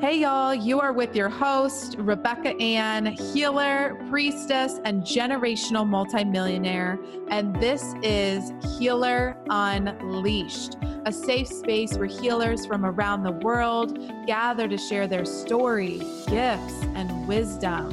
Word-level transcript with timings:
Hey, 0.00 0.20
y'all, 0.20 0.54
you 0.54 0.80
are 0.80 0.94
with 0.94 1.14
your 1.14 1.28
host, 1.28 1.96
Rebecca 1.98 2.58
Ann, 2.58 3.04
healer, 3.04 4.02
priestess, 4.08 4.80
and 4.86 5.02
generational 5.02 5.86
multimillionaire. 5.86 6.98
And 7.28 7.54
this 7.56 7.94
is 8.02 8.50
Healer 8.78 9.36
Unleashed, 9.50 10.78
a 11.04 11.12
safe 11.12 11.48
space 11.48 11.98
where 11.98 12.06
healers 12.06 12.64
from 12.64 12.86
around 12.86 13.24
the 13.24 13.32
world 13.32 13.98
gather 14.26 14.66
to 14.68 14.78
share 14.78 15.06
their 15.06 15.26
story, 15.26 15.98
gifts, 16.28 16.82
and 16.94 17.28
wisdom. 17.28 17.92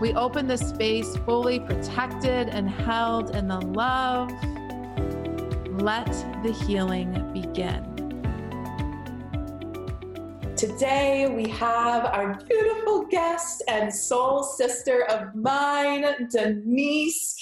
We 0.00 0.12
open 0.14 0.48
the 0.48 0.58
space 0.58 1.16
fully 1.18 1.60
protected 1.60 2.48
and 2.48 2.68
held 2.68 3.36
in 3.36 3.46
the 3.46 3.60
love. 3.60 4.28
Let 5.80 6.12
the 6.42 6.52
healing 6.66 7.32
begin. 7.32 7.95
Today 10.56 11.28
we 11.28 11.50
have 11.50 12.06
our 12.06 12.38
beautiful 12.48 13.04
guest 13.04 13.62
and 13.68 13.92
soul 13.92 14.42
sister 14.42 15.04
of 15.10 15.34
mine, 15.34 16.06
Denise, 16.30 17.36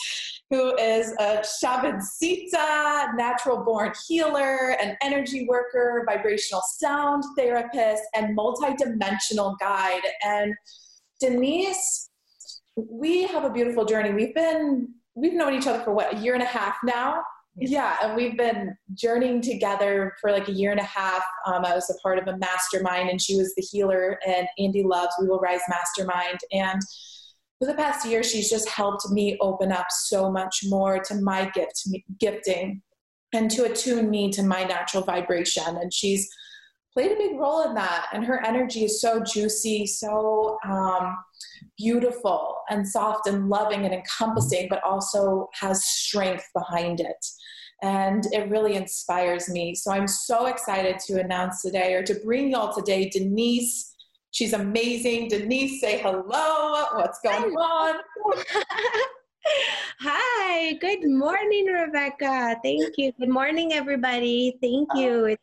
who 0.50 0.76
is 0.78 1.12
a 1.20 1.44
Shamancita, 1.62 3.16
natural 3.16 3.58
born 3.58 3.92
healer, 4.08 4.70
an 4.82 4.96
energy 5.00 5.46
worker, 5.48 6.02
vibrational 6.08 6.60
sound 6.66 7.22
therapist, 7.36 8.02
and 8.16 8.36
multidimensional 8.36 9.56
guide. 9.60 10.02
And 10.24 10.52
Denise, 11.20 12.10
we 12.74 13.28
have 13.28 13.44
a 13.44 13.50
beautiful 13.50 13.84
journey. 13.84 14.12
We've 14.12 14.34
been 14.34 14.88
we've 15.14 15.34
known 15.34 15.54
each 15.54 15.68
other 15.68 15.84
for 15.84 15.94
what 15.94 16.12
a 16.12 16.16
year 16.16 16.34
and 16.34 16.42
a 16.42 16.46
half 16.46 16.78
now 16.82 17.22
yeah, 17.56 17.96
and 18.02 18.16
we've 18.16 18.36
been 18.36 18.76
journeying 18.94 19.40
together 19.40 20.14
for 20.20 20.32
like 20.32 20.48
a 20.48 20.52
year 20.52 20.72
and 20.72 20.80
a 20.80 20.84
half. 20.84 21.22
Um, 21.46 21.64
I 21.64 21.74
was 21.74 21.88
a 21.88 21.94
part 22.02 22.18
of 22.18 22.26
a 22.26 22.36
mastermind, 22.38 23.10
and 23.10 23.20
she 23.20 23.36
was 23.36 23.54
the 23.54 23.62
healer, 23.62 24.18
and 24.26 24.48
Andy 24.58 24.82
loves 24.82 25.14
We 25.20 25.28
Will 25.28 25.38
Rise 25.38 25.60
Mastermind. 25.68 26.38
And 26.50 26.80
for 27.60 27.68
the 27.68 27.74
past 27.74 28.06
year, 28.06 28.24
she's 28.24 28.50
just 28.50 28.68
helped 28.68 29.08
me 29.10 29.38
open 29.40 29.70
up 29.70 29.86
so 29.90 30.30
much 30.30 30.62
more 30.64 30.98
to 31.04 31.14
my 31.20 31.48
gift, 31.50 31.88
gifting, 32.18 32.82
and 33.32 33.48
to 33.52 33.64
attune 33.64 34.10
me 34.10 34.32
to 34.32 34.42
my 34.42 34.64
natural 34.64 35.04
vibration. 35.04 35.76
And 35.76 35.94
she's 35.94 36.28
played 36.92 37.12
a 37.12 37.16
big 37.16 37.38
role 37.38 37.68
in 37.68 37.74
that. 37.74 38.06
And 38.12 38.24
her 38.24 38.44
energy 38.44 38.84
is 38.84 39.00
so 39.00 39.22
juicy, 39.22 39.86
so 39.86 40.58
um, 40.68 41.16
beautiful, 41.78 42.56
and 42.68 42.86
soft, 42.86 43.28
and 43.28 43.48
loving, 43.48 43.84
and 43.84 43.94
encompassing, 43.94 44.66
but 44.68 44.82
also 44.82 45.48
has 45.60 45.84
strength 45.84 46.48
behind 46.52 46.98
it 46.98 47.24
and 47.84 48.24
it 48.32 48.48
really 48.48 48.76
inspires 48.76 49.50
me. 49.50 49.74
So 49.74 49.92
I'm 49.92 50.08
so 50.08 50.46
excited 50.46 50.98
to 51.00 51.20
announce 51.20 51.60
today 51.60 51.92
or 51.92 52.02
to 52.04 52.14
bring 52.24 52.50
y'all 52.50 52.72
today 52.72 53.10
Denise. 53.10 53.94
She's 54.30 54.54
amazing. 54.54 55.28
Denise, 55.28 55.82
say 55.82 56.00
hello. 56.00 56.86
What's 56.94 57.20
going 57.20 57.52
on? 57.52 57.96
Hi, 60.00 60.72
good 60.80 61.06
morning, 61.06 61.66
Rebecca. 61.66 62.56
Thank 62.64 62.94
you. 62.96 63.12
Good 63.20 63.28
morning, 63.28 63.74
everybody. 63.74 64.56
Thank 64.62 64.88
you. 64.94 65.10
Oh. 65.10 65.24
It's, 65.26 65.42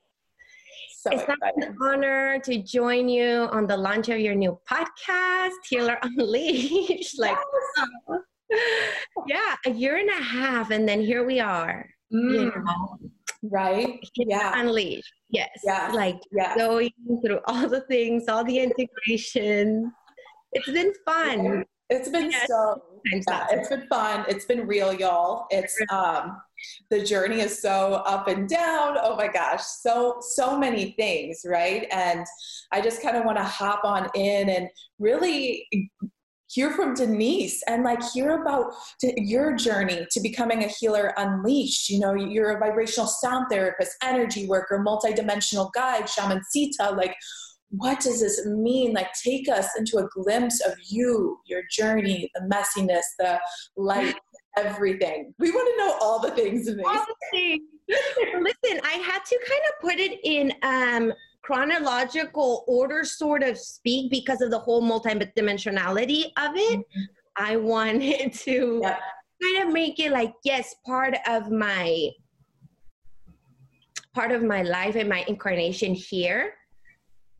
so 0.97 1.11
it's 1.11 1.23
an 1.29 1.77
honor 1.79 2.39
to 2.39 2.57
join 2.63 3.07
you 3.07 3.49
on 3.51 3.67
the 3.67 3.77
launch 3.77 4.09
of 4.09 4.19
your 4.19 4.33
new 4.33 4.59
podcast, 4.67 5.51
Healer 5.69 5.99
Unleashed. 6.01 7.19
like, 7.19 7.37
yes. 7.77 7.87
oh. 8.09 8.21
yeah, 9.27 9.55
a 9.67 9.69
year 9.69 9.97
and 9.97 10.09
a 10.09 10.23
half, 10.23 10.71
and 10.71 10.89
then 10.89 11.01
here 11.01 11.23
we 11.23 11.39
are 11.39 11.85
mm. 12.13 12.33
you 12.33 12.63
know? 12.63 12.99
Right? 13.43 13.99
Yeah. 14.15 14.59
unleashed 14.59 15.13
yes 15.31 15.49
yeah. 15.63 15.91
like 15.93 16.19
yeah. 16.31 16.55
going 16.55 16.91
through 17.25 17.39
all 17.47 17.67
the 17.67 17.81
things 17.81 18.27
all 18.27 18.43
the 18.43 18.59
integration 18.59 19.91
it's 20.53 20.69
been 20.69 20.93
fun. 21.05 21.63
It's 21.89 22.09
been 22.09 22.31
yes. 22.31 22.47
so 22.47 22.81
yeah, 23.05 23.47
it's 23.51 23.69
been 23.69 23.87
fun. 23.87 24.25
It's 24.27 24.45
been 24.45 24.67
real 24.67 24.93
y'all. 24.93 25.47
It's 25.49 25.77
um 25.89 26.41
the 26.89 27.03
journey 27.03 27.41
is 27.41 27.61
so 27.61 28.03
up 28.05 28.27
and 28.27 28.47
down. 28.47 28.97
Oh 29.01 29.15
my 29.15 29.27
gosh. 29.27 29.61
So 29.63 30.17
so 30.21 30.57
many 30.57 30.91
things 30.91 31.41
right? 31.45 31.87
And 31.91 32.25
i 32.71 32.79
just 32.79 33.01
kind 33.01 33.17
of 33.17 33.25
want 33.25 33.37
to 33.37 33.43
hop 33.43 33.83
on 33.83 34.09
in 34.15 34.49
and 34.49 34.69
really 34.99 35.67
hear 36.51 36.71
from 36.71 36.93
Denise 36.93 37.61
and 37.67 37.83
like 37.83 38.01
hear 38.11 38.41
about 38.41 38.73
your 39.17 39.55
journey 39.55 40.05
to 40.11 40.19
becoming 40.19 40.63
a 40.63 40.67
healer 40.67 41.13
unleashed. 41.17 41.89
You 41.89 41.99
know, 41.99 42.13
you're 42.13 42.57
a 42.57 42.59
vibrational 42.59 43.07
sound 43.07 43.47
therapist, 43.49 43.95
energy 44.03 44.47
worker, 44.47 44.83
multidimensional 44.85 45.71
guide, 45.73 46.05
shamancita. 46.05 46.95
Like, 46.95 47.15
what 47.69 48.01
does 48.01 48.19
this 48.19 48.45
mean? 48.45 48.93
Like, 48.93 49.07
take 49.23 49.47
us 49.47 49.69
into 49.77 49.97
a 49.97 50.07
glimpse 50.13 50.59
of 50.65 50.73
you, 50.85 51.39
your 51.45 51.61
journey, 51.71 52.29
the 52.35 52.41
messiness, 52.41 53.03
the 53.17 53.39
light, 53.77 54.15
everything. 54.57 55.33
We 55.39 55.51
want 55.51 55.69
to 55.73 55.85
know 55.85 55.97
all 56.01 56.19
the 56.19 56.31
things. 56.31 56.67
All 56.67 57.05
the 57.05 57.15
things. 57.31 57.61
Listen, 57.89 58.81
I 58.83 58.93
had 58.93 59.23
to 59.25 59.39
kind 59.47 59.61
of 59.69 59.81
put 59.81 59.99
it 59.99 60.19
in 60.23 60.53
um, 60.63 61.13
chronological 61.43 62.63
order, 62.67 63.03
sort 63.03 63.43
of 63.43 63.57
speak, 63.57 64.11
because 64.11 64.41
of 64.41 64.51
the 64.51 64.59
whole 64.59 64.81
multidimensionality 64.81 66.25
of 66.37 66.51
it. 66.55 66.79
Mm-hmm. 66.79 67.01
I 67.37 67.55
wanted 67.55 68.33
to 68.45 68.79
yeah. 68.81 68.97
kind 69.41 69.67
of 69.67 69.73
make 69.73 69.99
it 69.99 70.11
like, 70.11 70.33
yes, 70.43 70.75
part 70.85 71.15
of 71.27 71.51
my 71.51 72.09
part 74.13 74.31
of 74.31 74.43
my 74.43 74.61
life 74.61 74.95
and 74.95 75.07
my 75.07 75.23
incarnation 75.27 75.93
here 75.93 76.53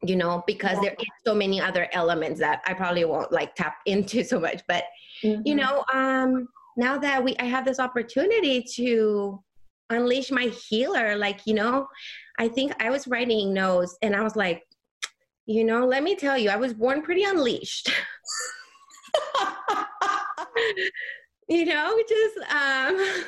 you 0.03 0.15
know 0.15 0.43
because 0.47 0.77
yeah. 0.77 0.89
there 0.89 0.95
is 0.99 1.07
so 1.25 1.33
many 1.33 1.59
other 1.59 1.87
elements 1.93 2.39
that 2.39 2.61
i 2.65 2.73
probably 2.73 3.05
won't 3.05 3.31
like 3.31 3.53
tap 3.55 3.75
into 3.85 4.23
so 4.23 4.39
much 4.39 4.61
but 4.67 4.85
mm-hmm. 5.23 5.41
you 5.45 5.55
know 5.55 5.83
um 5.93 6.47
now 6.77 6.97
that 6.97 7.23
we 7.23 7.35
i 7.37 7.43
have 7.43 7.65
this 7.65 7.79
opportunity 7.79 8.63
to 8.63 9.41
unleash 9.89 10.31
my 10.31 10.45
healer 10.69 11.17
like 11.17 11.41
you 11.45 11.53
know 11.53 11.87
I 12.39 12.47
think 12.47 12.73
I 12.79 12.89
was 12.89 13.07
writing 13.07 13.53
notes 13.53 13.97
and 14.01 14.15
I 14.15 14.21
was 14.21 14.35
like, 14.35 14.63
you 15.45 15.63
know, 15.63 15.85
let 15.85 16.03
me 16.03 16.15
tell 16.15 16.37
you, 16.37 16.49
I 16.49 16.55
was 16.55 16.73
born 16.73 17.01
pretty 17.01 17.23
unleashed. 17.23 17.89
you 21.49 21.65
know, 21.65 21.97
just 22.07 22.37
um 22.53 23.25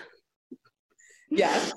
yeah. 1.30 1.70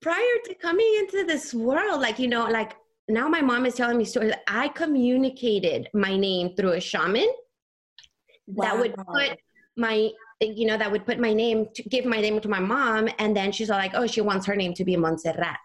Prior 0.00 0.36
to 0.44 0.54
coming 0.54 0.94
into 1.00 1.24
this 1.24 1.52
world, 1.52 2.00
like, 2.00 2.18
you 2.18 2.28
know, 2.28 2.46
like 2.46 2.76
now 3.08 3.28
my 3.28 3.40
mom 3.40 3.66
is 3.66 3.74
telling 3.74 3.98
me 3.98 4.04
stories. 4.04 4.34
I 4.46 4.68
communicated 4.68 5.88
my 5.94 6.16
name 6.16 6.54
through 6.56 6.72
a 6.72 6.80
shaman 6.80 7.28
wow. 8.46 8.64
that 8.64 8.78
would 8.78 8.94
put 8.94 9.38
my 9.76 10.10
you 10.40 10.66
know 10.66 10.76
that 10.76 10.90
would 10.90 11.04
put 11.04 11.18
my 11.18 11.32
name 11.32 11.66
to 11.74 11.82
give 11.84 12.04
my 12.04 12.20
name 12.20 12.40
to 12.40 12.48
my 12.48 12.60
mom 12.60 13.08
and 13.18 13.36
then 13.36 13.50
she's 13.50 13.70
all 13.70 13.78
like 13.78 13.92
oh 13.94 14.06
she 14.06 14.20
wants 14.20 14.46
her 14.46 14.54
name 14.54 14.72
to 14.72 14.84
be 14.84 14.96
montserrat 14.96 15.58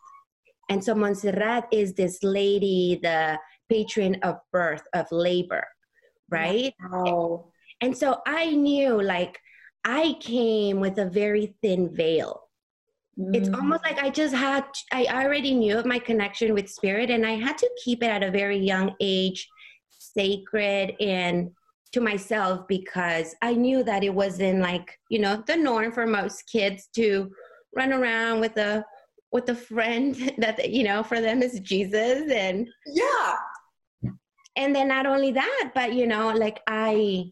and 0.69 0.84
so 0.84 0.96
Montserrat 0.96 1.68
is 1.72 1.94
this 1.94 2.19
lady, 2.24 3.00
the 3.01 3.38
patron 3.69 4.16
of 4.24 4.38
birth, 4.51 4.84
of 4.94 5.06
labor, 5.12 5.66
right? 6.29 6.74
Wow. 6.91 7.51
And 7.81 7.97
so 7.97 8.22
I 8.25 8.51
knew 8.51 9.01
like 9.01 9.40
I 9.84 10.16
came 10.19 10.79
with 10.79 10.97
a 10.97 11.09
very 11.09 11.56
thin 11.62 11.94
veil. 11.94 12.41
Mm. 13.19 13.35
It's 13.35 13.50
almost 13.50 13.84
like 13.84 14.01
I 14.01 14.09
just 14.09 14.34
had, 14.34 14.66
I 14.91 15.06
already 15.06 15.53
knew 15.53 15.78
of 15.78 15.85
my 15.85 16.00
connection 16.00 16.53
with 16.53 16.69
spirit 16.69 17.09
and 17.09 17.25
I 17.25 17.34
had 17.34 17.57
to 17.57 17.69
keep 17.84 18.01
it 18.01 18.07
at 18.07 18.24
a 18.24 18.31
very 18.31 18.57
young 18.57 18.95
age 19.01 19.47
sacred 19.90 20.95
and 21.00 21.51
to 21.91 22.01
myself 22.01 22.68
because 22.68 23.35
I 23.41 23.53
knew 23.53 23.84
that 23.84 24.03
it 24.03 24.13
wasn't 24.13 24.59
like, 24.59 24.97
you 25.09 25.19
know, 25.19 25.44
the 25.45 25.56
norm 25.56 25.91
for 25.91 26.07
most 26.07 26.44
kids 26.51 26.90
to 26.95 27.31
run 27.75 27.94
around 27.94 28.40
with 28.40 28.57
a 28.57 28.84
with 29.33 29.49
a 29.49 29.55
friend 29.55 30.16
that 30.38 30.69
you 30.69 30.83
know 30.83 31.03
for 31.03 31.19
them 31.19 31.41
is 31.41 31.59
jesus. 31.59 32.31
And 32.31 32.69
yeah. 32.85 33.35
and 34.56 34.74
then 34.74 34.88
not 34.88 35.06
only 35.06 35.31
that 35.31 35.71
but 35.75 35.94
you 35.94 36.07
know 36.07 36.31
like 36.31 36.62
i 36.68 37.25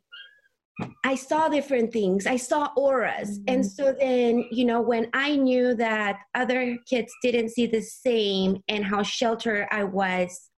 i 1.05 1.13
saw 1.15 1.47
different 1.47 1.93
things. 1.93 2.25
I 2.25 2.37
saw 2.37 2.69
auras. 2.75 3.39
Mm-hmm. 3.39 3.43
and 3.47 3.65
so 3.65 3.95
then 3.97 4.45
you 4.51 4.65
know 4.65 4.81
when 4.81 5.07
i 5.13 5.35
knew 5.35 5.75
that 5.75 6.17
other 6.35 6.77
kids 6.89 7.13
didn't 7.21 7.49
see 7.49 7.67
the 7.67 7.81
same 7.81 8.61
and 8.67 8.83
how 8.83 9.03
sheltered 9.03 9.67
i 9.71 9.83
was 9.83 10.49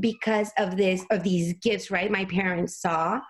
because 0.00 0.50
of 0.58 0.76
this 0.76 1.04
of 1.10 1.22
these 1.22 1.54
gifts 1.62 1.90
right 1.90 2.10
my 2.10 2.24
parents 2.24 2.80
saw. 2.80 3.20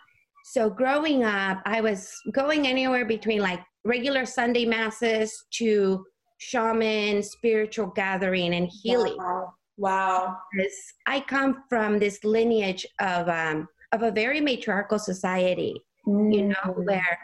So 0.46 0.70
growing 0.70 1.24
up 1.24 1.60
i 1.64 1.80
was 1.80 2.12
going 2.32 2.66
anywhere 2.66 3.04
between 3.04 3.40
like 3.40 3.60
regular 3.84 4.24
sunday 4.24 4.64
masses 4.64 5.30
to 5.58 6.04
shaman, 6.44 7.22
spiritual 7.22 7.88
gathering, 7.88 8.54
and 8.54 8.68
healing. 8.82 9.16
Wow. 9.16 9.54
wow. 9.76 10.36
Because 10.52 10.74
I 11.06 11.20
come 11.20 11.64
from 11.68 11.98
this 11.98 12.22
lineage 12.24 12.86
of 13.00 13.28
um, 13.28 13.68
of 13.92 14.02
a 14.02 14.10
very 14.10 14.40
matriarchal 14.40 14.98
society, 14.98 15.74
mm. 16.06 16.34
you 16.34 16.42
know, 16.48 16.66
mm. 16.66 16.84
where 16.84 17.18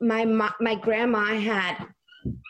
my 0.00 0.24
my 0.60 0.74
grandma 0.74 1.24
had 1.38 1.86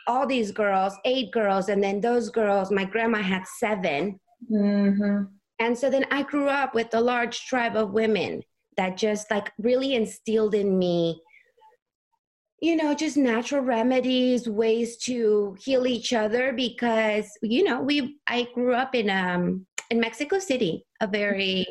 all 0.06 0.26
these 0.26 0.50
girls, 0.52 0.94
eight 1.04 1.30
girls, 1.32 1.68
and 1.68 1.82
then 1.82 2.00
those 2.00 2.30
girls, 2.30 2.70
my 2.70 2.84
grandma 2.84 3.18
had 3.18 3.46
7 3.46 4.18
mm-hmm. 4.52 5.22
And 5.60 5.78
so 5.78 5.88
then 5.88 6.04
I 6.10 6.22
grew 6.22 6.48
up 6.48 6.74
with 6.74 6.92
a 6.94 7.00
large 7.00 7.46
tribe 7.46 7.76
of 7.76 7.92
women 7.92 8.42
that 8.76 8.96
just 8.96 9.30
like 9.30 9.52
really 9.58 9.94
instilled 9.94 10.54
in 10.54 10.78
me 10.78 11.20
you 12.60 12.76
know 12.76 12.94
just 12.94 13.16
natural 13.16 13.62
remedies 13.62 14.48
ways 14.48 14.96
to 14.96 15.56
heal 15.60 15.86
each 15.86 16.12
other 16.12 16.52
because 16.52 17.26
you 17.42 17.64
know 17.64 17.80
we 17.80 18.18
i 18.28 18.46
grew 18.54 18.74
up 18.74 18.94
in 18.94 19.10
um 19.10 19.66
in 19.90 20.00
mexico 20.00 20.38
city 20.38 20.84
a 21.00 21.06
very 21.06 21.66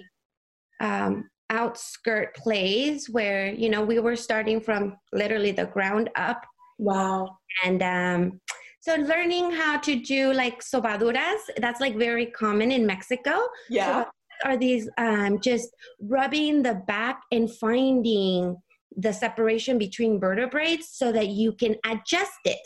um 0.81 1.29
outskirt 1.53 2.35
place 2.35 3.07
where 3.07 3.53
you 3.53 3.69
know 3.69 3.83
we 3.83 3.99
were 3.99 4.15
starting 4.15 4.59
from 4.59 4.97
literally 5.13 5.51
the 5.51 5.67
ground 5.67 6.09
up. 6.15 6.43
Wow. 6.79 7.37
And 7.63 7.81
um 7.83 8.41
so 8.81 8.95
learning 8.95 9.51
how 9.51 9.77
to 9.77 9.95
do 9.95 10.33
like 10.33 10.61
sobaduras 10.61 11.41
that's 11.57 11.79
like 11.79 11.95
very 11.95 12.25
common 12.27 12.71
in 12.71 12.85
mexico. 12.85 13.35
Yeah. 13.69 14.05
Are 14.43 14.57
these 14.57 14.89
um 14.97 15.39
just 15.39 15.69
rubbing 16.01 16.63
the 16.63 16.75
back 16.87 17.21
and 17.31 17.49
finding 17.55 18.57
the 18.97 19.11
separation 19.11 19.77
between 19.77 20.19
vertebrae 20.19 20.77
so 20.81 21.11
that 21.11 21.27
you 21.29 21.53
can 21.53 21.75
adjust 21.85 22.39
it. 22.45 22.59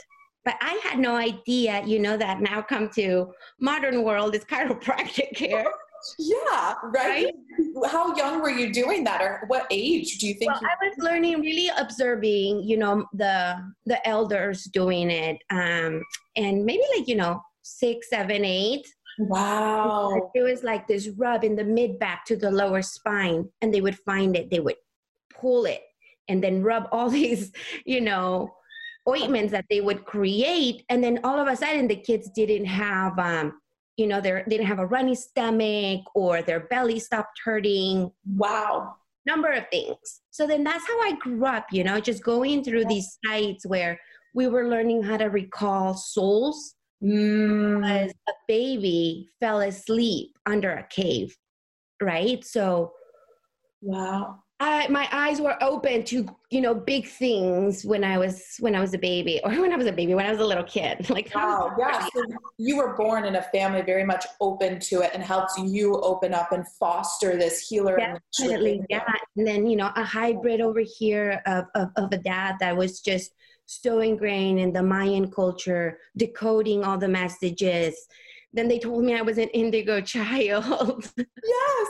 But 0.45 0.55
i 0.61 0.79
had 0.83 0.97
no 0.97 1.15
idea 1.15 1.83
you 1.85 1.99
know 1.99 2.15
that 2.15 2.39
now 2.39 2.61
come 2.61 2.89
to 2.95 3.33
modern 3.59 4.03
world 4.03 4.33
is 4.33 4.45
chiropractic 4.45 5.35
care. 5.41 5.67
Yeah 6.19 6.75
right? 6.93 7.25
right? 7.25 7.91
how 7.91 8.15
young 8.15 8.41
were 8.41 8.51
you 8.51 8.71
doing 8.71 9.03
that 9.03 9.19
or 9.21 9.43
what 9.47 9.65
age 9.71 10.19
do 10.19 10.27
you 10.27 10.35
think 10.35 10.51
well, 10.51 10.61
you- 10.61 10.69
i 10.69 10.75
was 10.87 10.95
learning 10.99 11.41
really 11.41 11.69
observing 11.77 12.63
you 12.63 12.77
know 12.77 13.05
the 13.13 13.35
the 13.87 13.99
elders 14.07 14.63
doing 14.81 15.09
it 15.11 15.37
um 15.49 16.01
and 16.37 16.63
maybe 16.63 16.83
like 16.95 17.07
you 17.09 17.15
know 17.15 17.41
six 17.67 18.09
seven 18.09 18.45
eight. 18.45 18.87
Wow. 19.19 20.31
It 20.35 20.43
was 20.43 20.63
like 20.63 20.87
this 20.87 21.09
rub 21.17 21.43
in 21.43 21.55
the 21.55 21.63
mid 21.63 21.97
back 21.99 22.23
to 22.25 22.35
the 22.37 22.51
lower 22.51 22.81
spine 22.81 23.49
and 23.61 23.73
they 23.73 23.81
would 23.81 23.97
find 23.99 24.35
it. 24.35 24.49
They 24.51 24.59
would 24.59 24.75
pull 25.33 25.65
it 25.65 25.81
and 26.27 26.43
then 26.43 26.63
rub 26.63 26.87
all 26.91 27.09
these, 27.19 27.51
you 27.85 28.01
know, 28.01 28.53
ointments 29.07 29.51
that 29.51 29.65
they 29.69 29.81
would 29.81 30.05
create. 30.05 30.83
And 30.89 31.03
then 31.03 31.19
all 31.23 31.39
of 31.39 31.47
a 31.47 31.55
sudden 31.55 31.87
the 31.87 31.95
kids 31.95 32.29
didn't 32.35 32.65
have, 32.65 33.17
um, 33.17 33.59
you 33.95 34.05
know, 34.05 34.21
they 34.21 34.43
didn't 34.47 34.67
have 34.67 34.79
a 34.79 34.85
runny 34.85 35.15
stomach 35.15 36.01
or 36.13 36.41
their 36.41 36.61
belly 36.61 36.99
stopped 36.99 37.39
hurting. 37.43 38.11
Wow. 38.35 38.95
Number 39.25 39.51
of 39.51 39.65
things. 39.69 40.21
So 40.29 40.45
then 40.45 40.63
that's 40.63 40.85
how 40.87 41.01
I 41.01 41.13
grew 41.19 41.45
up, 41.45 41.65
you 41.71 41.83
know, 41.83 41.99
just 41.99 42.23
going 42.23 42.63
through 42.63 42.85
these 42.85 43.17
sites 43.25 43.65
where 43.65 43.99
we 44.33 44.47
were 44.47 44.69
learning 44.69 45.03
how 45.03 45.17
to 45.17 45.25
recall 45.25 45.93
souls. 45.95 46.75
Mm. 47.03 47.87
As 47.87 48.11
a 48.27 48.33
baby 48.47 49.29
fell 49.39 49.61
asleep 49.61 50.31
under 50.47 50.71
a 50.71 50.87
cave, 50.89 51.35
right? 52.01 52.43
So, 52.43 52.93
wow. 53.81 54.39
I, 54.59 54.87
my 54.87 55.07
eyes 55.11 55.39
were 55.39 55.61
open 55.61 56.03
to 56.05 56.25
you 56.49 56.61
know 56.61 56.73
big 56.73 57.07
things 57.07 57.85
when 57.85 58.03
I 58.03 58.17
was 58.17 58.55
when 58.59 58.73
I 58.73 58.79
was 58.79 58.93
a 58.95 58.97
baby 58.97 59.39
or 59.43 59.51
when 59.61 59.71
I 59.71 59.75
was 59.75 59.85
a 59.85 59.91
baby 59.91 60.15
when 60.15 60.25
I 60.25 60.31
was 60.31 60.39
a 60.39 60.45
little 60.45 60.63
kid. 60.63 61.07
Like 61.17 61.31
wow 61.33 61.75
yeah 61.79 62.07
so 62.13 62.23
you 62.57 62.77
were 62.77 62.95
born 62.95 63.25
in 63.25 63.35
a 63.35 63.41
family 63.43 63.81
very 63.81 64.03
much 64.03 64.25
open 64.41 64.79
to 64.79 65.01
it 65.01 65.11
and 65.13 65.23
helped 65.23 65.59
you 65.59 65.95
open 66.01 66.33
up 66.33 66.51
and 66.51 66.67
foster 66.79 67.37
this 67.37 67.67
healer 67.67 67.97
definitely 67.97 68.81
yeah. 68.89 69.03
And 69.35 69.45
then 69.45 69.67
you 69.67 69.75
know 69.75 69.91
a 69.95 70.03
hybrid 70.03 70.61
over 70.61 70.81
here 70.81 71.41
of, 71.45 71.65
of, 71.75 71.89
of 71.95 72.11
a 72.11 72.17
dad 72.17 72.55
that 72.59 72.75
was 72.75 72.99
just 72.99 73.31
so 73.67 73.99
ingrained 73.99 74.59
in 74.59 74.73
the 74.73 74.81
Mayan 74.81 75.29
culture 75.29 75.99
decoding 76.15 76.83
all 76.83 76.97
the 76.97 77.07
messages. 77.07 77.95
Then 78.53 78.67
they 78.69 78.79
told 78.79 79.03
me 79.03 79.13
I 79.13 79.21
was 79.21 79.37
an 79.37 79.49
indigo 79.49 79.99
child. 80.01 81.11
Yes. 81.17 81.87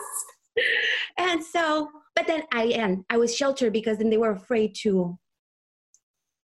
And 1.18 1.44
so 1.44 1.90
but 2.18 2.26
then 2.26 2.42
I 2.52 2.64
am 2.64 3.06
I 3.12 3.18
was 3.18 3.36
sheltered 3.36 3.74
because 3.74 4.00
then 4.00 4.10
they 4.10 4.18
were 4.18 4.32
afraid 4.32 4.74
to 4.82 5.20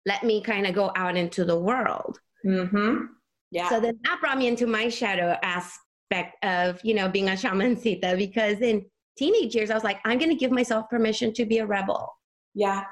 let 0.08 0.24
me 0.24 0.42
kind 0.42 0.66
of 0.66 0.74
go 0.74 0.92
out 0.96 1.16
into 1.16 1.46
the 1.46 1.58
world. 1.60 2.20
Mm-hmm. 2.44 3.06
Yeah. 3.52 3.70
So 3.70 3.80
then 3.80 4.00
that 4.04 4.20
brought 4.20 4.40
me 4.40 4.48
into 4.48 4.66
my 4.66 4.90
shadow 4.90 5.38
aspect 5.44 6.44
of 6.44 6.84
you 6.84 6.96
know 6.96 7.08
being 7.10 7.30
a 7.30 7.34
shamancita 7.34 8.18
because 8.18 8.60
in 8.62 8.84
teenage 9.20 9.54
years 9.54 9.70
I 9.70 9.76
was 9.76 9.84
like 9.84 10.00
I'm 10.04 10.18
going 10.18 10.32
to 10.32 10.36
give 10.36 10.52
myself 10.52 10.90
permission 10.90 11.32
to 11.34 11.46
be 11.46 11.60
a 11.60 11.66
rebel. 11.66 12.12
Yeah. 12.56 12.86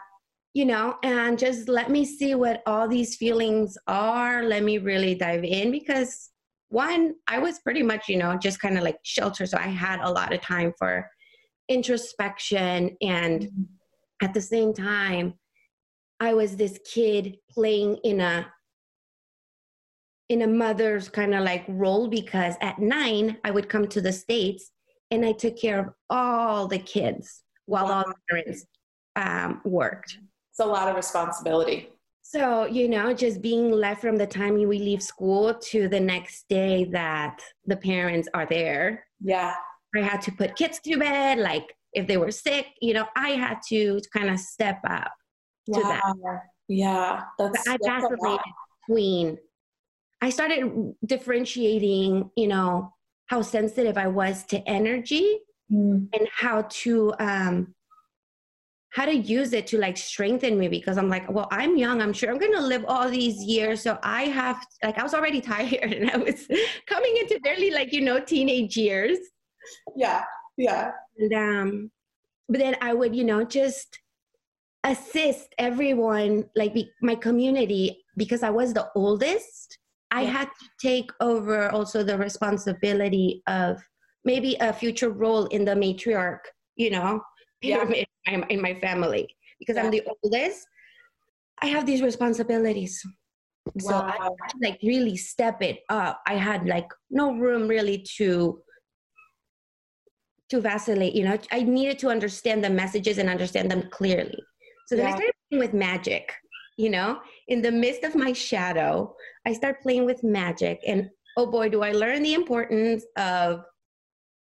You 0.54 0.66
know, 0.66 0.98
and 1.04 1.40
just 1.40 1.70
let 1.70 1.90
me 1.90 2.06
see 2.06 2.36
what 2.36 2.62
all 2.68 2.88
these 2.88 3.16
feelings 3.16 3.78
are. 3.88 4.44
Let 4.44 4.64
me 4.64 4.78
really 4.78 5.16
dive 5.16 5.44
in 5.44 5.72
because 5.72 6.30
one, 6.70 7.16
I 7.28 7.40
was 7.40 7.60
pretty 7.60 7.82
much, 7.82 8.08
you 8.08 8.18
know, 8.18 8.38
just 8.38 8.60
kind 8.60 8.78
of 8.78 8.84
like 8.84 8.98
shelter. 9.04 9.48
So 9.48 9.58
I 9.58 9.68
had 9.68 10.00
a 10.02 10.12
lot 10.12 10.34
of 10.34 10.42
time 10.42 10.74
for 10.78 11.10
introspection 11.70 12.98
and 13.02 13.44
mm-hmm. 13.44 13.64
at 14.22 14.34
the 14.34 14.42
same 14.42 14.74
time 14.74 15.34
i 16.20 16.34
was 16.34 16.56
this 16.56 16.80
kid 16.92 17.38
playing 17.50 17.96
in 18.04 18.20
a 18.20 18.46
in 20.30 20.42
a 20.42 20.48
mother's 20.48 21.10
kind 21.10 21.34
of 21.34 21.44
like 21.44 21.66
role 21.68 22.08
because 22.08 22.56
at 22.62 22.80
nine 22.80 23.38
i 23.44 23.52
would 23.52 23.70
come 23.70 23.88
to 23.88 24.02
the 24.02 24.12
states 24.12 24.72
and 25.12 25.26
i 25.26 25.32
took 25.32 25.58
care 25.58 25.80
of 25.80 25.90
all 26.10 26.68
the 26.68 26.80
kids 26.80 27.44
while 27.66 27.86
wow. 27.86 27.94
all 27.94 28.04
the 28.04 28.16
parents 28.30 28.66
um, 29.16 29.62
worked 29.64 30.18
it's 30.52 30.60
a 30.60 30.66
lot 30.66 30.88
of 30.88 30.96
responsibility 30.96 31.90
so 32.22 32.66
you 32.66 32.88
know 32.88 33.14
just 33.14 33.42
being 33.42 33.72
left 33.72 34.02
from 34.02 34.16
the 34.16 34.28
time 34.28 34.54
we 34.54 34.66
leave 34.66 35.04
school 35.04 35.54
to 35.56 35.88
the 35.88 36.00
next 36.00 36.48
day 36.48 36.86
that 36.86 37.42
the 37.66 37.78
parents 37.78 38.28
are 38.34 38.46
there 38.46 39.04
yeah 39.22 39.56
I 39.96 40.02
had 40.02 40.22
to 40.24 40.32
put 40.32 40.56
kids 40.56 40.80
to 40.82 40.98
bed. 40.98 41.40
Like 41.40 41.74
if 41.94 42.08
they 42.08 42.18
were 42.18 42.32
sick, 42.32 42.68
you 42.82 42.94
know, 42.94 43.08
I 43.16 43.30
had 43.30 43.60
to 43.70 44.02
kind 44.16 44.30
of 44.30 44.40
step 44.40 44.80
up 44.88 45.12
wow. 45.68 45.80
to 45.80 45.88
that. 45.88 46.42
Yeah, 46.68 47.24
that's. 47.38 47.64
But 47.66 47.80
I 47.86 48.00
vacillated 48.00 48.40
between. 48.88 49.38
I 50.22 50.30
started 50.30 50.94
differentiating, 51.06 52.30
you 52.36 52.48
know, 52.48 52.94
how 53.28 53.42
sensitive 53.42 53.98
I 53.98 54.08
was 54.08 54.44
to 54.46 54.58
energy 54.68 55.40
mm. 55.72 56.08
and 56.14 56.28
how 56.32 56.64
to 56.70 57.14
um, 57.20 57.74
how 58.92 59.06
to 59.06 59.16
use 59.16 59.54
it 59.54 59.68
to 59.68 59.78
like 59.78 59.98
strengthen 59.98 60.58
me 60.58 60.68
because 60.68 60.98
I'm 60.98 61.10
like, 61.10 61.30
well, 61.32 61.48
I'm 61.52 61.78
young. 61.78 62.02
I'm 62.02 62.14
sure 62.14 62.30
I'm 62.30 62.40
going 62.40 62.54
to 62.54 62.62
live 62.62 62.86
all 62.88 63.10
these 63.10 63.44
years. 63.44 63.82
So 63.82 64.00
I 64.02 64.24
have, 64.24 64.66
like, 64.84 64.98
I 64.98 65.04
was 65.04 65.14
already 65.14 65.42
tired 65.54 65.94
and 65.94 66.10
I 66.10 66.18
was 66.18 66.48
coming 66.88 67.18
into 67.18 67.40
barely 67.44 67.72
like, 67.72 67.94
you 67.94 68.02
know, 68.02 68.20
teenage 68.20 68.76
years 68.76 69.20
yeah 69.96 70.24
yeah 70.58 70.92
and 71.18 71.34
um 71.34 71.92
but 72.48 72.60
then 72.60 72.76
i 72.82 72.94
would 72.94 73.16
you 73.16 73.24
know 73.24 73.44
just 73.44 74.00
assist 74.86 75.54
everyone 75.58 76.46
like 76.56 76.74
be, 76.74 76.90
my 77.02 77.16
community 77.16 78.04
because 78.18 78.44
i 78.44 78.50
was 78.50 78.74
the 78.74 78.88
oldest 78.96 79.78
i 80.12 80.24
had 80.24 80.48
to 80.60 80.68
take 80.82 81.12
over 81.20 81.70
also 81.70 82.04
the 82.04 82.18
responsibility 82.18 83.42
of 83.48 83.78
maybe 84.26 84.56
a 84.60 84.72
future 84.72 85.10
role 85.10 85.46
in 85.48 85.66
the 85.66 85.74
matriarch 85.74 86.40
you 86.76 86.90
know 86.90 87.22
yeah. 87.62 87.84
in 88.50 88.62
my 88.62 88.74
family 88.80 89.28
because 89.60 89.76
yeah. 89.76 89.84
i'm 89.84 89.92
the 89.92 90.04
oldest 90.24 90.66
i 91.62 91.68
have 91.68 91.86
these 91.86 92.02
responsibilities 92.02 93.02
wow. 93.76 93.90
so 93.90 93.96
i 93.96 94.12
had 94.12 94.50
to 94.50 94.58
like 94.62 94.80
really 94.84 95.18
step 95.18 95.62
it 95.62 95.80
up 95.90 96.22
i 96.26 96.36
had 96.36 96.66
like 96.68 96.88
no 97.10 97.34
room 97.34 97.68
really 97.68 98.06
to 98.18 98.62
to 100.50 100.60
vacillate 100.60 101.14
you 101.14 101.24
know? 101.24 101.38
I 101.52 101.62
needed 101.62 102.00
to 102.00 102.10
understand 102.10 102.64
the 102.64 102.70
messages 102.70 103.18
and 103.18 103.30
understand 103.30 103.70
them 103.70 103.90
clearly. 103.92 104.38
So 104.88 104.96
then 104.96 105.06
yeah. 105.06 105.14
i 105.14 105.16
started 105.16 105.34
playing 105.50 105.64
with 105.64 105.74
magic 105.74 106.34
you 106.78 106.90
know? 106.90 107.20
In 107.50 107.62
the 107.62 107.72
midst 107.72 108.04
of 108.04 108.16
my 108.16 108.34
shadow 108.34 109.14
i 109.46 109.54
start 109.54 109.82
playing 109.82 110.06
with 110.06 110.24
magic 110.24 110.80
and 110.86 111.10
oh 111.38 111.46
boy 111.46 111.70
do 111.70 111.82
i 111.84 111.92
learn 111.92 112.24
the 112.24 112.34
importance 112.34 113.06
of 113.18 113.64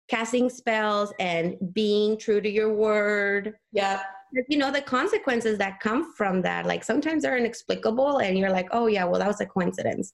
casting 0.09 0.49
spells 0.49 1.13
and 1.19 1.55
being 1.73 2.17
true 2.17 2.41
to 2.41 2.49
your 2.49 2.73
word. 2.73 3.53
Yeah 3.71 4.01
you 4.47 4.57
know 4.57 4.71
the 4.71 4.81
consequences 4.81 5.57
that 5.57 5.79
come 5.79 6.13
from 6.13 6.41
that 6.41 6.65
like 6.65 6.83
sometimes 6.83 7.23
they're 7.23 7.37
inexplicable 7.37 8.19
and 8.19 8.37
you're 8.37 8.51
like 8.51 8.67
oh 8.71 8.87
yeah 8.87 9.03
well 9.03 9.19
that 9.19 9.27
was 9.27 9.41
a 9.41 9.45
coincidence. 9.45 10.13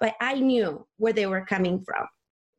But 0.00 0.14
i 0.20 0.34
knew 0.34 0.86
where 0.98 1.12
they 1.12 1.26
were 1.26 1.44
coming 1.44 1.82
from 1.84 2.06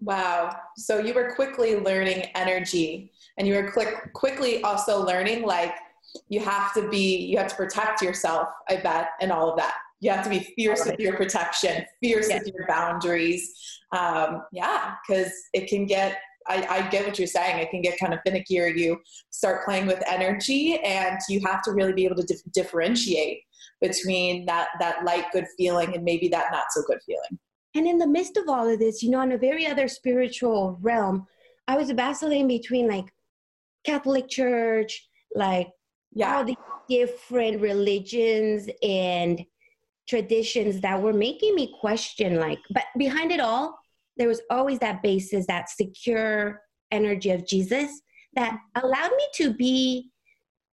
Wow. 0.01 0.56
So 0.77 1.00
you 1.00 1.13
were 1.13 1.34
quickly 1.36 1.75
learning 1.75 2.27
energy 2.36 3.12
and 3.38 3.48
you 3.48 3.56
were 3.56 3.72
quick, 3.72 4.13
quickly 4.13 4.62
also 4.63 5.03
learning 5.03 5.44
like 5.44 5.75
you 6.29 6.39
have 6.39 6.74
to 6.74 6.88
be, 6.89 7.18
you 7.18 7.38
have 7.38 7.50
to 7.50 7.56
protect 7.56 8.01
yourself, 8.01 8.48
I 8.70 8.77
bet, 8.77 9.10
and 9.22 9.32
all 9.32 9.50
of 9.50 9.58
that. 9.58 9.75
You 10.00 10.12
have 10.12 10.24
to 10.24 10.29
be 10.29 10.39
fierce 10.56 10.86
with 10.86 11.00
your 11.00 11.18
protection, 11.18 11.86
fierce 12.01 12.29
yes. 12.29 12.44
with 12.46 12.53
your 12.53 12.65
boundaries. 12.68 13.53
Um, 13.91 14.44
yeah, 14.53 14.96
because 15.08 15.34
it 15.53 15.68
can 15.68 15.86
get, 15.86 16.18
I, 16.48 16.65
I 16.70 16.89
get 16.89 17.06
what 17.06 17.20
you're 17.20 17.27
saying. 17.27 17.60
It 17.60 17.70
can 17.70 17.82
get 17.82 18.00
kind 18.00 18.13
of 18.13 18.22
finicky 18.25 18.60
or 18.60 18.68
you 18.68 19.01
start 19.29 19.65
playing 19.65 19.88
with 19.88 20.01
energy 20.08 20.79
and 20.84 21.20
you 21.27 21.41
have 21.46 21.62
to 21.63 21.74
really 21.74 21.94
be 21.94 22.06
able 22.06 22.15
to 22.15 22.24
dif- 22.24 22.51
differentiate 22.53 23.41
between 23.82 24.46
that, 24.46 24.70
that 24.79 25.03
light, 25.03 25.25
good 25.34 25.46
feeling 25.58 25.94
and 25.94 26.03
maybe 26.06 26.29
that 26.29 26.46
not 26.51 26.65
so 26.72 26.82
good 26.88 27.00
feeling. 27.06 27.38
And 27.79 27.88
in 27.88 27.98
the 27.98 28.07
midst 28.07 28.36
of 28.36 28.50
all 28.50 28.67
of 28.67 28.77
this, 28.77 29.01
you 29.01 29.09
know, 29.09 29.21
in 29.21 29.31
a 29.31 29.38
very 29.38 29.65
other 29.65 29.88
spiritual 29.88 30.77
realm, 30.81 31.25
I 31.65 31.77
was 31.77 31.89
vacillating 31.91 32.50
between 32.50 32.89
like 32.89 33.05
Catholic 33.86 34.27
Church, 34.27 35.07
like 35.33 35.69
Yeah. 36.12 36.36
all 36.36 36.43
the 36.43 36.57
different 36.89 37.62
religions 37.62 38.67
and 38.83 39.45
traditions 40.09 40.81
that 40.81 41.01
were 41.01 41.13
making 41.13 41.55
me 41.55 41.74
question 41.79 42.38
like 42.38 42.57
but 42.74 42.83
behind 42.98 43.31
it 43.31 43.39
all 43.39 43.77
there 44.17 44.27
was 44.27 44.41
always 44.50 44.79
that 44.79 45.03
basis 45.03 45.45
that 45.45 45.69
secure 45.69 46.63
energy 46.91 47.29
of 47.29 47.45
jesus 47.45 48.01
that 48.33 48.57
allowed 48.81 49.12
me 49.12 49.25
to 49.36 49.53
be 49.53 50.09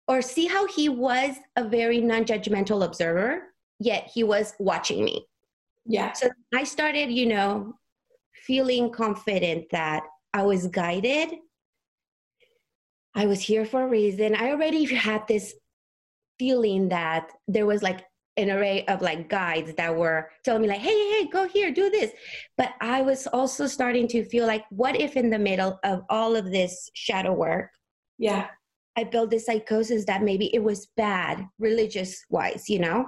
or 0.08 0.24
see 0.24 0.48
how 0.48 0.65
he 0.65 0.89
was 0.89 1.36
a 1.58 1.63
very 1.63 2.01
non-judgmental 2.01 2.84
observer 2.84 3.53
yet 3.79 4.10
he 4.12 4.24
was 4.24 4.56
watching 4.58 5.06
me 5.06 5.24
Yeah. 5.86 6.13
so 6.13 6.29
i 6.53 6.63
started 6.63 7.12
you 7.12 7.25
know 7.25 7.74
feeling 8.45 8.91
confident 8.91 9.65
that 9.71 10.03
i 10.33 10.43
was 10.43 10.67
guided 10.67 11.29
i 13.15 13.25
was 13.25 13.41
here 13.41 13.65
for 13.65 13.83
a 13.83 13.88
reason 13.88 14.36
i 14.36 14.51
already 14.51 14.83
had 15.07 15.27
this 15.27 15.53
feeling 16.38 16.89
that 16.89 17.31
there 17.48 17.65
was 17.65 17.83
like 17.83 18.05
an 18.38 18.50
array 18.50 18.86
of 18.86 19.01
like 19.01 19.27
guides 19.27 19.74
that 19.75 19.93
were 19.93 20.29
telling 20.45 20.62
me 20.62 20.67
like 20.69 20.79
hey 20.79 20.89
hey, 20.98 21.24
hey 21.24 21.27
go 21.29 21.48
here 21.48 21.71
do 21.74 21.89
this 21.89 22.12
but 22.57 22.74
i 22.79 23.01
was 23.01 23.27
also 23.27 23.67
starting 23.67 24.07
to 24.07 24.24
feel 24.25 24.45
like 24.48 24.63
what 24.69 24.95
if 24.95 25.17
in 25.17 25.29
the 25.29 25.39
middle 25.39 25.77
of 25.83 26.01
all 26.09 26.36
of 26.36 26.45
this 26.51 26.89
shadow 26.93 27.33
work 27.33 27.69
Yeah. 28.17 28.48
i 28.95 29.03
built 29.03 29.31
this 29.31 29.45
psychosis 29.48 30.05
that 30.05 30.24
maybe 30.24 30.53
it 30.55 30.63
was 30.63 30.88
bad 30.95 31.45
religious 31.59 32.24
wise 32.29 32.69
you 32.69 32.79
know 32.79 33.07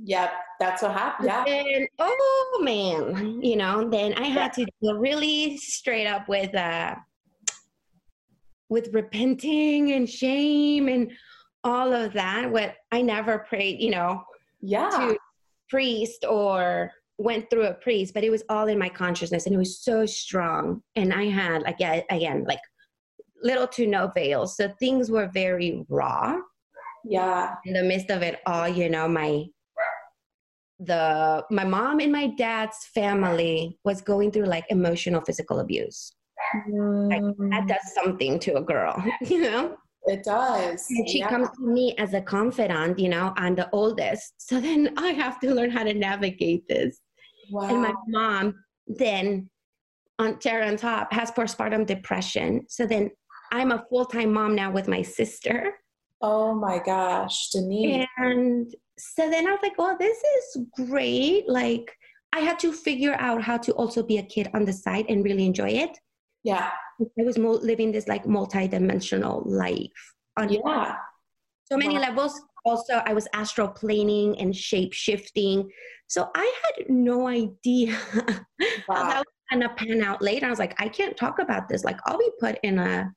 Yep. 0.00 0.30
That's 0.60 0.82
what 0.82 0.92
happened. 0.92 1.26
Yeah. 1.28 1.44
and 1.46 1.88
oh 1.98 2.60
man 2.62 3.42
you 3.42 3.56
know 3.56 3.88
then 3.88 4.14
i 4.14 4.24
had 4.24 4.52
to 4.54 4.64
deal 4.80 4.94
really 4.98 5.56
straight 5.58 6.06
up 6.06 6.28
with 6.28 6.54
uh 6.54 6.94
with 8.68 8.88
repenting 8.92 9.92
and 9.92 10.08
shame 10.08 10.88
and 10.88 11.10
all 11.64 11.92
of 11.92 12.12
that 12.14 12.50
what 12.50 12.74
i 12.92 13.02
never 13.02 13.38
prayed 13.40 13.80
you 13.80 13.90
know 13.90 14.22
Yeah. 14.60 14.90
to 14.90 15.18
priest 15.68 16.24
or 16.28 16.90
went 17.18 17.48
through 17.50 17.66
a 17.66 17.74
priest 17.74 18.14
but 18.14 18.24
it 18.24 18.30
was 18.30 18.42
all 18.48 18.66
in 18.68 18.78
my 18.78 18.88
consciousness 18.88 19.46
and 19.46 19.54
it 19.54 19.58
was 19.58 19.78
so 19.80 20.06
strong 20.06 20.82
and 20.96 21.12
i 21.12 21.24
had 21.24 21.62
like 21.62 21.76
yeah, 21.78 22.00
again 22.10 22.44
like 22.46 22.60
little 23.42 23.66
to 23.68 23.86
no 23.86 24.10
veil 24.14 24.46
so 24.46 24.68
things 24.78 25.10
were 25.10 25.30
very 25.34 25.84
raw 25.88 26.36
Yeah. 27.04 27.54
in 27.66 27.74
the 27.74 27.82
midst 27.82 28.10
of 28.10 28.22
it 28.22 28.40
all 28.46 28.68
you 28.68 28.88
know 28.88 29.06
my 29.08 29.44
the 30.80 31.44
my 31.50 31.64
mom 31.64 32.00
and 32.00 32.10
my 32.10 32.26
dad's 32.36 32.86
family 32.94 33.78
was 33.84 34.00
going 34.02 34.30
through 34.32 34.46
like 34.46 34.64
emotional 34.70 35.20
physical 35.20 35.60
abuse 35.60 36.12
that 36.66 37.20
Mm, 37.22 37.68
does 37.68 37.94
something 37.94 38.38
to 38.40 38.56
a 38.56 38.60
girl 38.62 38.94
you 39.22 39.40
know 39.40 39.76
it 40.06 40.22
does. 40.24 40.84
and 40.90 41.08
she 41.08 41.18
Yeah. 41.20 41.28
comes 41.28 41.48
to 41.56 41.62
me 41.66 41.94
as 41.96 42.12
a 42.14 42.20
confidant 42.20 42.98
you 42.98 43.08
know 43.08 43.32
i'm 43.36 43.54
the 43.54 43.68
oldest 43.70 44.34
so 44.38 44.60
then 44.60 44.92
i 44.98 45.08
have 45.08 45.38
to 45.40 45.54
learn 45.54 45.70
how 45.70 45.84
to 45.84 45.94
navigate 45.94 46.66
this 46.68 47.00
Wow. 47.50 47.68
and 47.68 47.82
my 47.82 47.94
mom 48.08 48.54
then 48.86 49.48
on 50.18 50.38
Tara 50.38 50.66
on 50.66 50.76
top 50.76 51.12
has 51.12 51.30
postpartum 51.30 51.86
depression 51.86 52.64
so 52.68 52.84
then 52.86 53.10
i'm 53.52 53.70
a 53.70 53.84
full-time 53.88 54.32
mom 54.32 54.54
now 54.56 54.70
with 54.72 54.88
my 54.88 55.02
sister 55.02 55.72
oh 56.20 56.54
my 56.54 56.78
gosh, 56.78 57.50
Denise. 57.50 58.06
and 58.18 58.74
so 58.98 59.28
then 59.30 59.46
i 59.46 59.50
was 59.50 59.60
like 59.62 59.74
oh, 59.78 59.96
this 59.98 60.18
is 60.18 60.58
great 60.86 61.48
like 61.48 61.90
i 62.32 62.40
had 62.40 62.58
to 62.58 62.72
figure 62.72 63.14
out 63.18 63.42
how 63.42 63.56
to 63.56 63.72
also 63.72 64.02
be 64.02 64.18
a 64.18 64.22
kid 64.22 64.48
on 64.54 64.64
the 64.64 64.72
side 64.72 65.04
and 65.08 65.24
really 65.24 65.46
enjoy 65.46 65.68
it 65.68 65.98
Yeah. 66.42 66.70
i 67.18 67.22
was 67.22 67.38
mo- 67.38 67.60
living 67.70 67.92
this 67.92 68.06
like 68.08 68.26
multi-dimensional 68.26 69.42
life 69.46 70.00
on 70.36 70.48
Yeah. 70.48 70.94
so 71.70 71.76
many 71.76 71.94
Wow. 71.94 72.00
levels. 72.02 72.40
Also, 72.66 72.94
I 73.04 73.12
was 73.12 73.28
astral 73.34 73.68
planing 73.68 74.38
and 74.40 74.56
shape 74.56 74.94
shifting. 74.94 75.70
So 76.06 76.30
I 76.34 76.46
had 76.62 76.88
no 76.88 77.26
idea 77.28 77.94
Wow. 78.88 78.94
how 78.96 79.08
that 79.10 79.18
was 79.18 79.34
gonna 79.52 79.68
pan 79.74 80.02
out 80.02 80.22
later. 80.22 80.46
I 80.46 80.50
was 80.50 80.58
like, 80.58 80.74
I 80.80 80.88
can't 80.88 81.14
talk 81.16 81.38
about 81.40 81.68
this. 81.68 81.84
Like, 81.84 81.98
I'll 82.06 82.16
be 82.18 82.30
put 82.40 82.58
in 82.62 82.78
a 82.78 83.12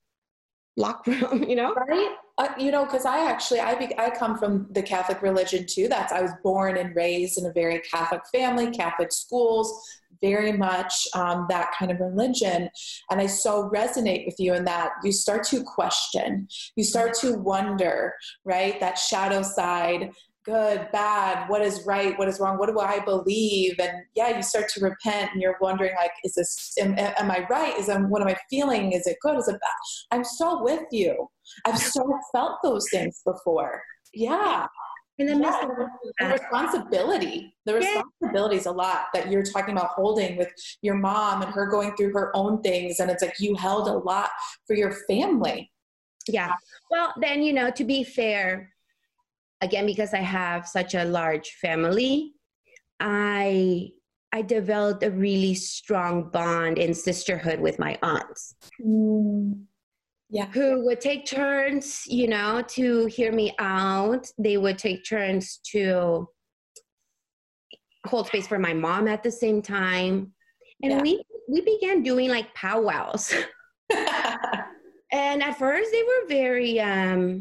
lock 0.78 1.06
room, 1.08 1.44
you 1.48 1.56
know? 1.56 1.74
right? 1.74 2.16
Uh, 2.38 2.50
you 2.60 2.70
know 2.70 2.86
because 2.86 3.04
i 3.04 3.26
actually 3.26 3.60
I, 3.60 3.74
be, 3.74 3.98
I 3.98 4.12
come 4.12 4.38
from 4.38 4.68
the 4.70 4.84
catholic 4.84 5.24
religion 5.24 5.66
too. 5.68 5.88
That's 5.88 6.14
i 6.14 6.22
was 6.22 6.32
born 6.44 6.78
and 6.78 6.96
raised 6.96 7.40
in 7.40 7.48
a 7.48 7.52
very 7.52 7.80
catholic 7.80 8.22
family 8.32 8.70
catholic 8.70 9.12
schools 9.12 9.84
very 10.22 10.52
much 10.52 11.08
um, 11.14 11.46
that 11.48 11.72
kind 11.78 11.92
of 11.92 12.00
religion. 12.00 12.70
And 13.10 13.20
i 13.20 13.26
so 13.26 13.70
resonate 13.74 14.26
with 14.28 14.36
you 14.40 14.54
in 14.54 14.66
that 14.66 14.92
you 15.04 15.12
start 15.12 15.46
to 15.46 15.64
question 15.64 16.48
you 16.76 16.84
start 16.84 17.16
to 17.22 17.34
wonder 17.34 18.14
right? 18.46 18.80
That 18.80 18.98
shadow 18.98 19.42
side 19.42 20.12
good 20.48 20.88
bad 20.92 21.50
what 21.50 21.62
is 21.62 21.86
right 21.86 22.18
what 22.18 22.28
is 22.28 22.40
wrong 22.40 22.58
what 22.58 22.70
do 22.70 22.80
i 22.80 23.00
believe 23.00 23.76
and 23.80 23.92
yeah 24.16 24.36
you 24.36 24.42
start 24.42 24.70
to 24.70 24.80
repent 24.80 25.30
and 25.34 25.42
you're 25.42 25.58
wondering 25.62 25.94
like 25.96 26.12
is 26.24 26.34
this 26.36 26.74
am, 26.80 26.96
am 26.98 27.30
i 27.30 27.46
right 27.50 27.78
is 27.78 27.90
um, 27.90 28.10
what 28.10 28.22
am 28.22 28.28
i 28.30 28.38
feeling 28.50 28.94
is 28.94 29.06
it 29.06 29.18
good 29.22 29.38
is 29.38 29.48
it 29.48 29.60
bad 29.60 30.18
i'm 30.18 30.24
so 30.24 30.64
with 30.64 30.84
you 30.92 31.28
I've 31.66 31.78
so 31.78 32.08
felt 32.32 32.60
those 32.64 32.86
things 32.92 33.22
before. 33.26 33.82
Yeah. 34.14 34.68
In 35.20 35.26
the 35.28 35.36
Yeah, 35.36 35.68
and 36.20 36.32
the 36.32 36.34
responsibility. 36.34 37.56
The 37.66 37.74
responsibility 37.74 38.58
is 38.58 38.68
a 38.68 38.72
lot 38.72 39.06
that 39.16 39.32
you're 39.32 39.44
talking 39.44 39.76
about 39.76 39.90
holding 39.90 40.38
with 40.38 40.50
your 40.84 40.94
mom 40.94 41.42
and 41.42 41.52
her 41.52 41.66
going 41.66 41.96
through 41.96 42.14
her 42.14 42.36
own 42.36 42.62
things. 42.62 43.00
And 43.00 43.10
it's 43.10 43.24
like 43.24 43.40
you 43.40 43.56
held 43.56 43.88
a 43.88 43.94
lot 43.94 44.30
for 44.68 44.76
your 44.76 44.92
family. 45.10 45.72
Yeah. 46.28 46.54
Well, 46.92 47.14
then, 47.20 47.42
you 47.42 47.54
know, 47.54 47.72
to 47.72 47.84
be 47.84 48.04
fair, 48.04 48.72
again, 49.62 49.86
because 49.86 50.14
I 50.14 50.20
have 50.20 50.68
such 50.68 50.94
a 50.96 51.04
large 51.06 51.50
family, 51.62 52.34
I 53.00 53.90
I 54.34 54.42
developed 54.42 55.04
a 55.04 55.12
really 55.12 55.56
strong 55.56 56.30
bond 56.30 56.78
in 56.78 56.94
sisterhood 56.94 57.60
with 57.60 57.80
my 57.80 57.98
aunts. 58.04 58.56
Yeah. 60.30 60.48
who 60.48 60.84
would 60.86 61.00
take 61.00 61.26
turns, 61.26 62.06
you 62.08 62.28
know, 62.28 62.62
to 62.70 63.06
hear 63.06 63.32
me 63.32 63.56
out. 63.60 64.28
They 64.38 64.58
would 64.58 64.78
take 64.78 65.06
turns 65.08 65.60
to 65.72 66.28
hold 68.06 68.28
space 68.28 68.46
for 68.48 68.60
my 68.60 68.74
mom 68.74 69.08
at 69.08 69.24
the 69.24 69.32
same 69.32 69.62
time. 69.62 70.34
And 70.84 70.92
Yeah. 70.92 71.02
we 71.02 71.24
we 71.50 71.62
began 71.62 72.04
doing 72.04 72.30
like 72.30 72.54
powwows. 72.56 73.34
and 73.90 75.42
at 75.42 75.58
first 75.58 75.92
they 75.94 76.04
were 76.04 76.28
very 76.28 76.80
um 76.82 77.40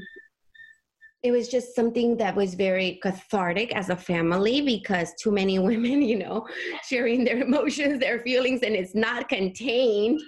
it 1.22 1.32
was 1.32 1.48
just 1.48 1.74
something 1.74 2.16
that 2.18 2.36
was 2.36 2.54
very 2.54 2.98
cathartic 3.02 3.74
as 3.74 3.88
a 3.88 3.96
family 3.96 4.60
because 4.60 5.14
too 5.20 5.30
many 5.32 5.58
women, 5.70 6.02
you 6.02 6.18
know, 6.18 6.46
sharing 6.86 7.24
their 7.24 7.38
emotions, 7.38 8.00
their 8.00 8.20
feelings, 8.20 8.62
and 8.62 8.74
it's 8.74 8.94
not 8.94 9.28
contained, 9.28 10.20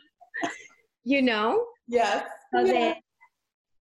you 1.05 1.23
know? 1.23 1.65
yes. 1.87 2.25
So 2.55 2.65
Yeah. 2.65 2.73
then 2.73 2.95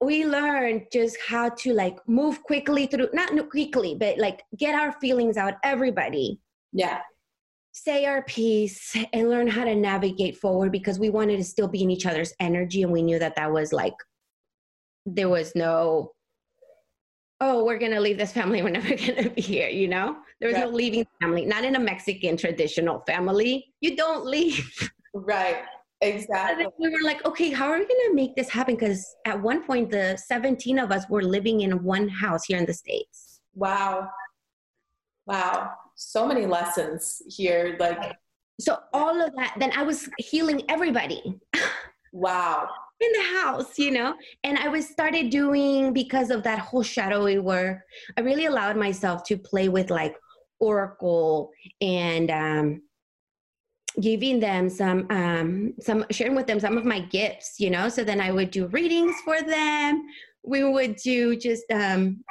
we 0.01 0.25
learned 0.25 0.87
just 0.93 1.17
how 1.27 1.49
to 1.49 1.73
like 1.73 1.97
move 2.07 2.41
quickly 2.43 2.85
through, 2.87 3.09
not 3.13 3.31
quickly, 3.49 3.95
but 3.95 4.17
like 4.17 4.43
get 4.57 4.75
our 4.75 4.91
feelings 4.99 5.35
out, 5.37 5.55
everybody, 5.63 6.39
Yeah. 6.71 7.01
say 7.71 8.05
our 8.05 8.23
piece, 8.23 8.95
and 9.13 9.29
learn 9.29 9.47
how 9.47 9.63
to 9.65 9.75
navigate 9.75 10.37
forward 10.37 10.71
because 10.71 10.99
we 10.99 11.09
wanted 11.09 11.37
to 11.37 11.43
still 11.43 11.67
be 11.67 11.81
in 11.83 11.91
each 11.91 12.05
other's 12.05 12.33
energy. 12.39 12.83
And 12.83 12.91
we 12.91 13.01
knew 13.01 13.19
that 13.19 13.35
that 13.35 13.51
was 13.51 13.73
like, 13.73 13.95
there 15.05 15.29
was 15.29 15.53
no, 15.55 16.11
oh, 17.41 17.63
we're 17.63 17.77
going 17.77 17.91
to 17.91 18.01
leave 18.01 18.17
this 18.17 18.31
family. 18.31 18.61
We're 18.61 18.69
never 18.81 18.89
going 18.89 19.23
to 19.23 19.29
be 19.29 19.41
here, 19.41 19.69
you 19.69 19.87
know? 19.87 20.17
There 20.39 20.49
was 20.49 20.57
no 20.57 20.69
leaving 20.69 21.05
family, 21.21 21.45
not 21.45 21.63
in 21.63 21.75
a 21.75 21.79
Mexican 21.79 22.37
traditional 22.37 23.03
family. 23.07 23.73
You 23.81 23.95
don't 23.95 24.25
leave. 24.25 24.91
Right. 25.13 25.57
Exactly. 26.01 26.65
we 26.77 26.89
were 26.89 27.03
like, 27.03 27.25
okay, 27.25 27.49
how 27.51 27.67
are 27.67 27.77
we 27.77 27.85
going 27.85 28.09
to 28.09 28.13
make 28.13 28.35
this 28.35 28.47
happen? 28.49 28.75
Because 28.75 29.15
at 29.25 29.41
one 29.41 29.63
point, 29.65 29.89
the 29.89 30.17
17 30.17 30.79
of 30.79 30.91
us 30.91 31.09
were 31.09 31.23
living 31.23 31.61
in 31.61 31.83
one 31.83 32.07
house 32.07 32.45
here 32.45 32.57
in 32.57 32.65
the 32.65 32.73
States. 32.73 33.41
Wow. 33.53 34.07
Wow. 35.25 35.71
So 35.95 36.25
many 36.25 36.45
lessons 36.45 37.21
here. 37.27 37.75
Like, 37.79 38.15
So, 38.61 38.77
all 38.93 39.21
of 39.21 39.35
that, 39.35 39.55
then 39.59 39.71
I 39.75 39.83
was 39.83 40.09
healing 40.17 40.63
everybody 40.69 41.39
wow. 42.13 42.67
In 43.01 43.11
the 43.13 43.39
house, 43.41 43.77
you 43.79 43.91
know? 43.91 44.13
And 44.43 44.57
I 44.57 44.67
was 44.67 44.87
started 44.87 45.29
doing, 45.29 45.93
because 45.93 46.29
of 46.29 46.43
that 46.43 46.59
whole 46.59 46.83
shadowy 46.83 47.39
work, 47.39 47.79
I 48.17 48.21
really 48.21 48.45
allowed 48.45 48.77
myself 48.77 49.23
to 49.25 49.37
play 49.37 49.69
with 49.69 49.89
like 49.89 50.15
Oracle 50.59 51.51
and, 51.81 52.29
um, 52.31 52.81
giving 53.99 54.39
them 54.39 54.69
some 54.69 55.07
um 55.09 55.73
some 55.81 56.05
sharing 56.11 56.35
with 56.35 56.45
them 56.45 56.59
some 56.59 56.77
of 56.77 56.85
my 56.85 56.99
gifts 56.99 57.59
you 57.59 57.69
know? 57.71 57.89
So 57.89 58.03
then 58.03 58.21
i 58.21 58.31
would 58.31 58.51
do 58.51 58.67
readings 58.67 59.15
for 59.25 59.41
them. 59.41 60.05
We 60.43 60.63
would 60.63 60.95
do 60.97 61.35
just 61.35 61.63
um 61.71 62.23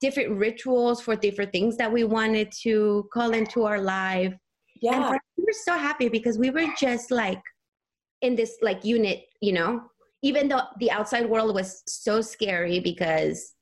different 0.00 0.30
rituals 0.32 1.00
for 1.00 1.16
different 1.16 1.50
things 1.50 1.76
that 1.78 1.90
we 1.90 2.04
wanted 2.04 2.52
to 2.62 3.08
call 3.12 3.32
into 3.32 3.64
our 3.64 3.80
life. 3.80 4.32
And 4.92 5.02
Yeah. 5.02 5.10
we 5.36 5.44
were 5.44 5.52
so 5.64 5.76
happy 5.76 6.08
because 6.08 6.38
we 6.38 6.50
were 6.50 6.68
just 6.78 7.10
like 7.10 7.42
in 8.22 8.36
this 8.36 8.58
like 8.62 8.84
unit, 8.84 9.24
you 9.40 9.52
know, 9.54 9.82
even 10.22 10.48
though 10.48 10.62
the 10.78 10.90
outside 10.90 11.28
world 11.28 11.54
was 11.54 11.82
so 11.86 12.20
scary 12.20 12.80
because 12.80 13.54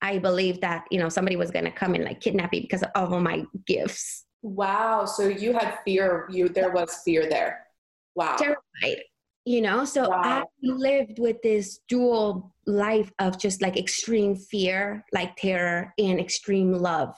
I 0.00 0.18
believed 0.18 0.60
that, 0.62 0.84
you 0.90 0.98
know, 0.98 1.08
somebody 1.08 1.36
was 1.36 1.50
going 1.50 1.64
to 1.64 1.70
come 1.70 1.94
and 1.94 2.04
like 2.04 2.20
kidnap 2.20 2.52
me 2.52 2.60
because 2.60 2.82
of 2.82 3.12
all 3.12 3.20
my 3.20 3.44
gifts. 3.66 4.24
Wow. 4.42 5.04
So 5.04 5.28
you 5.28 5.52
had 5.52 5.78
fear. 5.84 6.26
You 6.30 6.48
there 6.48 6.72
was 6.72 7.00
fear 7.04 7.28
there. 7.28 7.66
Wow. 8.14 8.36
Terrified. 8.36 9.02
You 9.44 9.60
know, 9.60 9.84
so 9.84 10.08
wow. 10.08 10.22
I 10.22 10.44
lived 10.62 11.18
with 11.18 11.42
this 11.42 11.80
dual 11.88 12.54
life 12.66 13.12
of 13.18 13.38
just 13.38 13.60
like 13.60 13.76
extreme 13.76 14.36
fear, 14.36 15.04
like 15.12 15.34
terror, 15.36 15.92
and 15.98 16.20
extreme 16.20 16.72
love. 16.72 17.14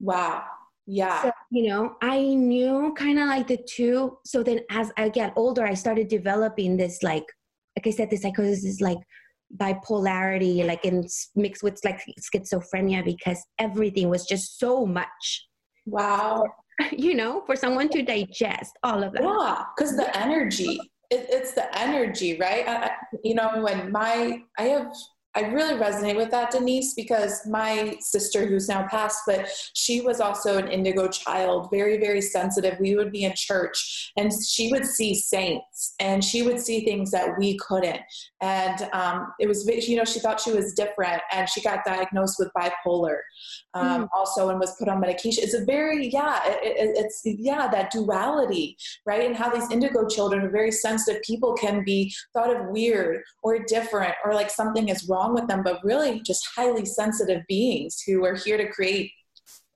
Wow. 0.00 0.44
Yeah. 0.86 1.22
So, 1.22 1.32
you 1.50 1.68
know, 1.68 1.96
I 2.02 2.22
knew 2.22 2.94
kind 2.96 3.18
of 3.18 3.26
like 3.26 3.46
the 3.46 3.56
two. 3.56 4.18
So 4.24 4.42
then 4.42 4.60
as 4.70 4.92
I 4.96 5.08
get 5.08 5.32
older, 5.36 5.64
I 5.64 5.74
started 5.74 6.08
developing 6.08 6.76
this 6.76 7.02
like 7.02 7.24
like 7.80 7.94
I 7.94 7.96
said, 7.96 8.10
the 8.10 8.16
psychosis 8.16 8.64
is 8.64 8.80
like 8.82 8.98
bipolarity, 9.56 10.64
like 10.66 10.84
in 10.84 11.06
mixed 11.34 11.62
with 11.62 11.80
like 11.82 12.02
schizophrenia 12.20 13.02
because 13.04 13.42
everything 13.58 14.10
was 14.10 14.26
just 14.26 14.58
so 14.58 14.84
much. 14.84 15.46
Wow. 15.86 16.44
You 16.92 17.12
know, 17.12 17.42
for 17.44 17.56
someone 17.56 17.90
to 17.90 18.00
digest 18.00 18.72
all 18.82 19.04
of 19.04 19.12
that. 19.12 19.22
Yeah, 19.22 19.64
because 19.76 19.98
the 19.98 20.16
energy, 20.16 20.80
it, 21.10 21.26
it's 21.28 21.52
the 21.52 21.78
energy, 21.78 22.38
right? 22.38 22.66
I, 22.66 22.92
you 23.22 23.34
know, 23.34 23.62
when 23.62 23.92
my, 23.92 24.40
I 24.56 24.62
have 24.62 24.90
I 25.36 25.42
really 25.42 25.74
resonate 25.74 26.16
with 26.16 26.32
that, 26.32 26.50
Denise, 26.50 26.94
because 26.94 27.46
my 27.46 27.96
sister, 28.00 28.46
who's 28.46 28.68
now 28.68 28.88
passed, 28.88 29.20
but 29.26 29.48
she 29.74 30.00
was 30.00 30.20
also 30.20 30.58
an 30.58 30.66
indigo 30.66 31.06
child, 31.06 31.68
very, 31.70 31.98
very 31.98 32.20
sensitive. 32.20 32.78
We 32.80 32.96
would 32.96 33.12
be 33.12 33.22
in 33.22 33.32
church 33.36 34.12
and 34.16 34.32
she 34.44 34.72
would 34.72 34.84
see 34.84 35.14
saints 35.14 35.94
and 36.00 36.24
she 36.24 36.42
would 36.42 36.58
see 36.58 36.84
things 36.84 37.12
that 37.12 37.38
we 37.38 37.56
couldn't. 37.58 38.00
And 38.40 38.88
um, 38.92 39.32
it 39.38 39.46
was, 39.46 39.64
you 39.86 39.96
know, 39.96 40.04
she 40.04 40.18
thought 40.18 40.40
she 40.40 40.52
was 40.52 40.74
different 40.74 41.22
and 41.32 41.48
she 41.48 41.60
got 41.62 41.84
diagnosed 41.84 42.36
with 42.40 42.50
bipolar 42.56 43.18
um, 43.74 44.04
mm. 44.04 44.08
also 44.16 44.48
and 44.48 44.58
was 44.58 44.74
put 44.80 44.88
on 44.88 44.98
medication. 44.98 45.44
It's 45.44 45.54
a 45.54 45.64
very, 45.64 46.08
yeah, 46.08 46.40
it, 46.46 46.60
it, 46.76 46.90
it's, 46.96 47.22
yeah, 47.24 47.68
that 47.68 47.92
duality, 47.92 48.76
right? 49.06 49.24
And 49.24 49.36
how 49.36 49.48
these 49.48 49.70
indigo 49.70 50.08
children 50.08 50.42
are 50.42 50.50
very 50.50 50.72
sensitive 50.72 51.22
people 51.22 51.54
can 51.54 51.84
be 51.84 52.12
thought 52.32 52.54
of 52.54 52.66
weird 52.70 53.22
or 53.44 53.60
different 53.60 54.14
or 54.24 54.34
like 54.34 54.50
something 54.50 54.88
is 54.88 55.08
wrong 55.08 55.19
wrong 55.20 55.34
with 55.34 55.46
them, 55.46 55.62
but 55.62 55.84
really 55.84 56.20
just 56.20 56.46
highly 56.56 56.84
sensitive 56.84 57.42
beings 57.48 58.02
who 58.06 58.24
are 58.24 58.34
here 58.34 58.56
to 58.56 58.68
create 58.70 59.12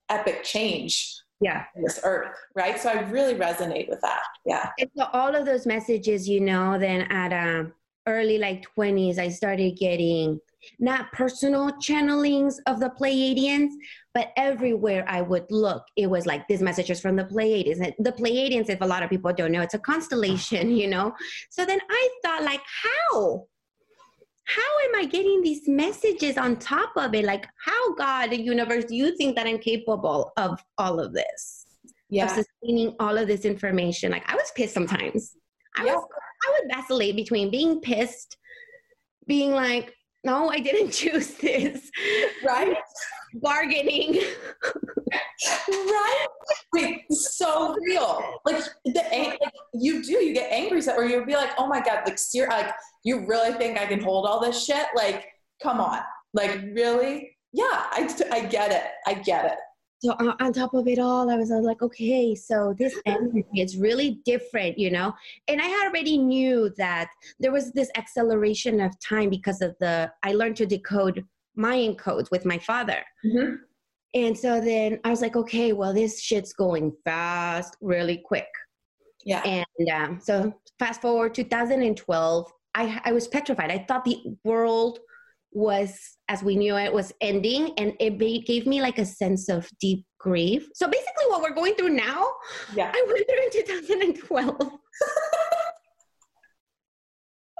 epic 0.09 0.43
change 0.43 1.15
yeah. 1.41 1.65
this 1.77 2.01
earth 2.05 2.37
right? 2.55 2.79
So 2.79 2.91
i 2.91 3.01
really 3.03 3.35
resonate 3.35 3.89
with 3.89 4.01
that. 4.01 4.23
Yeah. 4.47 4.71
And 4.79 4.91
so 4.97 5.07
all 5.13 5.35
of 5.35 5.47
those 5.47 5.67
messages 5.67 6.29
you 6.29 6.41
know 6.41 6.79
then 6.79 7.03
at 7.11 7.33
um 7.33 7.73
early 8.07 8.37
like 8.37 8.67
20s 8.77 9.19
i 9.19 9.31
started 9.31 9.79
getting 9.79 10.39
not 10.79 11.11
personal 11.13 11.71
channelings 11.73 12.57
of 12.67 12.79
the 12.79 12.91
pleiadians 13.01 13.71
but 14.13 14.31
everywhere 14.37 15.07
i 15.09 15.23
would 15.23 15.47
look 15.51 15.83
it 15.97 16.07
was 16.07 16.27
like 16.27 16.47
these 16.47 16.61
messages 16.61 17.01
from 17.01 17.17
the 17.17 17.25
pleiadians 17.25 17.81
and 17.81 17.95
the 17.99 18.13
pleiadians 18.13 18.69
if 18.69 18.81
a 18.83 18.87
lot 18.87 19.03
of 19.03 19.09
people 19.09 19.33
don't 19.33 19.53
know 19.53 19.63
it's 19.63 19.73
a 19.73 19.79
constellation 19.79 20.71
you 20.81 20.87
know? 20.87 21.15
So 21.49 21.65
then 21.65 21.81
i 21.91 22.09
thought 22.23 22.43
like 22.43 22.61
how 22.83 23.47
how 24.45 24.63
am 24.85 24.95
I 24.97 25.07
getting 25.07 25.43
these 25.43 25.67
messages 25.67 26.37
on 26.37 26.57
top 26.57 26.91
of 26.97 27.15
it? 27.15 27.25
Like, 27.25 27.47
how, 27.65 27.95
God, 27.95 28.31
the 28.31 28.41
universe, 28.41 28.85
do 28.85 28.95
you 28.95 29.17
think 29.17 29.37
that 29.37 29.47
I'm 29.47 29.59
capable 29.59 30.33
of 30.37 30.63
all 30.79 31.01
of 31.01 31.15
this? 31.15 31.67
Yeah. 32.11 32.27
Of 32.27 32.45
sustaining 32.45 32.95
all 33.01 33.17
of 33.17 33.27
this 33.27 33.45
information. 33.45 34.13
Like, 34.13 34.25
I 34.31 34.35
was 34.35 34.53
pissed 34.55 34.75
sometimes. 34.75 35.37
I 35.77 35.87
yeah. 35.87 35.95
was, 35.95 36.05
I 36.47 36.61
would 36.61 36.75
vacillate 36.75 37.17
between 37.17 37.51
being 37.51 37.81
pissed, 37.81 38.37
being 39.27 39.53
like, 39.53 39.95
no, 40.25 40.51
I 40.51 40.59
didn't 40.59 40.91
choose 41.01 41.35
this. 41.35 41.91
Right? 42.45 42.77
Bargaining. 43.35 44.21
right? 45.69 46.27
Wait, 46.73 47.03
so 47.11 47.77
real. 47.87 48.23
Like 48.45 48.63
the 48.85 49.05
like, 49.13 49.39
you 49.73 50.03
do, 50.03 50.13
you 50.13 50.35
get 50.35 50.51
angry, 50.53 50.81
or 50.97 51.05
you'll 51.05 51.27
be 51.27 51.35
like, 51.35 51.51
oh 51.59 51.67
my 51.67 51.81
god, 51.81 52.03
like, 52.07 52.19
ser- 52.19 52.49
like 52.49 52.73
you 53.05 53.27
really 53.27 53.53
think 53.53 53.79
I 53.79 53.87
can 53.87 54.03
hold 54.03 54.27
all 54.27 54.41
this 54.41 54.65
shit? 54.65 54.87
Like, 54.95 55.27
come 55.63 55.81
on, 55.81 56.01
like 56.33 56.61
really? 56.73 57.37
Yeah, 57.53 57.65
I, 57.71 58.13
I 58.33 58.41
get 58.41 58.73
it. 58.73 58.85
I 59.07 59.15
get 59.15 59.45
it. 59.45 59.59
So 60.05 60.13
uh, 60.21 60.35
on 60.39 60.53
top 60.53 60.75
of 60.75 60.87
it 60.87 60.99
all, 60.99 61.31
I 61.31 61.37
was, 61.37 61.51
I 61.51 61.57
was 61.57 61.65
like, 61.65 61.81
okay, 61.81 62.35
so 62.35 62.75
this 62.79 62.95
energy 63.07 63.47
is 63.55 63.79
really 63.79 64.21
different, 64.27 64.79
you 64.79 64.91
know. 64.91 65.15
And 65.49 65.63
I 65.63 65.87
already 65.87 66.19
knew 66.19 66.71
that 66.77 67.09
there 67.41 67.53
was 67.53 67.73
this 67.73 67.91
acceleration 67.97 68.83
of 68.83 68.93
time 69.01 69.31
because 69.31 69.63
of 69.63 69.75
the. 69.81 70.13
I 70.23 70.35
learned 70.35 70.57
to 70.57 70.67
decode 70.67 71.25
Mayan 71.57 71.95
codes 71.95 72.31
with 72.31 72.45
my 72.45 72.59
father. 72.59 73.03
Mm-hmm. 73.25 73.55
And 74.13 74.39
so 74.39 74.61
then 74.61 75.01
I 75.05 75.11
was 75.11 75.23
like, 75.23 75.37
okay, 75.37 75.73
well, 75.73 75.95
this 75.95 76.21
shit's 76.21 76.53
going 76.53 76.93
fast, 77.05 77.75
really 77.81 78.19
quick. 78.19 78.49
Yeah. 79.25 79.41
And 79.41 79.89
um, 79.91 80.21
so 80.23 80.53
fast 80.79 81.01
forward 81.01 81.35
2012, 81.35 82.53
I, 82.75 83.01
I 83.07 83.13
was 83.13 83.27
petrified. 83.27 83.71
I 83.71 83.87
thought 83.89 84.05
the 84.05 84.23
world 84.45 84.99
was, 85.55 85.99
as 86.29 86.43
we 86.43 86.57
knew 86.57 86.77
it, 86.77 86.93
was 86.93 87.13
ending, 87.21 87.73
and 87.79 87.95
it 88.01 88.19
gave 88.47 88.67
me 88.67 88.83
like 88.83 88.99
a 88.99 89.07
sense 89.07 89.49
of 89.49 89.71
deep 89.81 90.05
grief. 90.19 90.69
So 90.75 90.87
basically, 90.87 91.27
what 91.29 91.43
we're 91.43 91.55
going 91.55 91.75
through 91.75 91.91
now, 91.91 92.27
yeah, 92.75 92.93
I 92.95 93.05
went 93.07 93.27
through 93.27 93.45
in 93.45 93.51
2012. 93.51 94.73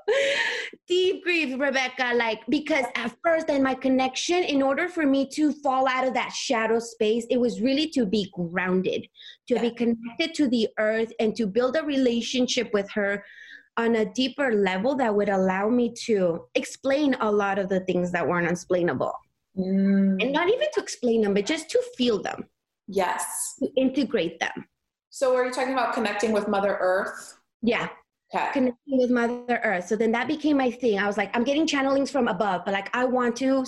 deep 0.87 1.23
grief, 1.25 1.59
Rebecca. 1.59 2.13
Like, 2.15 2.41
because 2.49 2.85
at 2.95 3.15
first, 3.25 3.49
in 3.49 3.63
my 3.63 3.75
connection, 3.75 4.43
in 4.45 4.63
order 4.63 4.89
for 4.89 5.07
me 5.07 5.29
to 5.31 5.53
fall 5.53 5.89
out 5.89 6.07
of 6.07 6.15
that 6.15 6.33
shadow 6.33 6.79
space, 6.79 7.27
it 7.31 7.39
was 7.39 7.61
really 7.61 7.89
to 7.91 8.07
be 8.07 8.31
grounded, 8.35 9.07
to 9.49 9.55
yeah. 9.55 9.63
be 9.63 9.71
connected 9.71 10.35
to 10.35 10.49
the 10.49 10.69
earth, 10.79 11.13
and 11.21 11.35
to 11.37 11.47
build 11.47 11.77
a 11.77 11.85
relationship 11.85 12.71
with 12.73 12.91
her 12.91 13.25
on 13.77 13.97
a 13.97 14.05
deeper 14.05 14.53
level 14.53 14.95
that 14.97 15.15
would 15.15 15.29
allow 15.29 15.69
me 15.69 15.93
to 16.07 16.45
explain 16.55 17.15
a 17.21 17.31
lot 17.31 17.59
of 17.59 17.69
the 17.69 17.81
things 17.81 18.13
that 18.13 18.27
weren't 18.27 18.51
explainable. 18.51 19.13
Mm. 19.57 20.23
And 20.23 20.33
not 20.33 20.49
even 20.49 20.67
to 20.75 20.81
explain 20.81 21.23
them, 21.23 21.35
but 21.35 21.47
just 21.47 21.71
to 21.71 21.83
feel 21.97 22.23
them. 22.23 22.45
Yes. 22.87 23.55
To 23.61 23.69
integrate 23.77 24.39
them. 24.41 24.67
So, 25.11 25.35
are 25.37 25.47
you 25.47 25.53
talking 25.53 25.73
about 25.73 25.95
connecting 25.95 26.33
with 26.33 26.49
Mother 26.49 26.77
Earth? 26.81 27.39
Yeah. 27.63 27.89
Okay. 28.35 28.51
Connecting 28.53 28.99
with 28.99 29.11
Mother 29.11 29.61
Earth. 29.63 29.87
So 29.87 29.97
then 29.97 30.13
that 30.13 30.27
became 30.27 30.57
my 30.57 30.71
thing. 30.71 30.99
I 30.99 31.07
was 31.07 31.17
like, 31.17 31.35
I'm 31.37 31.45
getting 31.45 31.67
channelings 31.67 32.11
from 32.11 32.29
above, 32.29 32.63
but 32.65 32.73
like 32.73 32.95
I 32.95 33.05
want 33.05 33.37
to 33.37 33.65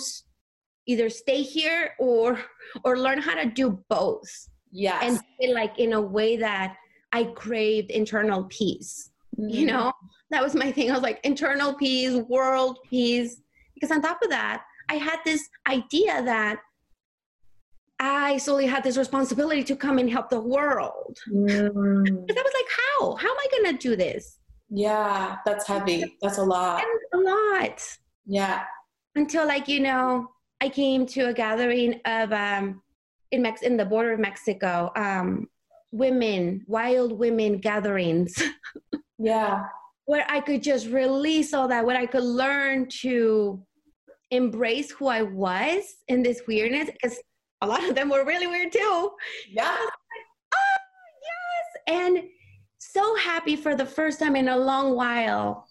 either 0.87 1.09
stay 1.09 1.41
here 1.41 1.91
or 1.99 2.39
or 2.83 2.97
learn 2.97 3.19
how 3.19 3.35
to 3.35 3.45
do 3.45 3.81
both. 3.89 4.29
Yes. 4.71 5.03
And 5.03 5.19
feel 5.39 5.53
like 5.53 5.79
in 5.79 5.93
a 5.93 6.01
way 6.01 6.37
that 6.37 6.75
I 7.11 7.25
craved 7.25 7.91
internal 7.91 8.43
peace. 8.45 9.11
Mm-hmm. 9.39 9.49
You 9.49 9.65
know, 9.67 9.93
that 10.31 10.43
was 10.43 10.55
my 10.55 10.71
thing. 10.71 10.89
I 10.89 10.93
was 10.93 11.03
like, 11.03 11.19
internal 11.23 11.73
peace, 11.73 12.13
world 12.27 12.79
peace. 12.89 13.41
Because 13.73 13.91
on 13.91 14.01
top 14.01 14.21
of 14.23 14.29
that, 14.29 14.63
I 14.89 14.95
had 14.95 15.19
this 15.23 15.47
idea 15.67 16.23
that 16.23 16.59
I 17.99 18.37
solely 18.37 18.67
had 18.67 18.83
this 18.83 18.97
responsibility 18.97 19.63
to 19.63 19.75
come 19.75 19.97
and 19.97 20.09
help 20.09 20.29
the 20.29 20.39
world. 20.39 21.17
Mm. 21.31 22.25
Because 22.25 22.37
I 22.37 22.43
was 22.43 22.53
like, 22.53 22.71
how? 22.77 23.15
How 23.15 23.29
am 23.29 23.37
I 23.37 23.47
going 23.51 23.77
to 23.77 23.89
do 23.89 23.95
this? 23.95 24.39
Yeah, 24.69 25.37
that's 25.45 25.67
heavy. 25.67 26.17
That's 26.21 26.37
a 26.37 26.43
lot. 26.43 26.83
a 27.13 27.17
lot. 27.17 27.97
Yeah. 28.25 28.63
Until 29.15 29.47
like, 29.47 29.67
you 29.67 29.79
know, 29.79 30.29
I 30.61 30.69
came 30.69 31.05
to 31.07 31.27
a 31.29 31.33
gathering 31.33 32.01
of 32.05 32.33
um 32.33 32.81
in 33.31 33.41
Mex 33.41 33.61
in 33.61 33.77
the 33.77 33.85
border 33.85 34.13
of 34.13 34.19
Mexico, 34.19 34.91
um 34.95 35.47
women, 35.91 36.65
wild 36.67 37.17
women 37.17 37.59
gatherings. 37.59 38.41
yeah. 39.17 39.65
Where 40.05 40.25
I 40.29 40.39
could 40.39 40.63
just 40.63 40.87
release 40.87 41.53
all 41.53 41.67
that, 41.67 41.85
where 41.85 41.97
I 41.97 42.05
could 42.05 42.23
learn 42.23 42.87
to 43.01 43.61
embrace 44.31 44.91
who 44.91 45.07
I 45.07 45.21
was 45.21 45.95
in 46.07 46.23
this 46.23 46.41
weirdness 46.47 46.89
because 46.91 47.19
a 47.61 47.67
lot 47.67 47.87
of 47.87 47.95
them 47.95 48.09
were 48.09 48.25
really 48.25 48.47
weird 48.47 48.71
too. 48.71 49.11
Yeah. 49.49 49.69
Like, 49.71 50.25
oh 50.53 50.77
yes. 51.23 52.05
And 52.05 52.23
so 52.77 53.15
happy 53.17 53.55
for 53.55 53.75
the 53.75 53.85
first 53.85 54.19
time 54.19 54.35
in 54.35 54.49
a 54.49 54.57
long 54.57 54.95
while 54.95 55.67